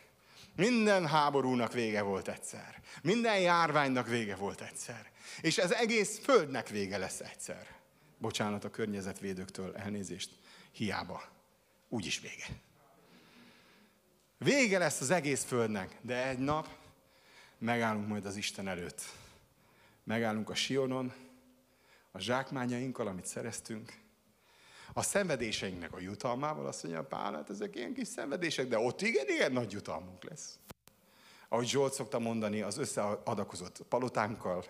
Minden 0.58 1.06
háborúnak 1.06 1.72
vége 1.72 2.02
volt 2.02 2.28
egyszer. 2.28 2.80
Minden 3.02 3.40
járványnak 3.40 4.08
vége 4.08 4.36
volt 4.36 4.60
egyszer. 4.60 5.10
És 5.40 5.58
ez 5.58 5.70
egész 5.70 6.18
földnek 6.18 6.68
vége 6.68 6.98
lesz 6.98 7.20
egyszer. 7.20 7.66
Bocsánat 8.16 8.64
a 8.64 8.70
környezetvédőktől, 8.70 9.76
elnézést. 9.76 10.30
Hiába. 10.72 11.22
Úgyis 11.88 12.20
vége. 12.20 12.46
Vége 14.38 14.78
lesz 14.78 15.00
az 15.00 15.10
egész 15.10 15.44
földnek, 15.44 15.96
de 16.00 16.28
egy 16.28 16.38
nap 16.38 16.68
megállunk 17.58 18.08
majd 18.08 18.26
az 18.26 18.36
Isten 18.36 18.68
előtt. 18.68 19.02
Megállunk 20.04 20.50
a 20.50 20.54
Sionon, 20.54 21.12
a 22.10 22.18
zsákmányainkkal, 22.18 23.06
amit 23.06 23.26
szereztünk, 23.26 23.92
a 24.92 25.02
szenvedéseinknek 25.02 25.92
a 25.94 26.00
jutalmával, 26.00 26.66
azt 26.66 26.82
mondja 26.82 27.04
Pál, 27.04 27.34
hát 27.34 27.50
ezek 27.50 27.76
ilyen 27.76 27.94
kis 27.94 28.08
szenvedések, 28.08 28.68
de 28.68 28.78
ott 28.78 29.02
igen, 29.02 29.28
igen 29.28 29.52
nagy 29.52 29.72
jutalmunk 29.72 30.24
lesz. 30.24 30.58
Ahogy 31.48 31.68
Zsolt 31.68 31.92
szokta 31.92 32.18
mondani, 32.18 32.60
az 32.60 32.78
összeadakozott 32.78 33.82
palotánkkal, 33.88 34.64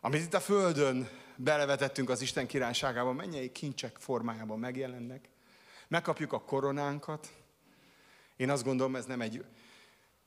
amit 0.00 0.22
itt 0.22 0.34
a 0.34 0.40
Földön 0.40 1.08
belevetettünk 1.36 2.10
az 2.10 2.20
Isten 2.20 2.46
királyságában, 2.46 3.14
mennyei 3.14 3.52
kincsek 3.52 3.96
formájában 3.98 4.58
megjelennek. 4.58 5.28
Megkapjuk 5.88 6.32
a 6.32 6.40
koronánkat. 6.40 7.32
Én 8.36 8.50
azt 8.50 8.64
gondolom, 8.64 8.96
ez 8.96 9.06
nem 9.06 9.20
egy 9.20 9.44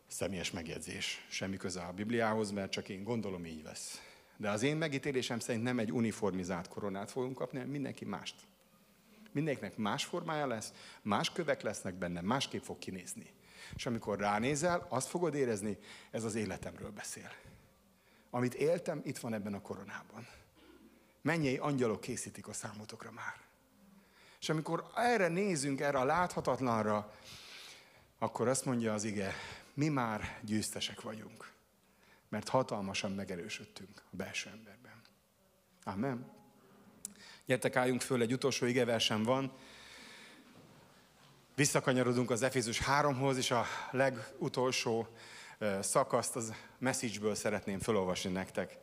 személyes 0.07 0.51
megjegyzés, 0.51 1.25
semmi 1.29 1.57
köze 1.57 1.81
a 1.81 1.91
Bibliához, 1.91 2.51
mert 2.51 2.71
csak 2.71 2.89
én 2.89 3.03
gondolom 3.03 3.45
így 3.45 3.63
vesz. 3.63 4.01
De 4.37 4.49
az 4.49 4.63
én 4.63 4.77
megítélésem 4.77 5.39
szerint 5.39 5.63
nem 5.63 5.79
egy 5.79 5.91
uniformizált 5.91 6.67
koronát 6.67 7.11
fogunk 7.11 7.35
kapni, 7.35 7.57
hanem 7.57 7.71
mindenki 7.71 8.05
mást. 8.05 8.35
Mindenkinek 9.35 9.77
más 9.77 10.05
formája 10.05 10.47
lesz, 10.47 10.73
más 11.01 11.31
kövek 11.31 11.61
lesznek 11.61 11.93
benne, 11.93 12.21
másképp 12.21 12.63
fog 12.63 12.77
kinézni. 12.77 13.33
És 13.75 13.85
amikor 13.85 14.19
ránézel, 14.19 14.85
azt 14.89 15.07
fogod 15.07 15.33
érezni, 15.33 15.77
ez 16.11 16.23
az 16.23 16.35
életemről 16.35 16.91
beszél. 16.91 17.31
Amit 18.29 18.53
éltem, 18.53 19.01
itt 19.03 19.17
van 19.17 19.33
ebben 19.33 19.53
a 19.53 19.61
koronában. 19.61 20.27
Mennyei 21.21 21.57
angyalok 21.57 22.01
készítik 22.01 22.47
a 22.47 22.53
számotokra 22.53 23.11
már. 23.11 23.35
És 24.39 24.49
amikor 24.49 24.91
erre 24.95 25.27
nézünk, 25.27 25.79
erre 25.81 25.97
a 25.97 26.05
láthatatlanra, 26.05 27.13
akkor 28.17 28.47
azt 28.47 28.65
mondja 28.65 28.93
az 28.93 29.03
ige, 29.03 29.33
mi 29.73 29.87
már 29.87 30.39
győztesek 30.41 31.01
vagyunk. 31.01 31.51
Mert 32.29 32.49
hatalmasan 32.49 33.11
megerősödtünk 33.11 34.01
a 34.11 34.15
belső 34.15 34.49
emberben. 34.49 35.01
Amen. 35.83 36.34
Gyertek, 37.47 37.75
álljunk 37.75 38.01
föl, 38.01 38.21
egy 38.21 38.33
utolsó 38.33 38.65
igeversem 38.65 39.23
van. 39.23 39.51
Visszakanyarodunk 41.55 42.31
az 42.31 42.41
Efézus 42.41 42.81
3-hoz, 42.87 43.37
és 43.37 43.51
a 43.51 43.65
legutolsó 43.91 45.07
szakaszt 45.81 46.35
az 46.35 46.53
message 46.77 47.35
szeretném 47.35 47.79
felolvasni 47.79 48.31
nektek. 48.31 48.77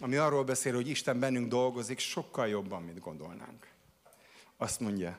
Ami 0.00 0.16
arról 0.16 0.44
beszél, 0.44 0.74
hogy 0.74 0.88
Isten 0.88 1.18
bennünk 1.18 1.48
dolgozik 1.48 1.98
sokkal 1.98 2.48
jobban, 2.48 2.82
mint 2.82 3.00
gondolnánk. 3.00 3.66
Azt 4.56 4.80
mondja, 4.80 5.18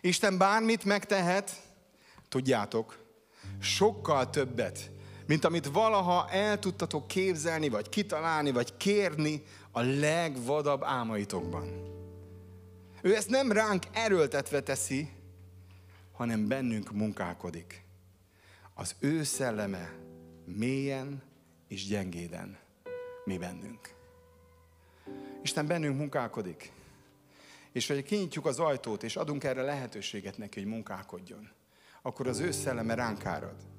Isten 0.00 0.38
bármit 0.38 0.84
megtehet, 0.84 1.62
tudjátok, 2.28 2.98
sokkal 3.60 4.30
többet, 4.30 4.90
mint 5.26 5.44
amit 5.44 5.66
valaha 5.66 6.30
el 6.30 6.58
tudtatok 6.58 7.06
képzelni, 7.06 7.68
vagy 7.68 7.88
kitalálni, 7.88 8.50
vagy 8.50 8.76
kérni 8.76 9.42
a 9.76 9.80
legvadabb 9.80 10.82
álmaitokban. 10.82 11.92
Ő 13.02 13.14
ezt 13.14 13.28
nem 13.28 13.52
ránk 13.52 13.84
erőltetve 13.92 14.62
teszi, 14.62 15.08
hanem 16.12 16.48
bennünk 16.48 16.92
munkálkodik. 16.92 17.84
Az 18.74 18.94
ő 18.98 19.22
szelleme 19.22 19.92
mélyen 20.44 21.22
és 21.68 21.86
gyengéden 21.86 22.58
mi 23.24 23.38
bennünk. 23.38 23.94
Isten 25.42 25.66
bennünk 25.66 25.96
munkálkodik. 25.96 26.72
És 27.72 27.86
hogy 27.86 28.02
kinyitjuk 28.02 28.46
az 28.46 28.58
ajtót, 28.58 29.02
és 29.02 29.16
adunk 29.16 29.44
erre 29.44 29.62
lehetőséget 29.62 30.38
neki, 30.38 30.60
hogy 30.60 30.68
munkálkodjon, 30.68 31.50
akkor 32.02 32.26
az 32.26 32.38
ő 32.38 32.50
szelleme 32.50 32.94
ránk 32.94 33.24
árad 33.26 33.73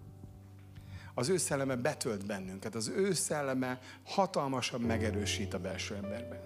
az 1.17 1.29
ő 1.29 1.37
szelleme 1.37 1.75
betölt 1.75 2.25
bennünket, 2.25 2.75
az 2.75 2.87
ő 2.87 3.13
szelleme 3.13 3.79
hatalmasan 4.05 4.81
megerősít 4.81 5.53
a 5.53 5.59
belső 5.59 5.95
emberben. 5.95 6.39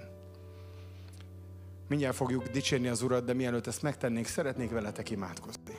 Mindjárt 1.88 2.15
fogjuk 2.15 2.47
dicsérni 2.47 2.88
az 2.88 3.01
Urat, 3.01 3.26
de 3.26 3.34
mielőtt 3.34 3.67
ezt 3.67 3.82
megtennénk, 3.82 4.26
szeretnék 4.26 4.70
veletek 4.70 5.09
imádkozni. 5.09 5.76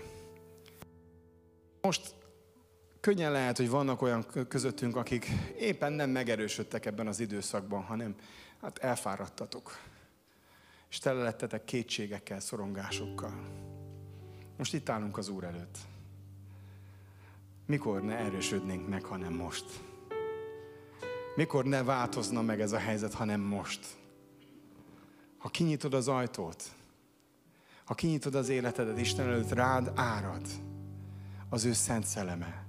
Most 1.80 2.14
könnyen 3.01 3.32
lehet, 3.32 3.57
hogy 3.57 3.68
vannak 3.68 4.03
olyan 4.03 4.26
közöttünk, 4.49 4.97
akik 4.97 5.26
éppen 5.59 5.93
nem 5.93 6.11
megerősödtek 6.11 6.86
ebben 6.86 7.07
az 7.07 7.20
időszakban, 7.20 7.82
hanem 7.82 8.14
hát 8.61 8.78
elfáradtatok. 8.78 9.78
És 10.91 10.99
tele 10.99 11.22
lettetek 11.22 11.64
kétségekkel, 11.64 12.41
szorongásokkal. 12.41 13.34
Most 14.57 14.74
itt 14.74 14.88
állunk 14.88 15.18
az 15.18 15.28
Úr 15.28 15.45
előtt 15.45 15.78
mikor 17.71 18.03
ne 18.03 18.16
erősödnénk 18.16 18.89
meg, 18.89 19.05
hanem 19.05 19.33
most? 19.33 19.64
Mikor 21.35 21.64
ne 21.64 21.83
változna 21.83 22.43
meg 22.43 22.61
ez 22.61 22.73
a 22.73 22.79
helyzet, 22.79 23.14
hanem 23.14 23.41
most? 23.41 23.87
Ha 25.39 25.49
kinyitod 25.49 25.95
az 25.95 26.09
ajtót, 26.09 26.64
ha 27.85 27.95
kinyitod 27.95 28.35
az 28.35 28.49
életedet, 28.49 29.01
Isten 29.01 29.27
előtt 29.27 29.53
rád 29.53 29.93
árad 29.95 30.47
az 31.49 31.64
ő 31.64 31.73
szent 31.73 32.05
szelleme. 32.07 32.64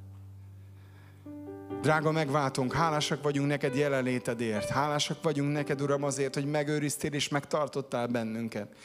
Drága 1.81 2.11
megváltunk, 2.11 2.73
hálásak 2.73 3.23
vagyunk 3.23 3.47
neked 3.47 3.75
jelenlétedért. 3.75 4.69
Hálásak 4.69 5.23
vagyunk 5.23 5.51
neked, 5.51 5.81
Uram, 5.81 6.03
azért, 6.03 6.33
hogy 6.33 6.45
megőriztél 6.45 7.13
és 7.13 7.27
megtartottál 7.27 8.07
bennünket. 8.07 8.75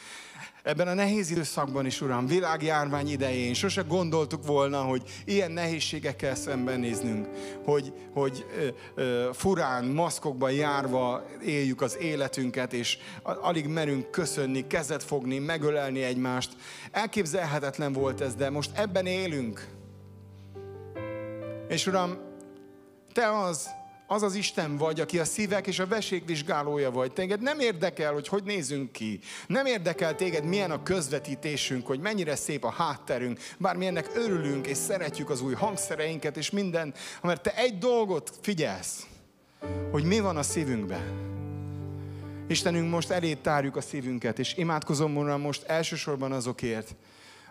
Ebben 0.62 0.88
a 0.88 0.94
nehéz 0.94 1.30
időszakban 1.30 1.86
is, 1.86 2.00
Uram, 2.00 2.26
világjárvány 2.26 3.08
idején 3.08 3.54
sose 3.54 3.82
gondoltuk 3.82 4.46
volna, 4.46 4.80
hogy 4.82 5.02
ilyen 5.24 5.50
nehézségekkel 5.50 6.34
szembenéznünk, 6.34 7.28
hogy, 7.64 7.92
hogy 8.12 8.46
ö, 8.58 8.68
ö, 9.02 9.30
furán, 9.32 9.84
maszkokban 9.84 10.52
járva 10.52 11.24
éljük 11.44 11.80
az 11.80 11.96
életünket, 12.00 12.72
és 12.72 12.98
alig 13.22 13.66
merünk 13.66 14.10
köszönni, 14.10 14.66
kezet 14.66 15.02
fogni, 15.02 15.38
megölelni 15.38 16.02
egymást. 16.02 16.56
Elképzelhetetlen 16.90 17.92
volt 17.92 18.20
ez, 18.20 18.34
de 18.34 18.50
most 18.50 18.70
ebben 18.74 19.06
élünk. 19.06 19.66
És 21.68 21.86
Uram, 21.86 22.26
Te 23.16 23.38
az, 23.38 23.70
az 24.06 24.22
az 24.22 24.34
Isten 24.34 24.76
vagy, 24.76 25.00
aki 25.00 25.18
a 25.18 25.24
szívek 25.24 25.66
és 25.66 25.78
a 25.78 25.86
vesék 25.86 26.26
vizsgálója 26.26 26.90
vagy. 26.90 27.12
Téged 27.12 27.40
nem 27.40 27.60
érdekel, 27.60 28.12
hogy 28.12 28.28
hogy 28.28 28.42
nézünk 28.42 28.92
ki. 28.92 29.20
Nem 29.46 29.66
érdekel 29.66 30.14
téged, 30.14 30.44
milyen 30.44 30.70
a 30.70 30.82
közvetítésünk, 30.82 31.86
hogy 31.86 32.00
mennyire 32.00 32.36
szép 32.36 32.64
a 32.64 32.70
hátterünk, 32.70 33.40
bár 33.58 33.76
milyennek 33.76 34.10
örülünk 34.14 34.66
és 34.66 34.76
szeretjük 34.76 35.30
az 35.30 35.40
új 35.40 35.54
hangszereinket 35.54 36.36
és 36.36 36.50
minden, 36.50 36.94
mert 37.22 37.42
te 37.42 37.54
egy 37.54 37.78
dolgot 37.78 38.32
figyelsz, 38.40 39.06
hogy 39.90 40.04
mi 40.04 40.20
van 40.20 40.36
a 40.36 40.42
szívünkben. 40.42 41.24
Istenünk, 42.48 42.90
most 42.90 43.10
elé 43.10 43.34
tárjuk 43.34 43.76
a 43.76 43.80
szívünket, 43.80 44.38
és 44.38 44.56
imádkozom 44.56 45.14
volna 45.14 45.36
most 45.36 45.62
elsősorban 45.62 46.32
azokért, 46.32 46.94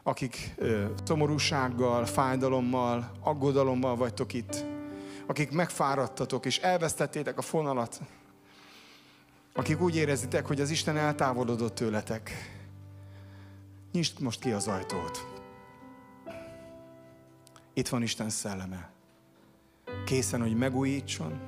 akik 0.04 0.54
ö, 0.56 0.86
szomorúsággal, 1.06 2.06
fájdalommal, 2.06 3.12
aggodalommal 3.24 3.96
vagytok 3.96 4.34
itt 4.34 4.75
akik 5.26 5.52
megfáradtatok 5.52 6.46
és 6.46 6.58
elvesztettétek 6.60 7.38
a 7.38 7.42
fonalat, 7.42 8.02
akik 9.54 9.82
úgy 9.82 9.96
érezitek, 9.96 10.46
hogy 10.46 10.62
az 10.62 10.70
Isten 10.70 10.98
eltávolodott 10.98 11.76
tőletek, 11.76 12.32
nyisd 13.92 14.20
most 14.20 14.40
ki 14.40 14.52
az 14.52 14.68
ajtót. 14.68 15.28
Itt 17.74 17.88
van 17.88 18.02
Isten 18.02 18.30
szelleme. 18.30 18.90
Készen, 20.06 20.42
hogy 20.42 20.56
megújítson, 20.56 21.40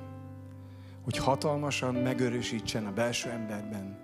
hogy 1.04 1.16
hatalmasan 1.16 1.94
megörösítsen 1.94 2.86
a 2.86 2.92
belső 2.92 3.30
emberben, 3.30 3.98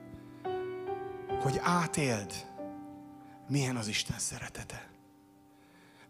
hogy 1.40 1.60
átéld, 1.62 2.32
milyen 3.48 3.76
az 3.76 3.88
Isten 3.88 4.18
szeretete. 4.18 4.88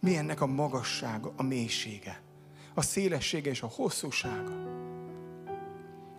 Milyennek 0.00 0.40
a 0.40 0.46
magassága, 0.46 1.32
a 1.36 1.42
mélysége 1.42 2.23
a 2.74 2.82
szélessége 2.82 3.50
és 3.50 3.62
a 3.62 3.70
hosszúsága. 3.74 4.52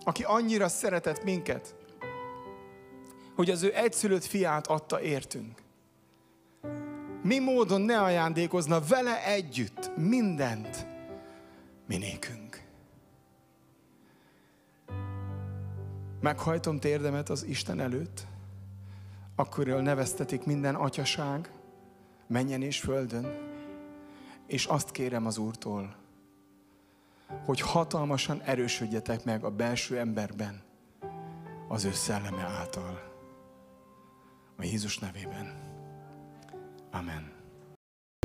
Aki 0.03 0.23
annyira 0.23 0.67
szeretett 0.67 1.23
minket, 1.23 1.75
hogy 3.35 3.49
az 3.49 3.63
ő 3.63 3.75
egyszülött 3.75 4.23
fiát 4.23 4.67
adta 4.67 5.01
értünk. 5.01 5.63
Mi 7.23 7.39
módon 7.39 7.81
ne 7.81 8.01
ajándékozna 8.01 8.79
vele 8.79 9.25
együtt 9.25 9.91
mindent 9.97 10.87
minékünk. 11.87 12.63
Meghajtom 16.21 16.79
térdemet 16.79 17.29
az 17.29 17.43
Isten 17.43 17.79
előtt, 17.79 18.27
akkor 19.35 19.65
neveztetik 19.65 20.43
minden 20.43 20.75
atyaság, 20.75 21.51
menjen 22.27 22.61
és 22.61 22.79
földön, 22.79 23.53
és 24.47 24.65
azt 24.65 24.91
kérem 24.91 25.25
az 25.25 25.37
Úrtól, 25.37 26.04
hogy 27.45 27.61
hatalmasan 27.61 28.41
erősödjetek 28.45 29.23
meg 29.23 29.43
a 29.43 29.49
belső 29.49 29.97
emberben 29.97 30.63
az 31.67 31.86
ő 31.86 31.91
szelleme 31.93 32.49
által. 32.59 33.01
A 34.57 34.63
Jézus 34.63 34.97
nevében. 34.97 35.63
Amen. 36.91 37.34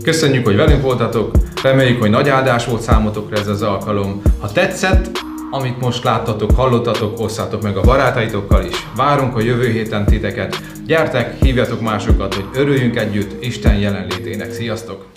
Köszönjük, 0.03 0.45
hogy 0.45 0.57
velünk 0.57 0.83
voltatok, 0.83 1.35
reméljük, 1.63 2.01
hogy 2.01 2.11
nagy 2.11 2.29
áldás 2.29 2.67
volt 2.67 2.83
számotokra 2.83 3.37
ez 3.37 3.47
az 3.47 3.63
alkalom. 3.63 4.23
Ha 4.41 4.53
tetszett, 4.53 5.11
amit 5.51 5.81
most 5.81 6.05
láttatok, 6.05 6.51
hallottatok, 6.51 7.21
osszátok 7.21 7.63
meg 7.63 7.77
a 7.77 7.81
barátaitokkal 7.81 8.65
is. 8.65 8.77
Várunk 8.97 9.37
a 9.37 9.41
jövő 9.41 9.71
héten 9.71 10.05
titeket. 10.05 10.63
Gyertek, 10.87 11.43
hívjatok 11.43 11.81
másokat, 11.81 12.35
hogy 12.35 12.49
örüljünk 12.55 12.97
együtt 12.97 13.43
Isten 13.43 13.79
jelenlétének. 13.79 14.53
Sziasztok! 14.53 15.11